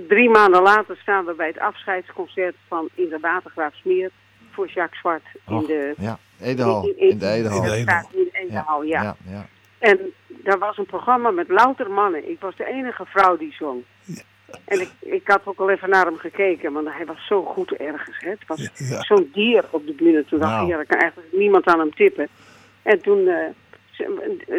drie 0.07 0.29
maanden 0.29 0.61
later 0.61 0.97
staan 0.97 1.25
we 1.25 1.33
bij 1.33 1.47
het 1.47 1.59
afscheidsconcert 1.59 2.55
van 2.67 2.89
In 2.93 3.09
de 3.09 3.17
Watergraaf 3.21 3.73
Smeer 3.73 4.11
voor 4.51 4.67
Jacques 4.67 4.99
Zwart 4.99 5.23
in 5.47 5.55
Och, 5.55 5.65
de... 5.65 5.93
ja, 5.97 6.19
Edehal. 6.41 6.87
In 6.95 7.17
de 7.17 7.27
Edehal. 7.27 7.63
In 7.63 7.85
de 7.85 7.85
de, 7.85 8.17
in 8.17 8.29
de 8.31 8.39
Edehal, 8.39 8.83
ja. 8.83 9.01
Ja, 9.01 9.15
ja. 9.25 9.45
En 9.79 9.99
daar 10.27 10.57
was 10.59 10.77
een 10.77 10.85
programma 10.85 11.31
met 11.31 11.47
louter 11.49 11.91
mannen. 11.91 12.29
Ik 12.29 12.39
was 12.39 12.55
de 12.55 12.65
enige 12.65 13.05
vrouw 13.05 13.37
die 13.37 13.53
zong. 13.53 13.83
En 14.65 14.79
ik, 14.81 14.89
ik 14.99 15.21
had 15.27 15.41
ook 15.45 15.59
al 15.59 15.69
even 15.69 15.89
naar 15.89 16.05
hem 16.05 16.17
gekeken, 16.17 16.73
want 16.73 16.87
hij 16.91 17.05
was 17.05 17.25
zo 17.27 17.43
goed 17.43 17.71
ergens. 17.71 18.17
Hè. 18.19 18.29
Het 18.29 18.47
was 18.47 18.69
Ja. 18.89 19.01
zo'n 19.01 19.29
dier 19.33 19.65
op 19.69 19.85
de 19.87 19.93
bühne. 19.93 20.25
Toen 20.25 20.39
dacht 20.39 20.51
Nou. 20.51 20.63
ik, 20.65 20.71
ja, 20.71 20.77
er 20.79 20.85
kan 20.85 20.99
eigenlijk 20.99 21.31
niemand 21.33 21.65
aan 21.65 21.79
hem 21.79 21.93
tippen. 21.93 22.27
En 22.81 23.01
toen, 23.01 23.27
eh, 23.27 23.45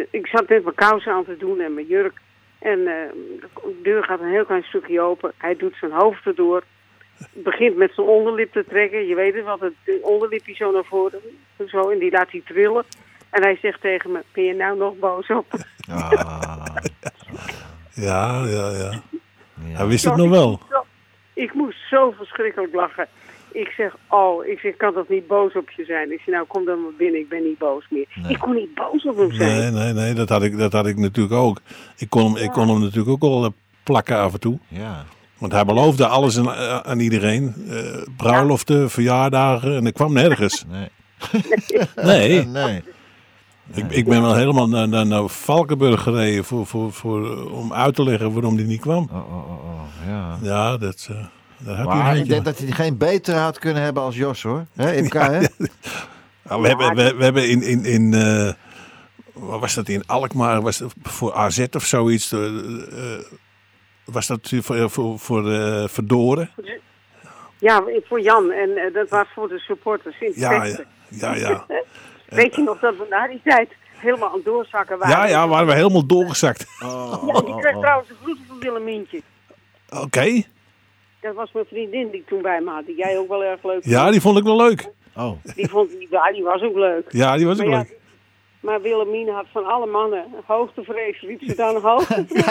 ik 0.09 0.27
zat 0.27 0.47
net 0.49 0.63
mijn 0.63 0.75
kousen 0.75 1.11
aan 1.11 1.25
te 1.25 1.37
doen 1.37 1.59
en 1.59 1.73
mijn 1.73 1.85
jurk. 1.87 2.13
En 2.59 2.79
eh, 2.79 2.95
de 3.63 3.79
deur 3.83 4.03
gaat 4.03 4.19
een 4.19 4.29
heel 4.31 4.45
klein 4.45 4.63
stukje 4.63 5.01
open. 5.01 5.31
Hij 5.37 5.55
doet 5.55 5.75
zijn 5.79 5.91
hoofd 5.91 6.25
erdoor. 6.25 6.63
Begint 7.33 7.75
met 7.75 7.91
zijn 7.93 8.07
onderlip 8.07 8.51
te 8.51 8.65
trekken. 8.67 9.07
Je 9.07 9.15
weet 9.15 9.33
het 9.35 9.43
wat, 9.43 9.59
het 9.59 9.73
de 9.85 9.99
onderlipje 10.01 10.53
zo 10.55 10.71
naar 10.71 10.85
voren. 10.85 11.19
Zo, 11.67 11.89
en 11.89 11.99
die 11.99 12.11
laat 12.11 12.31
hij 12.31 12.41
trillen. 12.45 12.83
En 13.31 13.41
hij 13.41 13.57
zegt 13.61 13.81
tegen 13.81 14.11
me, 14.11 14.23
ben 14.33 14.43
je 14.43 14.53
nou 14.53 14.77
nog 14.77 14.93
boos 14.99 15.27
op? 15.29 15.45
Ah, 15.89 16.65
ja, 17.93 18.45
ja, 18.45 18.69
ja. 18.69 19.01
ja. 19.63 19.77
Hij 19.77 19.87
wist 19.87 20.05
het 20.05 20.15
nog 20.15 20.29
wel. 20.29 20.59
Ik 21.33 21.53
moest 21.53 21.77
zo 21.89 22.11
verschrikkelijk 22.17 22.73
lachen. 22.73 23.07
Ik 23.51 23.67
zeg, 23.67 23.95
oh, 24.07 24.45
ik 24.45 24.59
zeg, 24.59 24.71
ik 24.71 24.77
kan 24.77 24.93
toch 24.93 25.07
niet 25.07 25.27
boos 25.27 25.55
op 25.55 25.69
je 25.69 25.85
zijn? 25.85 26.11
Ik 26.11 26.21
zeg, 26.25 26.35
nou, 26.35 26.47
kom 26.47 26.65
dan 26.65 26.81
maar 26.81 26.93
binnen, 26.97 27.19
ik 27.19 27.29
ben 27.29 27.43
niet 27.43 27.57
boos 27.57 27.85
meer. 27.89 28.07
Ik 28.27 28.39
kon 28.39 28.53
niet 28.53 28.73
boos 28.73 29.05
op 29.05 29.17
hem 29.17 29.31
zijn. 29.31 29.73
Nee, 29.73 29.83
nee, 29.83 29.93
nee, 29.93 30.13
dat 30.13 30.29
had 30.29 30.43
ik, 30.43 30.57
dat 30.57 30.73
had 30.73 30.87
ik 30.87 30.97
natuurlijk 30.97 31.35
ook. 31.35 31.61
Ik 31.97 32.09
kon 32.09 32.33
hem, 32.33 32.43
ik 32.43 32.51
kon 32.51 32.67
hem 32.69 32.79
natuurlijk 32.79 33.09
ook 33.09 33.21
wel 33.21 33.45
eh, 33.45 33.51
plakken 33.83 34.17
af 34.17 34.33
en 34.33 34.39
toe. 34.39 34.59
Ja. 34.67 35.05
Want 35.37 35.51
hij 35.51 35.65
beloofde 35.65 36.07
alles 36.07 36.37
aan, 36.37 36.53
eh, 36.53 36.77
aan 36.77 36.99
iedereen. 36.99 37.53
Eh, 37.69 38.01
bruiloften, 38.17 38.89
verjaardagen 38.89 39.75
en 39.75 39.85
ik 39.85 39.93
kwam 39.93 40.13
nergens. 40.13 40.65
Nee. 40.69 40.89
Nee, 41.95 42.45
Nee. 42.63 42.83
Ik, 43.73 43.91
ik 43.91 44.05
ben 44.05 44.21
wel 44.21 44.35
helemaal 44.35 44.67
naar, 44.67 44.87
naar, 44.87 45.05
naar 45.05 45.27
Valkenburg 45.27 46.01
gereden 46.01 46.45
voor, 46.45 46.65
voor, 46.65 46.93
voor, 46.93 47.51
om 47.51 47.73
uit 47.73 47.95
te 47.95 48.03
leggen 48.03 48.33
waarom 48.33 48.55
die 48.55 48.65
niet 48.65 48.81
kwam. 48.81 49.09
Oh, 49.11 49.17
oh, 49.17 49.51
oh, 49.51 49.65
oh. 49.65 50.07
Ja. 50.07 50.37
Ja, 50.41 50.77
dat, 50.77 51.07
eh 51.09 51.25
dat 51.57 51.75
had 51.75 51.87
hij 51.87 51.97
Maar 51.97 52.17
ik 52.17 52.27
denk 52.27 52.45
dat 52.45 52.57
hij 52.57 52.71
geen 52.71 52.97
beter 52.97 53.35
had 53.35 53.59
kunnen 53.59 53.83
hebben 53.83 54.03
als 54.03 54.15
Jos, 54.15 54.41
hoor. 54.43 54.65
Hè, 54.75 55.01
MK, 55.01 55.13
hè? 55.37 55.39
Nou, 56.43 56.61
we, 56.61 56.67
hebben, 56.67 56.95
we, 56.95 57.15
we 57.15 57.23
hebben 57.23 57.49
in, 57.49 57.61
in, 57.61 57.85
in 57.85 58.13
eh, 58.13 58.53
wat 59.33 59.59
was 59.59 59.73
dat 59.73 59.87
in 59.87 60.07
Alkmaar, 60.07 60.61
was 60.61 60.77
dat 60.77 60.93
voor 61.03 61.33
AZ 61.33 61.65
of 61.71 61.85
zoiets, 61.85 62.31
eh, 62.31 62.45
eh, 62.45 63.19
was 64.05 64.27
dat 64.27 64.53
voor, 64.61 64.89
voor, 64.89 65.19
voor 65.19 65.51
eh, 65.51 65.87
Verdoren? 65.87 66.49
Ja, 67.61 67.83
voor 68.03 68.21
Jan. 68.21 68.51
En 68.51 68.77
eh, 68.77 68.93
dat 68.93 69.09
was 69.09 69.25
voor 69.33 69.47
de 69.47 69.59
supporters 69.59 70.19
in 70.19 70.31
Ja, 70.35 70.63
ja, 70.63 70.85
ja, 71.09 71.35
ja. 71.35 71.65
Weet 72.35 72.55
je 72.55 72.61
nog 72.61 72.79
dat 72.79 72.97
we 72.97 73.05
na 73.09 73.27
die 73.27 73.41
tijd 73.43 73.69
helemaal 73.97 74.29
aan 74.29 74.35
het 74.35 74.45
doorzakken 74.45 74.97
waren? 74.97 75.17
Ja, 75.17 75.25
ja, 75.27 75.47
waren 75.47 75.67
we 75.67 75.73
helemaal 75.73 76.05
doorgezakt. 76.05 76.65
Oh, 76.83 77.23
Ja, 77.27 77.41
die 77.41 77.55
kreeg 77.57 77.77
trouwens 77.79 78.09
een 78.09 78.15
groeten 78.23 78.45
van 78.47 78.59
Willemientje. 78.59 79.21
Oké, 80.03 80.41
Dat 81.21 81.35
was 81.35 81.51
mijn 81.51 81.65
vriendin 81.65 82.09
die 82.11 82.19
ik 82.19 82.27
toen 82.27 82.41
bij 82.41 82.61
me 82.61 82.71
had. 82.71 82.85
Die 82.85 82.95
jij 82.97 83.17
ook 83.17 83.27
wel 83.27 83.43
erg 83.43 83.63
leuk 83.63 83.85
ja, 83.85 84.11
die 84.11 84.21
vond 84.21 84.37
ik 84.37 84.43
wel 84.43 84.55
leuk. 84.55 84.89
Oh. 85.15 85.31
Die, 85.55 85.69
vond, 85.69 85.89
die, 85.89 86.07
ja, 86.11 86.31
die 86.31 86.43
was 86.43 86.61
ook 86.61 86.75
leuk. 86.75 87.05
Ja, 87.09 87.37
die 87.37 87.45
was 87.45 87.59
ook 87.59 87.65
Maar 87.67 87.73
ja, 87.77 87.83
leuk. 87.83 87.99
Maar 88.59 88.81
Willemien 88.81 89.29
had 89.29 89.45
van 89.51 89.65
alle 89.65 89.85
mannen 89.87 90.25
hoogtevrees. 90.45 91.19
Riep 91.21 91.41
ze 91.43 91.55
dan 91.55 91.81
hoogtevrees? 91.81 92.45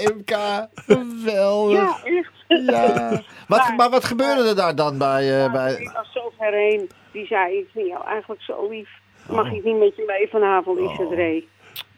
MK, 0.16 0.36
geweldig. 0.74 1.78
ja, 1.78 1.98
echt. 2.04 2.32
Ja. 2.66 3.22
Wat, 3.48 3.72
maar 3.76 3.90
wat 3.90 4.04
gebeurde 4.04 4.48
er 4.48 4.56
daar 4.56 4.74
dan 4.74 4.98
bij... 4.98 5.44
eh, 5.44 5.52
bij... 5.52 5.72
Ik 5.72 5.90
was 5.94 6.12
zo 6.12 6.32
ver 6.38 6.52
heen. 6.52 6.90
Die 7.16 7.26
zei, 7.26 7.58
ik 7.58 7.66
vind 7.72 7.86
jou 7.88 8.04
eigenlijk 8.06 8.42
zo 8.42 8.68
lief. 8.68 8.88
Mag 9.30 9.52
ik 9.52 9.64
niet 9.64 9.78
met 9.78 9.96
je 9.96 10.04
mee 10.06 10.28
vanavond 10.28 10.78
in 10.78 10.88
het 10.88 11.10
ree? 11.12 11.48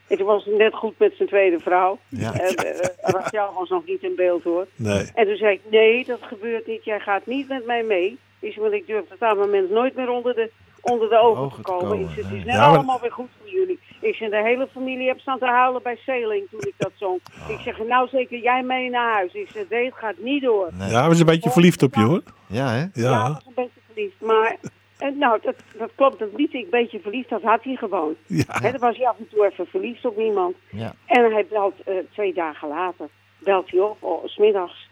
Het 0.07 0.21
was 0.21 0.47
net 0.47 0.75
goed 0.75 0.99
met 0.99 1.13
zijn 1.17 1.29
tweede 1.29 1.59
vrouw. 1.59 1.99
Ja. 2.09 2.33
En, 2.33 2.55
eh, 2.55 2.89
Rachel 3.01 3.53
was 3.55 3.69
nog 3.69 3.87
niet 3.87 4.03
in 4.03 4.15
beeld 4.17 4.43
hoor. 4.43 4.67
Nee. 4.77 5.07
En 5.15 5.27
toen 5.27 5.37
zei 5.37 5.53
ik, 5.55 5.61
nee, 5.71 6.05
dat 6.05 6.19
gebeurt 6.23 6.67
niet. 6.67 6.85
Jij 6.85 7.01
gaat 7.01 7.27
niet 7.27 7.49
met 7.49 7.67
mij 7.67 7.83
mee. 7.83 8.19
Ik 8.39 8.53
zei, 8.53 8.61
want 8.61 8.73
ik 8.81 8.87
durf 8.87 9.01
op 9.13 9.19
dat 9.19 9.37
moment 9.37 9.71
nooit 9.71 9.95
meer 9.95 10.09
onder 10.11 10.35
de, 10.35 10.51
onder 10.81 11.09
de 11.09 11.19
ogen, 11.19 11.43
Ogen 11.43 11.57
te 11.57 11.71
komen. 11.71 11.89
komen, 11.89 12.05
Ik 12.05 12.11
zei, 12.15 12.27
het 12.27 12.35
is 12.35 12.45
net 12.45 12.55
Ja, 12.55 12.67
maar- 12.67 12.77
allemaal 12.77 13.01
weer 13.01 13.13
goed 13.13 13.29
voor 13.41 13.51
jullie. 13.51 13.79
Ik 14.01 14.15
zei, 14.15 14.31
de 14.31 14.43
hele 14.43 14.69
familie 14.73 15.07
heb 15.09 15.19
staan 15.21 15.39
te 15.39 15.47
huilen 15.47 15.83
bij 15.83 15.99
Zeeling 16.07 16.49
toen 16.51 16.61
ik 16.61 16.75
dat 16.77 16.93
zong. 16.95 17.21
Ik 17.49 17.59
zeg, 17.65 17.79
nou 17.85 18.09
zeker 18.09 18.39
jij 18.39 18.63
mee 18.63 18.91
naar 18.91 19.13
huis. 19.13 19.33
Ik 19.33 19.49
zei, 19.53 19.65
nee, 19.71 19.85
het 19.85 19.95
gaat 19.95 20.19
niet 20.19 20.43
door. 20.43 20.69
Nee. 20.73 20.91
Ja, 20.91 21.09
we 21.09 21.15
zijn 21.15 21.29
een 21.29 21.35
beetje 21.35 21.51
verliefd 21.51 21.83
op 21.83 21.95
je 21.95 22.01
hoor. 22.03 22.23
Ja, 22.47 22.69
hè? 22.69 22.79
Ja, 22.81 22.89
Ja, 22.93 23.23
hij 23.23 23.33
was 23.33 23.47
een 23.47 23.53
beetje 23.55 23.81
verliefd. 23.93 24.21
Maar 24.21 24.57
en 24.99 25.19
nou, 25.19 25.39
dat, 25.43 25.55
dat 25.79 25.91
klopt. 25.95 26.19
Dat 26.19 26.29
lied, 26.37 26.55
ik 26.55 26.65
een 26.65 26.71
beetje 26.71 27.01
verliefd, 27.01 27.29
dat 27.29 27.43
had 27.43 27.65
hij 27.65 27.77
gewoon. 27.77 28.15
ja. 28.27 28.45
Hè, 28.47 28.71
dan 28.71 28.81
was 28.81 28.97
hij 28.97 29.07
af 29.07 29.19
en 29.19 29.29
toe 29.29 29.47
even 29.47 29.67
verliefd 29.67 30.05
op 30.05 30.19
iemand. 30.19 30.57
Ja. 30.71 30.95
En 31.07 31.33
hij 31.33 31.47
belt 31.47 31.75
eh, 31.85 31.95
twee 32.13 32.35
dagen 32.35 32.69
later, 32.69 33.09
belt 33.39 33.71
hij 33.71 33.81
op, 33.81 33.97
oh, 34.03 34.27
's 34.27 34.37
middags. 34.37 34.89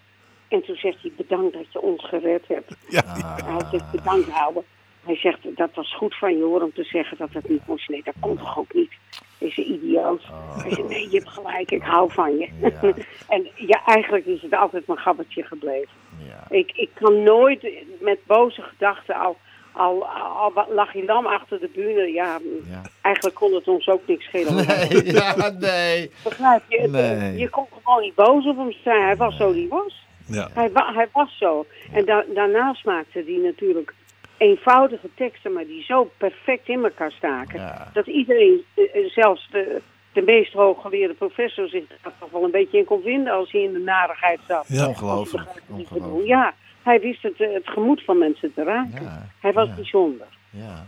En 0.48 0.62
toen 0.62 0.76
zegt 0.76 1.02
hij, 1.02 1.12
bedankt 1.16 1.52
dat 1.52 1.72
je 1.72 1.80
ons 1.80 2.08
gered 2.08 2.48
hebt. 2.48 2.76
ja. 2.88 3.02
Hij 3.44 3.66
zegt, 3.70 3.90
bedankt 3.90 4.28
houden. 4.28 4.64
Hij 5.04 5.16
zegt, 5.16 5.56
dat 5.56 5.70
was 5.74 5.94
goed 5.94 6.18
van 6.18 6.36
je 6.36 6.42
hoor 6.42 6.62
om 6.62 6.72
te 6.72 6.84
zeggen 6.84 7.16
dat 7.16 7.32
het 7.32 7.48
niet 7.48 7.66
moest. 7.66 7.88
Nee, 7.88 8.02
dat 8.04 8.14
kon 8.20 8.36
toch 8.36 8.58
ook 8.58 8.74
niet. 8.74 8.92
Is 9.38 9.56
een 9.56 9.72
idioot. 9.72 10.22
Hij 10.62 10.74
zegt, 10.74 10.88
nee, 10.88 11.10
je 11.10 11.16
hebt 11.18 11.28
gelijk, 11.28 11.70
ik 11.70 11.82
hou 11.82 12.12
van 12.12 12.36
je. 12.36 12.48
Ja. 12.60 12.70
en 13.36 13.48
ja, 13.54 13.84
eigenlijk 13.84 14.26
is 14.26 14.42
het 14.42 14.54
altijd 14.54 14.86
mijn 14.86 14.98
gabbertje 14.98 15.42
gebleven. 15.42 15.94
Ja. 16.28 16.44
Ik, 16.48 16.72
ik 16.74 16.90
kan 16.94 17.22
nooit 17.22 17.68
met 18.00 18.18
boze 18.26 18.62
gedachten 18.62 19.14
al, 19.14 19.36
al, 19.76 20.06
al 20.08 20.52
lag 20.68 20.92
hij 20.92 21.04
lam 21.04 21.26
achter 21.26 21.60
de 21.60 21.68
bühne. 21.74 22.12
Ja, 22.12 22.38
Ja. 22.70 22.82
eigenlijk 23.02 23.36
kon 23.36 23.54
het 23.54 23.68
ons 23.68 23.88
ook 23.88 24.02
niks 24.06 24.24
schelen. 24.24 24.54
Nee, 24.66 25.04
ja, 25.20 25.50
nee. 25.58 26.10
Begrijp 26.24 26.62
je? 26.68 26.88
Nee. 26.88 27.38
Je 27.38 27.48
kon 27.48 27.66
gewoon 27.82 28.02
niet 28.02 28.14
boos 28.14 28.46
op 28.46 28.56
hem 28.56 28.72
zijn. 28.84 29.02
Hij 29.02 29.16
was 29.16 29.36
zo 29.36 29.52
die 29.52 29.68
was. 29.68 30.04
ja. 30.26 30.48
Hij, 30.54 30.70
wa- 30.72 30.92
hij 30.94 31.08
was 31.12 31.36
zo. 31.38 31.66
En 31.92 32.04
da 32.04 32.24
daarnaast 32.34 32.84
maakte 32.84 33.22
hij 33.26 33.40
natuurlijk 33.42 33.94
eenvoudige 34.36 35.08
teksten, 35.14 35.52
maar 35.52 35.66
die 35.66 35.82
zo 35.84 36.10
perfect 36.16 36.68
in 36.68 36.84
elkaar 36.84 37.12
staken. 37.12 37.60
Ja. 37.60 37.90
Dat 37.92 38.06
iedereen, 38.06 38.64
eh, 38.74 38.84
eh, 38.94 39.10
zelfs 39.10 39.48
de, 39.50 39.80
de 40.12 40.22
meest 40.22 40.52
hooggeleerde 40.52 41.14
professor, 41.14 41.68
zich 41.68 41.84
daar 42.02 42.12
toch 42.20 42.30
wel 42.30 42.44
een 42.44 42.50
beetje 42.50 42.78
in 42.78 42.84
kon 42.84 43.02
vinden 43.02 43.32
als 43.32 43.52
hij 43.52 43.60
in 43.62 43.72
de 43.72 43.78
narigheid 43.78 44.38
zat. 44.48 44.64
Ja. 44.68 44.86
Ongelooflijk. 44.88 45.48
Ongelooflijk. 45.70 46.26
Ja, 46.26 46.54
hij 46.86 47.00
wist 47.00 47.22
het, 47.22 47.40
eh, 47.40 47.52
het 47.54 47.68
gemoed 47.68 48.02
van 48.04 48.18
mensen 48.18 48.52
te 48.54 48.62
raken. 48.62 49.02
Ja, 49.02 49.28
Hij 49.40 49.52
was 49.52 49.68
ja. 49.68 49.74
bijzonder. 49.74 50.26
Ja. 50.50 50.86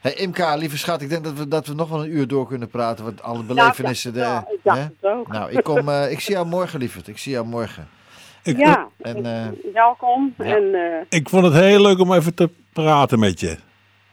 Hey, 0.00 0.26
MK, 0.26 0.54
lieve 0.56 0.78
schat, 0.78 1.02
ik 1.02 1.08
denk 1.08 1.24
dat 1.24 1.32
we, 1.38 1.48
dat 1.48 1.66
we 1.66 1.74
nog 1.74 1.88
wel 1.88 2.04
een 2.04 2.10
uur 2.16 2.28
door 2.28 2.46
kunnen 2.48 2.68
praten. 2.68 3.04
Want 3.04 3.22
alle 3.22 3.42
belevenissen. 3.42 4.12
Nou, 4.14 4.24
ja, 4.24 4.40
de, 4.40 4.46
ja, 4.46 4.54
ik 4.54 4.60
dacht 4.62 4.78
hè? 4.78 4.84
het 4.84 5.12
ook. 5.18 5.28
Nou, 5.28 5.50
ik, 5.50 5.62
kom, 5.64 5.88
eh, 5.88 6.10
ik 6.10 6.20
zie 6.20 6.34
jou 6.34 6.46
morgen, 6.46 6.78
lieverd. 6.78 7.08
Ik 7.08 7.18
zie 7.18 7.32
jou 7.32 7.46
morgen. 7.46 7.88
Ik, 8.42 8.56
Ja, 8.58 8.88
En, 9.00 9.26
eh, 9.26 9.72
welkom. 9.72 10.34
ja. 10.38 10.44
En, 10.44 10.74
eh 10.74 11.18
ik 11.18 11.28
vond 11.28 11.44
het 11.44 11.54
heel 11.54 11.80
leuk 11.82 11.98
om 11.98 12.12
even 12.12 12.34
te 12.34 12.48
praten 12.72 13.18
met 13.18 13.40
je. 13.40 13.56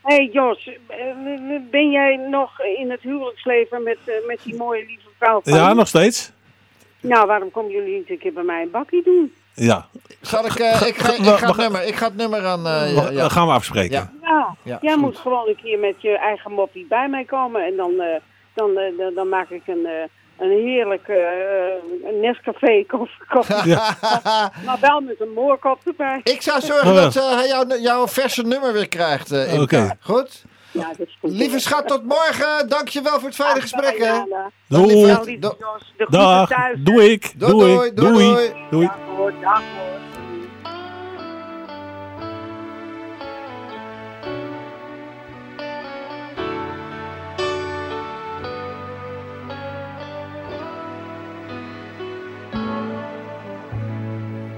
hey 0.02 0.30
Jos, 0.34 0.70
ben 1.72 1.90
jij 1.92 2.16
nog 2.30 2.60
in 2.80 2.92
het 2.92 3.02
huwelijksleven 3.02 3.84
met, 3.84 3.98
met 4.28 4.40
die 4.44 4.56
mooie 4.56 4.86
lieve 4.86 5.08
vrouw 5.18 5.42
van 5.44 5.54
Ja, 5.54 5.74
nog 5.74 5.88
steeds? 5.88 6.32
Nou, 7.00 7.28
waarom 7.28 7.52
komen 7.52 7.72
jullie 7.72 7.98
niet 7.98 8.10
een 8.10 8.18
keer 8.20 8.34
bij 8.34 8.44
mij 8.44 8.62
een 8.62 8.72
bakkie 8.72 9.04
doen? 9.04 9.34
Ja, 9.54 9.86
Zal 10.22 10.46
ik, 10.46 10.56
eh, 10.56 10.68
ik, 10.88 10.96
ga, 10.98 11.14
ik, 11.14 11.24
ga 11.38 11.48
het 11.48 11.58
nummer, 11.58 11.84
ik 11.88 11.96
ga 11.96 12.06
het 12.06 12.16
nummer 12.16 12.46
aan. 12.46 12.68
eh, 12.68 13.12
ja, 13.12 13.30
gaan 13.30 13.48
we 13.48 13.54
afspreken. 13.54 13.92
Ja. 13.96 14.12
Ja, 14.30 14.56
Ja, 14.64 14.78
jij 14.82 14.98
moet 14.98 15.18
gewoon 15.18 15.48
een 15.48 15.60
keer 15.64 15.80
met 15.80 15.96
je 15.98 16.18
eigen 16.18 16.52
moppie 16.52 16.86
bij 16.90 17.08
mij 17.10 17.24
komen. 17.26 17.66
En 17.66 17.76
dan, 17.76 17.92
eh, 18.00 18.20
dan, 18.54 18.78
eh, 18.78 18.98
dan, 18.98 19.14
dan 19.14 19.30
maak 19.30 19.50
ik 19.50 19.62
een, 19.68 19.86
eh, 19.86 20.08
een 20.38 20.50
heerlijke 20.50 21.14
eh, 21.14 22.22
Nescafé 22.22 22.84
koffie. 22.88 23.26
koffie. 23.28 23.76
Maar 24.66 24.78
wel 24.82 25.00
met 25.02 25.22
een 25.22 25.34
moorkop 25.34 25.80
erbij. 25.86 26.20
Ik 26.24 26.42
zou 26.42 26.62
zorgen 26.62 26.96
dat 26.96 27.16
eh, 27.16 27.32
hij 27.36 27.48
jouw, 27.48 27.66
jouw 27.80 28.08
verse 28.08 28.42
nummer 28.44 28.74
weer 28.74 28.88
krijgt, 28.88 29.32
eh. 29.32 29.62
Oké. 29.62 29.98
Goed? 30.00 30.44
Ja, 30.72 30.88
dat 30.98 31.08
is 31.08 31.18
goed. 31.20 31.32
Lieve 31.32 31.60
schat, 31.60 31.88
tot 31.88 32.04
morgen. 32.04 32.70
Dankjewel 32.70 33.14
voor 33.20 33.28
het 33.28 33.36
fijne 33.36 33.62
gesprek, 33.62 33.98
hè. 33.98 34.06
Ja, 34.06 34.26
Doei. 34.68 34.86
Lieve- 35.06 35.24
lieve 35.24 35.40
Do- 35.40 35.56
Jos, 35.60 35.80
de 35.98 36.06
groeten 36.06 36.20
Dag, 36.20 36.50
thuis. 36.50 36.78
doe 36.80 37.12
ik. 37.12 37.34
Doei, 37.40 37.52
Doe 37.52 37.62
doei, 37.64 37.88
ik. 37.88 37.96
doei, 37.96 38.12
Doei. 38.12 38.34
doei. 38.36 38.68
Doei. 38.70 38.88
Dag 38.88 38.98
hoor, 39.18 39.34
dag 39.42 39.62
hoor. 39.76 40.00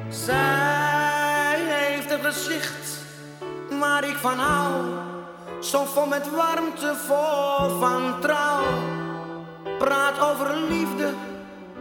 Zij 0.09 1.59
heeft 1.59 2.11
een 2.11 2.20
gezicht 2.24 3.01
waar 3.80 4.03
ik 4.07 4.16
van 4.16 4.38
hou. 4.38 4.84
Zo 5.64 5.86
vol 5.86 6.05
met 6.05 6.32
warmte, 6.32 6.95
vol 6.95 7.80
van 7.80 8.20
trouw. 8.20 8.64
Praat 9.78 10.20
over 10.20 10.55
liefde 10.55 11.14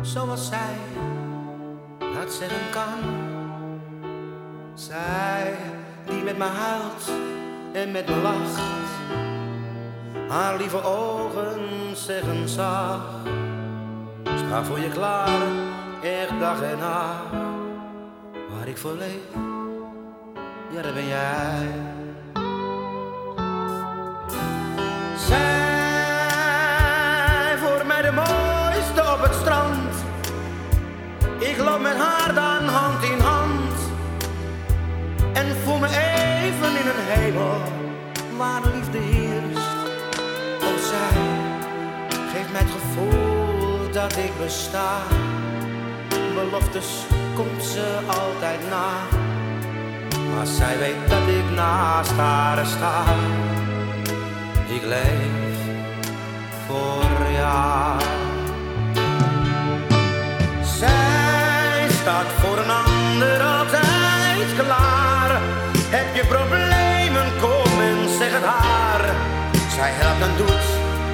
zoals 0.00 0.46
zij 0.48 0.76
dat 1.98 2.32
zeggen 2.32 2.70
kan. 2.70 2.98
Zij 4.74 5.56
die 6.06 6.22
met 6.22 6.38
me 6.38 6.44
huilt 6.44 7.10
en 7.72 7.92
met 7.92 8.08
me 8.08 8.16
lacht. 8.16 8.60
Haar 10.28 10.56
lieve 10.56 10.82
ogen 10.82 11.60
zeggen 11.96 12.48
zacht. 12.48 13.28
Sta 14.24 14.64
voor 14.64 14.78
je 14.78 14.88
klaar, 14.88 15.42
echt 16.02 16.40
dag 16.40 16.62
en 16.62 16.78
nacht 16.78 17.32
waar 18.50 18.68
ik 18.68 18.76
voor 18.76 18.92
leef, 18.92 19.34
ja 20.70 20.82
dat 20.82 20.94
ben 20.94 21.06
jij. 21.06 22.00
Loop 31.64 31.80
met 31.80 31.96
haar 31.96 32.34
dan 32.34 32.68
hand 32.68 33.02
in 33.04 33.18
hand. 33.18 33.78
En 35.32 35.46
voel 35.64 35.78
me 35.78 35.86
even 35.86 36.70
in 36.80 36.86
een 36.92 37.04
hemel 37.14 37.56
waar 38.36 38.62
liefde 38.74 38.98
heerst. 38.98 39.68
Oh 40.62 40.78
zij 40.90 41.20
geeft 42.32 42.52
mij 42.52 42.60
het 42.60 42.70
gevoel 42.70 43.92
dat 43.92 44.16
ik 44.16 44.32
besta 44.38 45.02
beloftes 46.34 47.06
komt 47.34 47.62
ze 47.64 47.98
altijd 48.06 48.60
na. 48.70 48.90
Maar 50.34 50.46
zij 50.46 50.78
weet 50.78 51.08
dat 51.08 51.28
ik 51.28 51.54
naast 51.54 52.12
haar 52.12 52.66
sta. 52.66 53.04
Ik 54.66 54.82
leef 54.82 55.58
voor 56.66 57.32
jou. 57.32 58.21
Staat 62.12 62.32
voor 62.32 62.58
een 62.58 62.70
ander 62.70 63.42
altijd 63.42 64.48
klaar. 64.56 65.40
Heb 65.96 66.14
je 66.14 66.24
problemen, 66.26 67.26
kom 67.40 67.80
en 67.80 68.08
zeg 68.18 68.32
het 68.32 68.44
haar. 68.44 69.04
Zij 69.74 69.90
helpt 69.92 70.22
en 70.22 70.36
doet, 70.36 70.68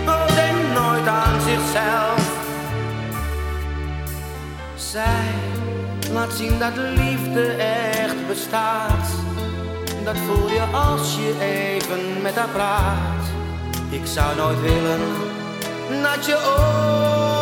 maar 0.07 0.27
denkt 0.27 0.73
nooit 0.81 1.07
aan 1.07 1.41
zichzelf. 1.41 2.23
Zij 4.75 5.29
laat 6.13 6.33
zien 6.33 6.59
dat 6.59 6.77
liefde 6.77 7.45
echt 8.03 8.27
bestaat. 8.29 9.09
Dat 10.05 10.17
voel 10.27 10.49
je 10.51 10.63
als 10.73 11.17
je 11.17 11.31
even 11.41 12.23
met 12.23 12.35
haar 12.37 12.49
praat. 12.49 13.25
Ik 13.91 14.07
zou 14.07 14.37
nooit 14.37 14.61
willen 14.61 15.01
dat 16.03 16.27
je 16.27 16.37
ooit 16.59 17.38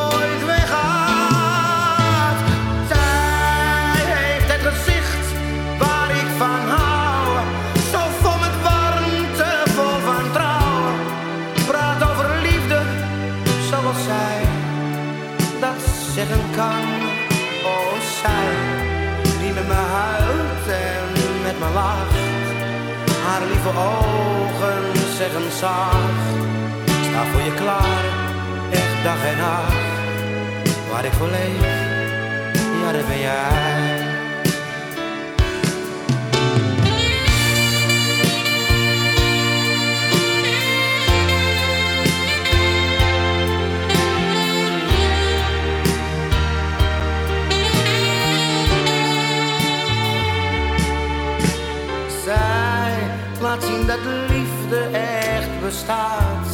nacht. 31.07 31.13
Waar 31.13 31.13
ik 31.13 31.13
voor 31.13 31.29
leef, 31.29 32.83
ja 32.83 32.93
dat 32.93 33.07
ben 33.07 33.21
jij. 33.21 34.05
Laat 53.41 53.65
zien 53.65 53.87
dat 53.87 53.99
liefde 54.29 54.99
echt 54.99 55.61
bestaat. 55.61 56.47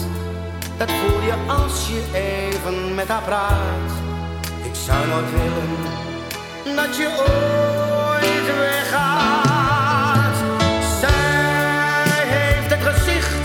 Dat 0.78 0.90
voel 0.90 1.20
je 1.20 1.34
als 1.46 1.88
je 1.88 2.02
even 2.12 2.94
met 2.94 3.08
haar 3.08 3.22
praat. 3.22 3.91
Zou 4.86 5.06
nooit 5.06 5.30
willen 5.30 6.76
dat 6.76 6.96
je 6.96 7.08
ooit 7.08 8.58
weggaat. 8.58 10.36
Zij 11.00 12.26
heeft 12.36 12.70
het 12.70 12.82
gezicht 12.82 13.44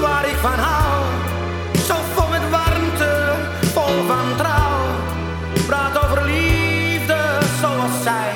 waar 0.00 0.28
ik 0.28 0.36
van 0.36 0.58
hou. 0.58 1.04
Zo 1.86 1.94
vol 2.14 2.28
met 2.28 2.50
warmte, 2.50 3.34
vol 3.60 4.06
van 4.06 4.36
trouw. 4.36 4.80
Praat 5.66 6.04
over 6.04 6.24
liefde 6.24 7.38
zoals 7.60 8.02
zij 8.02 8.32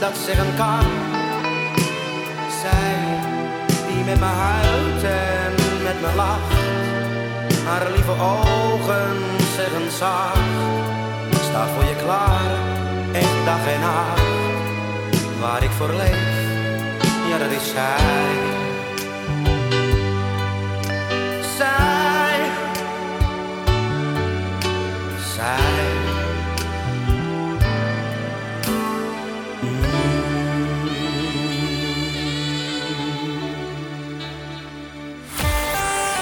dat 0.00 0.16
zeggen 0.26 0.54
kan. 0.56 0.86
Zij 2.60 2.96
die 3.86 4.04
met 4.04 4.20
me 4.20 4.26
huilt 4.26 5.02
en 5.02 5.52
met 5.82 6.00
me 6.00 6.16
lacht. 6.16 6.52
Haar 7.64 7.90
lieve 7.90 8.12
ogen 8.12 9.16
zeggen 9.56 9.90
zacht. 9.98 10.91
Voor 11.68 11.84
je 11.84 11.96
klaar, 11.96 12.50
echt 13.12 13.44
dag 13.44 13.66
en 13.66 13.80
nacht. 13.80 14.20
Waar 15.40 15.62
ik 15.62 15.70
voor 15.70 15.94
leef, 15.94 16.50
ja 17.28 17.38
dat 17.38 17.50
is 17.50 17.70
zij. 17.70 18.40
Zij. 21.56 22.50
Zij. 25.34 26.00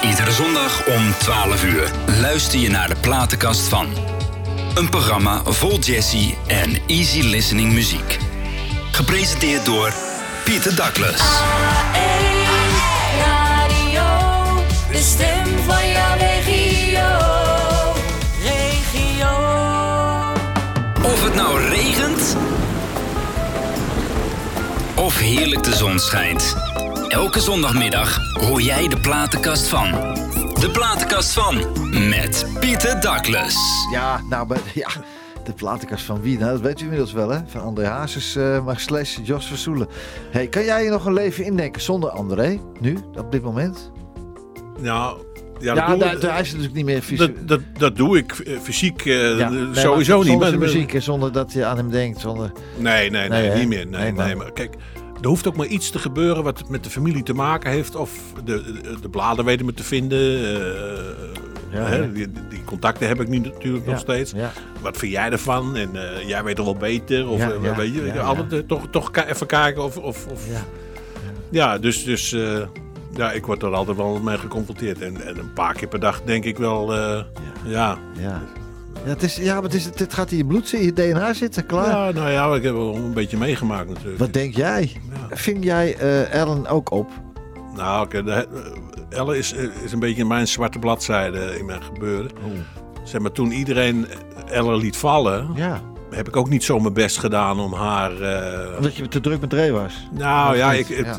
Iedere 0.09 0.31
zondag 0.31 0.87
om 0.87 1.13
12 1.17 1.63
uur 1.63 1.91
luister 2.21 2.59
je 2.59 2.69
naar 2.69 2.87
de 2.87 2.95
platenkast 3.01 3.67
van. 3.67 3.87
Een 4.73 4.89
programma 4.89 5.41
vol 5.43 5.79
jazzy 5.79 6.33
en 6.47 6.77
easy 6.87 7.21
listening 7.21 7.73
muziek. 7.73 8.17
Gepresenteerd 8.91 9.65
door 9.65 9.93
Pieter 10.43 10.75
Douglas. 10.75 11.21
Radio, 13.19 14.03
de 14.91 15.01
stem 15.01 15.45
van 15.65 15.89
jouw 15.89 16.17
regio. 16.17 17.07
Regio. 18.43 19.29
Of 21.03 21.23
het 21.23 21.35
nou 21.35 21.59
regent 21.59 22.35
of 24.95 25.17
heerlijk 25.17 25.63
de 25.63 25.75
zon 25.75 25.99
schijnt. 25.99 26.55
Elke 27.07 27.39
zondagmiddag 27.39 28.19
hoor 28.33 28.61
jij 28.61 28.87
de 28.87 28.99
platenkast 28.99 29.67
van. 29.67 30.10
De 30.61 30.69
platenkast 30.71 31.33
van 31.33 31.55
met 32.09 32.45
Pieter 32.59 33.01
Douglas. 33.01 33.55
Ja, 33.91 34.21
nou, 34.29 34.47
maar, 34.47 34.59
ja, 34.73 34.87
de 35.43 35.53
platenkast 35.53 36.03
van 36.05 36.21
wie? 36.21 36.37
Nou, 36.37 36.51
dat 36.51 36.61
weet 36.61 36.79
u 36.79 36.83
inmiddels 36.83 37.11
wel, 37.13 37.29
hè? 37.29 37.39
Van 37.47 37.61
André 37.61 37.85
Hazes, 37.85 38.35
eh 38.35 38.65
maar 38.65 38.79
slash 38.79 39.17
Jos 39.23 39.45
Versoelen. 39.45 39.87
Hey, 40.31 40.47
kan 40.47 40.63
jij 40.63 40.83
je 40.83 40.89
nog 40.89 41.05
een 41.05 41.13
leven 41.13 41.43
indenken 41.45 41.81
zonder 41.81 42.09
André? 42.09 42.59
Nu, 42.79 42.97
op 43.17 43.31
dit 43.31 43.41
moment? 43.43 43.91
Nou, 44.79 45.17
ja, 45.59 45.73
Ja, 45.75 45.95
dat, 45.95 46.21
daar 46.21 46.39
is 46.39 46.47
het 46.51 46.57
natuurlijk 46.57 46.73
niet 46.73 46.85
meer 46.85 47.01
fysiek. 47.01 47.17
dat, 47.37 47.47
dat, 47.47 47.79
dat 47.79 47.95
doe 47.95 48.17
ik 48.17 48.31
eh, 48.31 48.59
fysiek 48.59 49.05
eh, 49.05 49.37
Ja, 49.37 49.49
nee, 49.49 49.59
maar 49.65 49.75
sowieso 49.75 50.17
niet. 50.17 50.27
Zonder 50.27 50.49
maar- 50.49 50.59
muziek 50.59 50.93
en 50.93 51.01
zonder 51.01 51.31
dat 51.31 51.53
je 51.53 51.65
aan 51.65 51.77
hem 51.77 51.89
denkt. 51.91 52.19
Zonder... 52.19 52.51
Nee, 52.77 53.09
nee, 53.09 53.29
nee, 53.29 53.49
niet 53.57 53.67
meer. 53.67 53.87
Nee, 53.87 54.01
Nee, 54.01 54.01
nee, 54.01 54.13
maar- 54.13 54.37
maar 54.37 54.51
kijk, 54.51 54.75
er 55.21 55.27
hoeft 55.27 55.47
ook 55.47 55.55
maar 55.55 55.65
iets 55.67 55.89
te 55.89 55.99
gebeuren 55.99 56.43
wat 56.43 56.69
met 56.69 56.83
de 56.83 56.89
familie 56.89 57.23
te 57.23 57.33
maken 57.33 57.71
heeft. 57.71 57.95
Of 57.95 58.11
de, 58.45 58.63
de, 58.81 58.99
de 59.01 59.09
bladen 59.09 59.45
weten 59.45 59.65
me 59.65 59.73
te 59.73 59.83
vinden. 59.83 60.19
eh, 60.19 61.03
Ja, 61.73 61.85
hè, 61.85 62.11
die, 62.11 62.27
die 62.49 62.63
contacten 62.65 63.07
heb 63.07 63.21
ik 63.21 63.27
nu 63.27 63.37
natuurlijk 63.39 63.85
nog 63.85 63.99
steeds. 63.99 64.31
Ja. 64.31 64.51
Wat 64.81 64.97
vind 64.97 65.11
jij 65.11 65.31
ervan? 65.31 65.75
En 65.75 65.89
eh, 65.95 66.27
jij 66.27 66.43
weet 66.43 66.57
er 66.57 66.63
wel 66.63 66.75
beter. 66.75 67.27
Of 67.27 67.39
ja, 67.39 67.75
weet 67.75 67.93
je, 67.93 68.19
altijd 68.21 68.67
toch, 68.67 68.87
toch 68.91 69.11
even 69.27 69.47
kijken 69.47 69.83
of... 69.83 69.97
of, 69.97 70.27
of 70.27 70.47
Ja. 70.49 70.63
ja. 71.49 71.77
dus, 71.77 72.03
dus 72.03 72.29
ja, 73.15 73.31
ik 73.31 73.45
word 73.45 73.63
er 73.63 73.73
altijd 73.73 73.97
wel 73.97 74.19
mee 74.19 74.37
geconfronteerd. 74.37 75.01
En, 75.01 75.27
en 75.27 75.37
een 75.39 75.53
paar 75.53 75.73
keer 75.73 75.87
per 75.87 75.99
dag 75.99 76.21
denk 76.21 76.43
ik 76.45 76.57
wel, 76.57 76.93
ja. 77.65 77.97
Ja. 78.17 78.41
Ja, 79.03 79.09
het, 79.09 79.23
is, 79.23 79.35
ja, 79.35 79.53
maar 79.53 79.63
het, 79.63 79.73
is, 79.73 79.85
het 79.95 80.13
gaat 80.13 80.31
in 80.31 80.37
je 80.37 80.45
bloed, 80.45 80.73
in 80.73 80.83
je 80.83 80.93
DNA 80.93 81.33
zitten, 81.33 81.65
klaar. 81.65 81.87
Ja, 82.07 82.11
nou 82.11 82.29
ja, 82.31 82.55
ik 82.55 82.63
heb 82.63 82.73
wel 82.73 82.95
een 82.95 83.13
beetje 83.13 83.37
meegemaakt 83.37 83.87
natuurlijk. 83.89 84.17
Wat 84.19 84.33
denk 84.33 84.55
jij? 84.55 84.91
Ja. 85.29 85.35
Ving 85.35 85.63
jij 85.63 85.95
eh, 85.97 86.33
Ellen 86.33 86.67
ook 86.67 86.91
op? 86.91 87.09
Nou, 87.75 88.05
oké, 88.05 88.23
de- 88.23 88.47
Elle 89.09 89.37
is, 89.37 89.53
is 89.83 89.91
een 89.91 89.99
beetje 89.99 90.25
mijn 90.25 90.47
zwarte 90.47 90.79
bladzijde 90.79 91.55
in 91.59 91.65
mijn 91.65 91.83
gebeuren. 91.83 92.31
Zeg 93.03 93.21
maar, 93.21 93.31
toen 93.31 93.51
iedereen 93.51 94.05
Elle 94.49 94.77
liet 94.77 94.97
vallen, 94.97 95.49
Ja, 95.55 95.81
heb 96.09 96.27
ik 96.27 96.35
ook 96.35 96.49
niet 96.49 96.63
zo 96.63 96.79
mijn 96.79 96.93
best 96.93 97.17
gedaan 97.17 97.59
om 97.59 97.73
haar... 97.73 98.21
eh, 98.21 98.75
omdat 98.77 98.95
je 98.95 99.07
te 99.07 99.19
druk 99.19 99.41
met 99.41 99.53
Ray 99.53 99.71
was. 99.71 100.07
nou 100.11 100.57
ja, 100.57 100.73
ik, 100.73 100.87
Ja. 100.87 100.97
eh, 100.97 101.15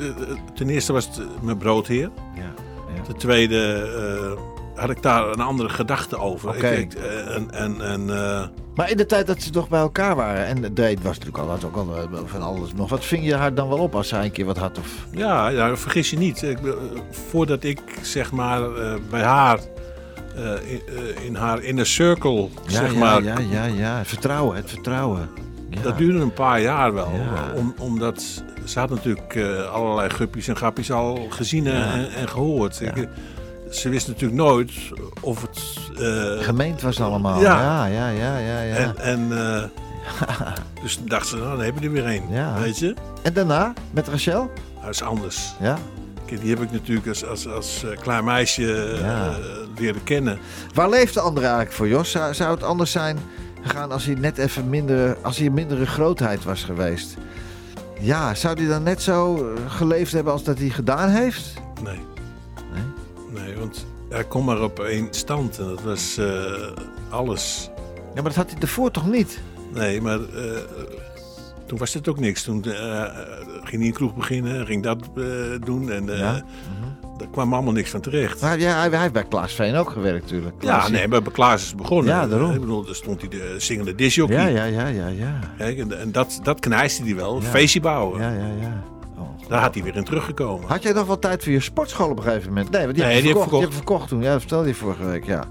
ten 0.54 0.68
eerste 0.70 0.92
was 0.92 1.04
het 1.06 1.18
eh, 1.18 1.24
mijn 1.42 1.56
broodheer. 1.58 2.10
Ja. 2.34 3.02
Ten 3.02 3.16
tweede 3.16 3.90
eh, 4.36 4.42
had 4.74 4.90
ik 4.90 5.02
daar 5.02 5.28
een 5.28 5.40
andere 5.40 5.68
gedachte 5.68 6.18
over. 6.18 6.56
Ik, 6.56 6.78
ik, 6.78 6.94
eh, 6.94 7.36
en, 7.36 7.50
en, 7.50 7.80
en, 7.80 8.10
eh, 8.10 8.46
Maar 8.74 8.90
in 8.90 8.96
de 8.96 9.06
tijd 9.06 9.26
dat 9.26 9.42
ze 9.42 9.50
toch 9.50 9.68
bij 9.68 9.80
elkaar 9.80 10.16
waren, 10.16 10.46
en 10.46 10.74
Dave 10.74 10.96
was 11.02 11.18
natuurlijk 11.18 11.38
al, 11.38 11.48
had 11.48 11.64
ook 11.64 11.76
al 11.76 11.96
eh, 11.96 12.18
van 12.24 12.42
alles 12.42 12.74
nog. 12.74 12.90
Wat 12.90 13.04
ving 13.04 13.24
je 13.24 13.34
haar 13.34 13.54
dan 13.54 13.68
wel 13.68 13.78
op 13.78 13.94
als 13.94 14.08
zij 14.08 14.24
een 14.24 14.32
keer 14.32 14.44
wat 14.44 14.58
had? 14.58 14.78
Of... 14.78 15.06
ja, 15.10 15.48
ja, 15.48 15.76
vergis 15.76 16.10
je 16.10 16.18
niet. 16.18 16.42
Ik, 16.42 16.58
voordat 17.10 17.64
ik 17.64 17.80
zeg 18.02 18.32
maar 18.32 18.62
bij 19.10 19.22
haar... 19.22 19.58
in, 20.64 20.82
in 21.22 21.34
haar 21.34 21.62
inner 21.62 21.86
circle, 21.86 22.48
Ja, 22.66 22.70
zeg 22.70 22.92
ja, 22.92 22.98
maar, 22.98 23.22
ja, 23.22 23.38
ja, 23.38 23.64
ja. 23.64 23.98
Het 23.98 24.08
vertrouwen, 24.08 24.56
het 24.56 24.70
vertrouwen. 24.70 25.28
Ja. 25.70 25.82
Dat 25.82 25.98
duurde 25.98 26.18
een 26.18 26.32
paar 26.32 26.60
jaar 26.60 26.94
wel. 26.94 27.10
Ja. 27.14 27.52
Om, 27.54 27.74
omdat 27.78 28.42
ze 28.64 28.78
had 28.78 28.90
natuurlijk 28.90 29.38
allerlei 29.72 30.10
guppies 30.10 30.48
en 30.48 30.56
grappies 30.56 30.92
al 30.92 31.26
gezien 31.28 31.66
en, 31.66 31.78
Ja. 31.78 31.92
en, 31.92 32.10
en 32.10 32.28
gehoord. 32.28 32.80
Ik, 32.80 33.08
ze 33.76 33.88
wist 33.88 34.06
natuurlijk 34.08 34.34
nooit 34.42 34.72
of 35.20 35.42
het... 35.42 35.60
eh, 36.00 36.44
Gemeend 36.44 36.80
was 36.80 37.00
allemaal. 37.00 37.40
Ja. 37.40 37.60
Ja, 37.60 37.86
ja, 37.86 38.08
ja, 38.08 38.38
ja. 38.38 38.60
ja, 38.60 38.74
En, 38.74 38.96
en 38.98 39.32
eh, 39.56 39.62
Dus 40.82 40.98
dachten 41.04 41.28
ze, 41.28 41.36
nou, 41.36 41.48
dan 41.56 41.60
hebben 41.64 41.82
we 41.82 41.88
er 41.88 41.92
weer 41.94 42.06
één. 42.06 42.22
Ja. 42.30 42.58
Weet 42.60 42.78
je? 42.78 42.94
En 43.22 43.32
daarna, 43.32 43.72
met 43.90 44.08
Rachel? 44.08 44.50
Dat 44.80 44.90
is 44.90 45.02
anders. 45.02 45.52
Ja. 45.60 45.78
Kijk, 46.24 46.40
die 46.40 46.50
heb 46.50 46.60
ik 46.62 46.72
natuurlijk 46.72 47.06
als, 47.08 47.26
als, 47.26 47.48
als 47.48 47.84
eh, 47.84 47.98
klein 47.98 48.24
meisje 48.24 48.96
leren 49.78 50.04
kennen. 50.04 50.38
Waar 50.74 50.88
leeft 50.88 51.14
de 51.14 51.20
andere 51.20 51.46
eigenlijk 51.46 51.74
voor, 51.76 51.88
Jos? 51.88 52.10
Zou, 52.10 52.34
zou 52.34 52.50
het 52.54 52.62
anders 52.62 52.90
zijn 52.90 53.18
gegaan 53.62 53.92
als 53.92 54.04
hij 54.04 54.14
net 54.14 54.38
even 54.38 54.68
minder, 54.68 55.16
als 55.22 55.36
hij 55.36 55.46
een 55.46 55.54
mindere 55.54 55.86
grootheid 55.86 56.44
was 56.44 56.64
geweest? 56.64 57.16
Ja, 58.00 58.34
zou 58.34 58.58
hij 58.58 58.68
dan 58.68 58.82
net 58.82 59.02
zo 59.02 59.46
geleefd 59.68 60.12
hebben 60.12 60.32
als 60.32 60.44
dat 60.44 60.58
hij 60.58 60.68
gedaan 60.68 61.08
heeft? 61.08 61.52
Nee. 61.82 62.00
Nee, 63.34 63.54
want 63.58 63.86
hij 64.08 64.24
kon 64.24 64.44
maar 64.44 64.62
op 64.62 64.78
één 64.80 65.06
stand 65.10 65.58
en 65.58 65.64
dat 65.64 65.82
was 65.82 66.16
eh, 66.18 66.26
alles. 67.10 67.70
Ja, 67.96 68.14
maar 68.14 68.22
dat 68.22 68.34
had 68.34 68.50
hij 68.50 68.60
ervoor 68.60 68.90
toch 68.90 69.06
niet? 69.10 69.40
Nee, 69.74 70.00
maar 70.00 70.18
eh, 70.18 70.58
toen 71.66 71.78
was 71.78 71.94
het 71.94 72.08
ook 72.08 72.18
niks. 72.18 72.42
Toen 72.42 72.64
eh, 72.64 73.02
ging 73.62 73.76
hij 73.78 73.86
een 73.86 73.92
kroeg 73.92 74.14
beginnen, 74.14 74.66
ging 74.66 74.82
dat 74.82 74.98
doen 75.64 75.90
en 75.90 76.04
Ja. 76.06 76.42
daar 77.18 77.28
kwam 77.30 77.52
allemaal 77.54 77.72
niks 77.72 77.90
van 77.90 78.00
terecht. 78.00 78.40
Maar 78.40 78.58
ja, 78.58 78.78
hij, 78.80 78.88
hij 78.90 79.00
heeft 79.00 79.12
bij 79.12 79.24
Klaas 79.24 79.52
Veen 79.52 79.74
ook 79.74 79.90
gewerkt 79.90 80.22
natuurlijk. 80.22 80.62
Ja, 80.62 80.88
nee, 80.88 81.08
maar 81.08 81.22
bij 81.22 81.32
Klaas 81.32 81.62
is 81.62 81.68
het 81.68 81.76
begonnen. 81.76 82.14
Ja, 82.14 82.26
daarom. 82.26 82.52
Ik 82.52 82.60
bedoel, 82.60 82.84
daar 82.84 82.94
stond 82.94 83.20
hij 83.20 83.28
de 83.30 83.54
zingende 83.58 83.94
disjockey. 83.94 84.36
Ja, 84.36 84.46
ja, 84.46 84.64
ja, 84.64 84.86
ja, 84.86 85.06
ja. 85.06 85.38
Kijk, 85.58 85.78
en, 85.78 86.00
en 86.00 86.12
dat, 86.12 86.40
dat 86.42 86.60
knijste 86.60 87.02
hij 87.02 87.14
wel. 87.16 87.40
Ja. 87.42 87.48
Feestje 87.48 87.80
bouwen. 87.80 88.20
Ja, 88.20 88.30
ja, 88.32 88.46
ja. 88.60 88.82
Daar 89.53 89.61
had 89.61 89.74
hij 89.74 89.82
weer 89.82 89.96
in 89.96 90.05
teruggekomen. 90.05 90.68
Had 90.68 90.82
jij 90.82 90.92
nog 90.92 91.07
wel 91.07 91.18
tijd 91.18 91.42
voor 91.42 91.53
je 91.53 91.61
sportschool 91.61 92.11
op 92.11 92.16
een 92.16 92.22
gegeven 92.22 92.48
moment? 92.48 92.70
Nee, 92.70 92.82
want 92.82 92.94
die 92.94 93.05
Nee, 93.05 93.14
heb 93.14 93.22
je 93.24 93.28
die 93.32 93.40
verkocht. 93.40 93.61
heb 93.62 93.70
je 93.70 93.76
verkocht 93.76 94.09
toen. 94.09 94.22
Ja, 94.22 94.30
dat 94.30 94.40
vertelde 94.40 94.68
je 94.68 94.74
vorige 94.74 95.05
week, 95.05 95.24
ja. 95.24 95.44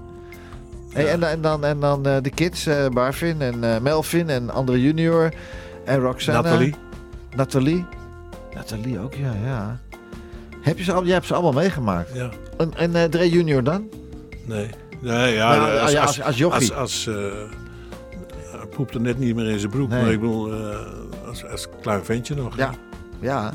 Hey, 0.92 1.08
en, 1.10 1.20
dan- 1.20 1.28
en 1.28 1.40
dan, 1.40 1.64
en 1.64 1.80
dan 1.80 2.06
eh, 2.06 2.16
de 2.22 2.30
kids, 2.30 2.66
eh, 2.66 2.88
Barvin 2.88 3.40
en 3.42 3.74
eh, 3.74 3.80
Melvin 3.80 4.28
en 4.30 4.50
Andre 4.50 4.80
Junior 4.82 5.32
en 5.84 5.98
Roxanne. 6.00 6.42
Nathalie. 6.42 6.74
Nathalie. 7.36 7.84
Nathalie 8.54 9.00
ook, 9.00 9.14
ja, 9.14 9.32
ja. 9.44 9.80
Heb 10.60 10.78
je 10.78 10.84
ze 10.84 10.92
al, 10.92 11.04
jij 11.04 11.12
hebt 11.14 11.26
ze 11.26 11.34
allemaal 11.34 11.52
meegemaakt. 11.52 12.10
Ja, 12.14 12.30
En, 12.58 12.92
en 12.94 13.10
Dre 13.10 13.28
Junior 13.30 13.62
dan? 13.62 13.88
nee. 14.46 14.68
Nee, 15.00 15.34
ja, 15.34 15.56
Nou, 15.56 15.78
als, 15.78 15.92
ja, 15.92 16.00
als, 16.00 16.08
als- 16.16 16.26
als 16.26 16.38
jochie. 16.38 16.72
Als, 16.74 17.06
als, 17.06 17.16
hij 18.50 18.66
poepte 18.76 19.00
net 19.00 19.18
niet 19.18 19.34
meer 19.36 19.50
in 19.50 19.58
zijn 19.58 19.70
broek. 19.70 19.88
Nee. 19.88 20.02
Maar 20.02 20.12
ik 20.12 20.20
bedoel, 20.20 20.52
als, 21.26 21.46
als 21.46 21.66
klein 21.80 22.04
ventje 22.04 22.34
nog. 22.34 22.56
Ja. 22.56 22.70
Ja. 23.20 23.52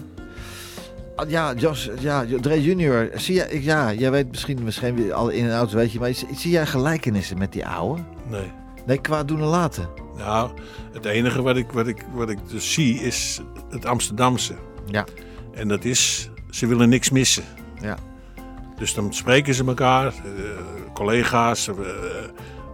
Ah, 1.17 1.29
Ja, 1.29 1.53
Jos, 1.53 1.89
ja, 1.99 2.25
Dre 2.41 2.61
Junior. 2.63 3.09
Zie 3.15 3.35
jij, 3.35 3.47
ik- 3.49 3.63
ja, 3.63 3.93
jij 3.93 4.11
weet 4.11 4.29
misschien, 4.29 4.63
misschien 4.63 5.13
al 5.13 5.29
in 5.29 5.45
en 5.49 5.57
out, 5.57 5.71
weet 5.71 5.91
je, 5.91 5.99
maar 5.99 6.13
zie, 6.13 6.27
zie 6.35 6.51
jij 6.51 6.65
gelijkenissen 6.65 7.37
met 7.37 7.51
die 7.51 7.67
oude? 7.67 8.01
Nee. 8.29 8.51
Nee, 8.85 8.97
qua 9.01 9.23
doen 9.23 9.39
en 9.39 9.45
laten. 9.45 9.89
Nou, 10.17 10.51
het 10.93 11.05
enige 11.05 11.41
wat 11.41 11.57
ik, 11.57 11.71
wat, 11.71 11.87
ik, 11.87 12.03
wat 12.13 12.29
ik 12.29 12.37
dus 12.49 12.73
zie 12.73 12.99
is 12.99 13.41
het 13.69 13.85
Amsterdamse. 13.85 14.53
Ja. 14.85 15.05
En 15.53 15.67
dat 15.67 15.83
is, 15.85 16.29
ze 16.49 16.67
willen 16.67 16.89
niks 16.89 17.09
missen. 17.09 17.43
Ja. 17.81 17.97
Dus 18.77 18.93
dan 18.93 19.13
spreken 19.13 19.53
ze 19.53 19.65
elkaar, 19.65 20.05
eh, 20.07 20.13
collega's, 20.93 21.67
eh, 21.67 21.75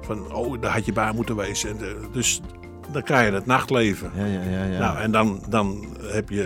van 0.02 0.34
oh, 0.34 0.62
daar 0.62 0.72
had 0.74 0.86
je 0.86 0.94
bij 0.94 1.12
moeten 1.14 1.36
wezen. 1.36 1.70
En, 1.70 1.78
eh, 1.80 1.88
dus 2.12 2.42
dan 2.92 3.04
krijg 3.04 3.28
je 3.30 3.34
het 3.36 3.46
nachtleven. 3.46 4.12
Ja, 4.16 4.26
ja, 4.26 4.42
ja, 4.42 4.64
ja. 4.64 4.80
Nou, 4.80 4.98
en 4.98 5.12
dan, 5.12 5.44
dan 5.50 5.86
heb 6.02 6.30
je, 6.30 6.44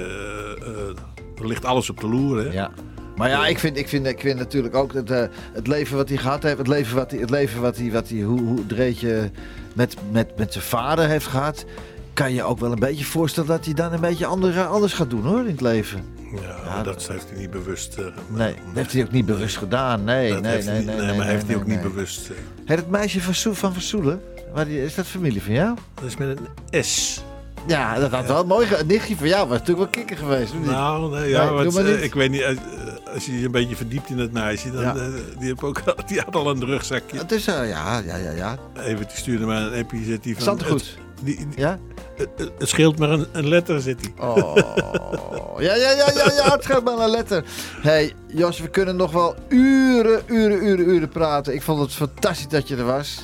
er 1.39 1.47
ligt 1.47 1.65
alles 1.65 1.89
op 1.89 1.99
de 1.99 2.07
loer. 2.09 2.37
Hè? 2.45 2.51
ja. 2.51 2.71
Maar 3.15 3.29
ja, 3.29 3.47
ik 3.47 3.59
vind, 3.59 3.77
ik 3.77 3.87
vind, 3.87 4.05
ik 4.07 4.19
vind 4.19 4.39
natuurlijk 4.39 4.75
ook 4.75 4.93
het, 4.93 5.11
eh, 5.11 5.23
het 5.53 5.67
leven 5.67 5.97
wat 5.97 6.09
hij 6.09 6.17
gehad 6.17 6.43
heeft, 6.43 6.57
het 6.57 6.67
leven 6.67 6.95
wat 6.95 7.11
hij, 7.11 7.19
het 7.19 7.29
leven 7.29 7.61
wat 7.61 7.77
hij, 7.77 7.91
wat 7.91 8.09
hij 8.09 8.19
hoe, 8.21 8.39
hoe 8.41 8.65
Dreetje 8.65 9.31
met, 9.73 9.95
met, 10.11 10.37
met 10.37 10.53
zijn 10.53 10.63
vader 10.63 11.07
heeft 11.07 11.25
gehad, 11.27 11.65
kan 12.13 12.33
je 12.33 12.43
ook 12.43 12.59
wel 12.59 12.71
een 12.71 12.79
beetje 12.79 13.05
voorstellen 13.05 13.49
dat 13.49 13.65
hij 13.65 13.73
dan 13.73 13.93
een 13.93 13.99
beetje 13.99 14.25
andere, 14.25 14.63
anders 14.65 14.93
gaat 14.93 15.09
doen 15.09 15.23
hoor 15.25 15.39
in 15.39 15.45
het 15.51 15.61
leven. 15.61 16.03
Ja, 16.41 16.55
Ja, 16.65 16.83
dat 16.83 17.07
heeft 17.07 17.29
hij 17.29 17.39
niet 17.39 17.49
bewust. 17.51 17.95
eh, 17.97 18.05
Nee, 18.27 18.53
dat 18.53 18.73
heeft 18.73 18.93
hij 18.93 19.03
ook 19.03 19.11
niet 19.11 19.25
bewust 19.25 19.57
gedaan. 19.57 20.03
Nee, 20.03 20.31
dat 20.33 20.41
nee, 20.41 20.51
heeft 20.51 20.65
nee, 20.65 20.75
nee, 20.75 20.85
niet- 20.85 20.95
nee, 20.97 21.07
maar 21.07 21.25
nee, 21.25 21.27
heeft 21.27 21.45
hij 21.47 21.51
nee, 21.55 21.61
ook 21.63 21.67
niet 21.67 21.81
nee. 21.81 21.89
bewust. 21.91 22.29
eh. 22.65 22.77
Dat 22.77 22.87
meisje 22.89 23.21
van, 23.21 23.33
Soe, 23.33 23.53
van 23.53 23.73
Versoelen, 23.73 24.21
waar 24.53 24.65
die, 24.65 24.83
is 24.83 24.95
dat 24.95 25.05
familie 25.07 25.41
van 25.41 25.53
jou? 25.53 25.77
dat 25.93 26.03
is 26.03 26.17
met 26.17 26.37
een 26.71 26.83
S. 26.83 27.23
Ja, 27.67 27.99
dat 27.99 28.11
had 28.11 28.25
wel 28.27 28.45
mooi. 28.45 28.67
Een 28.77 28.87
nichtje 28.87 29.15
van 29.17 29.27
jou 29.27 29.47
was 29.47 29.59
natuurlijk 29.59 29.77
wel 29.93 30.03
kikker 30.03 30.17
geweest. 30.25 30.51
of 30.51 30.57
niet? 30.59 30.69
Nou, 30.69 31.11
nee, 31.19 31.29
ja, 31.29 31.51
Nee, 31.51 31.95
eh, 31.95 32.03
ik 32.03 32.13
weet 32.13 32.31
niet, 32.31 32.41
eh, 32.41 32.57
als 33.13 33.25
je 33.25 33.39
je 33.39 33.45
een 33.45 33.51
beetje 33.51 33.75
verdiept 33.75 34.09
in 34.09 34.17
het 34.19 34.31
meisje, 34.33 34.71
dan 34.71 34.81
Ja. 34.81 34.95
eh, 34.95 35.01
die, 35.39 35.49
heb 35.49 35.63
ook, 35.63 35.81
die 36.07 36.19
had 36.19 36.35
al 36.35 36.49
een 36.49 36.65
rugzakje. 36.65 37.17
Het 37.17 37.31
is, 37.31 37.47
eh, 37.47 37.69
ja, 37.69 38.01
ja, 38.05 38.15
ja, 38.15 38.31
ja. 38.31 38.57
Even, 38.79 38.97
die 39.07 39.17
stuurde 39.17 39.45
mij 39.45 39.61
een 39.61 39.83
appje, 39.83 40.03
zit 40.03 40.23
die 40.23 40.37
van... 40.37 40.57
Het, 40.57 40.95
die, 41.23 41.35
die- 41.35 41.47
Ja? 41.55 41.79
het, 42.15 42.29
het- 42.37 42.51
het 42.57 42.69
scheelt 42.69 42.99
maar 42.99 43.09
een, 43.09 43.25
een 43.31 43.47
letter, 43.47 43.81
zit 43.81 43.99
hij. 44.01 44.27
Oh. 44.27 44.55
Ja, 45.59 45.75
ja, 45.75 45.91
ja, 45.91 46.11
ja, 46.15 46.31
ja, 46.35 46.51
het 46.55 46.65
gaat 46.65 46.83
maar 46.83 46.97
een 46.97 47.09
letter. 47.09 47.43
hey, 47.81 48.13
Jos, 48.27 48.59
we 48.59 48.67
kunnen 48.67 48.95
nog 48.95 49.11
wel 49.11 49.35
uren, 49.49 50.21
uren, 50.27 50.65
uren, 50.65 50.89
uren 50.89 51.09
praten. 51.09 51.53
Ik 51.53 51.61
vond 51.61 51.79
het 51.81 51.91
fantastisch 51.93 52.47
dat 52.47 52.67
je 52.67 52.75
er 52.75 52.85
was. 52.85 53.23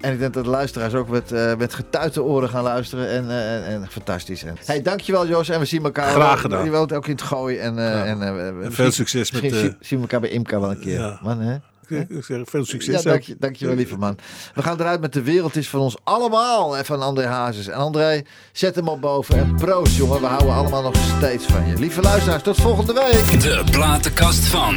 En 0.00 0.12
ik 0.12 0.18
denk 0.18 0.34
dat 0.34 0.44
de 0.44 0.50
luisteraars 0.50 0.94
ook 0.94 1.08
met, 1.08 1.32
eh, 1.32 1.54
met 1.56 1.74
getuite 1.74 2.22
oren 2.22 2.48
gaan 2.48 2.62
luisteren. 2.62 3.08
En, 3.08 3.30
eh, 3.30 3.54
en, 3.56 3.64
en 3.82 3.88
fantastisch. 3.90 4.44
En, 4.44 4.56
hey, 4.64 4.82
dankjewel 4.82 5.26
Jos. 5.26 5.48
En 5.48 5.58
we 5.60 5.64
zien 5.64 5.84
elkaar. 5.84 6.10
Graag 6.10 6.40
gedaan. 6.40 6.64
Je 6.64 6.70
woont 6.70 6.92
ook 6.92 7.04
in 7.06 7.12
het 7.12 7.22
gooi. 7.22 7.56
En, 7.58 7.78
eh, 7.78 7.84
Ja. 7.84 8.04
en, 8.04 8.22
eh, 8.22 8.70
veel 8.70 8.90
succes 8.90 9.30
met... 9.30 9.42
Misschien 9.42 9.68
eh, 9.70 9.74
zien- 9.80 9.96
we 9.98 10.02
elkaar 10.02 10.20
bij 10.20 10.30
Imka 10.30 10.60
wel 10.60 10.70
een 10.70 10.80
keer. 10.80 10.98
Ja. 11.00 11.18
Man, 11.22 11.40
hè? 11.40 11.54
ik- 11.54 12.06
zeg 12.24 12.24
veel 12.44 12.60
Ja, 12.60 12.64
succes. 12.64 13.02
dank 13.02 13.16
ook. 13.16 13.22
je, 13.22 13.36
dankjewel 13.38 13.74
lieve 13.74 13.96
man. 13.96 14.18
We 14.54 14.62
gaan 14.62 14.80
eruit 14.80 15.00
met 15.00 15.12
De 15.12 15.22
Wereld 15.22 15.56
is 15.56 15.68
van 15.68 15.80
ons 15.80 15.96
allemaal. 16.04 16.76
En 16.76 16.84
van 16.84 17.02
André 17.02 17.26
Hazes. 17.26 17.66
En 17.68 17.74
André, 17.74 18.22
zet 18.52 18.74
hem 18.74 18.88
op 18.88 19.00
boven. 19.00 19.38
En 19.38 19.54
proost 19.54 19.96
jongen, 19.96 20.20
we 20.20 20.26
houden 20.26 20.52
allemaal 20.54 20.82
nog 20.82 20.94
steeds 21.16 21.44
van 21.46 21.66
je. 21.66 21.74
Lieve 21.78 22.00
luisteraars, 22.02 22.42
tot 22.42 22.56
volgende 22.56 22.92
week. 22.92 23.40
De 23.40 23.64
platenkast 23.70 24.44
van. 24.46 24.74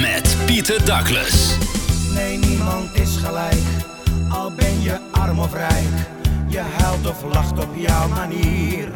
Met 0.00 0.36
Pieter 0.46 0.84
Douglas. 0.84 1.56
Nee, 2.16 2.38
niemand 2.38 2.94
is 2.94 3.16
gelijk, 3.16 3.62
al 4.28 4.52
ben 4.56 4.82
je 4.82 4.98
arm 5.12 5.38
of 5.38 5.52
rijk. 5.52 5.94
Je 6.48 6.60
huilt 6.78 7.06
of 7.06 7.22
lacht 7.22 7.58
op 7.58 7.68
jouw 7.74 8.08
manier. 8.08 8.88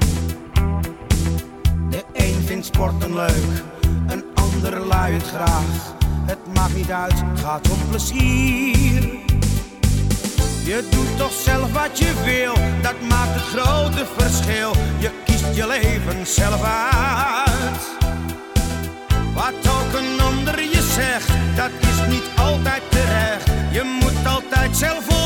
De 1.90 2.04
een 2.12 2.42
vindt 2.46 2.66
sporten 2.66 3.14
leuk, 3.14 3.62
een 4.06 4.24
ander 4.34 4.86
luiet 4.86 5.22
graag. 5.22 5.94
Het 6.26 6.38
maakt 6.54 6.74
niet 6.74 6.90
uit, 6.90 7.22
gaat 7.34 7.70
om 7.70 7.88
plezier. 7.88 9.02
Je 10.64 10.88
doet 10.90 11.18
toch 11.18 11.32
zelf 11.32 11.72
wat 11.72 11.98
je 11.98 12.12
wil, 12.24 12.54
dat 12.82 13.00
maakt 13.08 13.34
het 13.34 13.42
grote 13.42 14.06
verschil. 14.16 14.72
Je 14.98 15.10
kiest 15.24 15.54
je 15.54 15.66
leven 15.66 16.26
zelf 16.26 16.62
uit. 16.62 17.98
Wat 19.34 19.72
ook 19.74 20.00
een 20.00 20.20
ander 20.20 20.60
je 20.60 20.82
zegt, 20.82 21.28
dat 21.56 21.70
is 21.80 22.08
niet 22.08 22.24
altijd 22.36 22.89
moet 24.70 25.19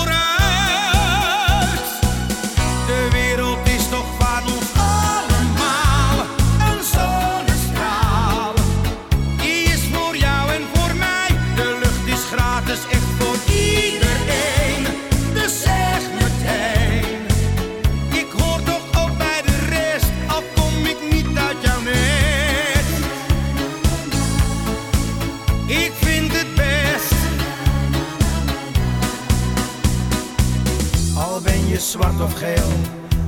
Je 31.84 31.90
zwart 31.90 32.20
of 32.20 32.34
geel, 32.38 32.72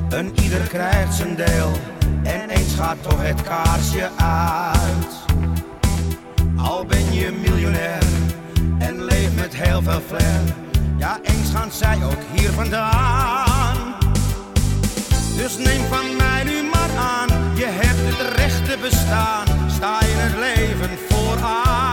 een 0.09 0.33
ieder 0.43 0.61
krijgt 0.61 1.15
zijn 1.15 1.37
deel. 1.37 1.71
En 2.23 2.49
eens 2.49 2.75
gaat 2.75 2.97
toch 3.03 3.23
het 3.23 3.43
kaarsje 3.43 4.11
uit. 4.17 5.13
Al 6.57 6.85
ben 6.85 7.13
je 7.13 7.31
miljonair 7.31 8.03
en 8.79 9.05
leef 9.05 9.35
met 9.35 9.55
heel 9.55 9.83
veel 9.83 10.01
flair. 10.07 10.41
Ja, 10.99 11.19
eens 11.23 11.51
gaan 11.51 11.71
zij 11.71 11.99
ook 12.05 12.23
hier 12.33 12.51
vandaan. 12.51 13.95
Dus 15.37 15.57
neem 15.57 15.85
van 15.85 16.17
mij 16.17 16.45
nu 16.45 16.63
maar 16.63 16.97
aan, 16.99 17.29
je 17.57 17.67
hebt 17.67 18.17
het 18.17 18.37
recht 18.37 18.65
te 18.65 18.79
bestaan. 18.81 19.47
Sta 19.71 20.01
in 20.01 20.17
het 20.17 20.39
leven 20.39 20.99
vooraan. 21.09 21.86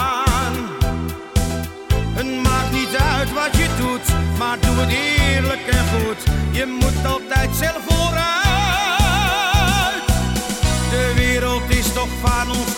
Niet 2.94 3.02
uit 3.02 3.34
wat 3.34 3.58
je 3.58 3.68
doet, 3.80 4.38
maar 4.38 4.60
doe 4.60 4.76
het 4.76 4.90
eerlijk 4.90 5.68
en 5.68 5.86
goed. 5.88 6.24
Je 6.52 6.66
moet 6.66 7.06
altijd 7.06 7.50
zelf 7.56 7.82
vooruit. 7.88 8.34
De 10.90 11.12
wereld 11.16 11.70
is 11.70 11.94
toch 11.94 12.08
van 12.22 12.50
ons 12.50 12.73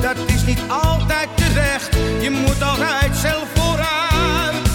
dat 0.00 0.16
is 0.26 0.44
niet 0.44 0.60
altijd 0.68 1.28
terecht. 1.34 1.96
Je 2.20 2.30
moet 2.30 2.62
altijd 2.62 3.16
zelf 3.16 3.46
vooruit. 3.54 4.68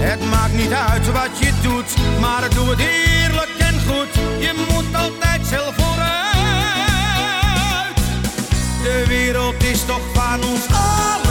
Het 0.00 0.30
maakt 0.30 0.52
niet 0.52 0.72
uit 0.72 1.12
wat 1.12 1.38
je 1.38 1.52
doet, 1.62 2.20
maar 2.20 2.48
doe 2.54 2.70
het 2.70 2.78
eerlijk 2.78 3.50
en 3.58 3.80
goed. 3.88 4.14
Je 4.38 4.66
moet 4.68 4.94
altijd 4.94 5.46
zelf 5.46 5.74
vooruit. 5.76 6.00
De 8.82 9.04
wereld 9.08 9.62
is 9.62 9.84
toch 9.84 10.02
van 10.14 10.44
ons 10.44 10.66
allen. 10.68 11.29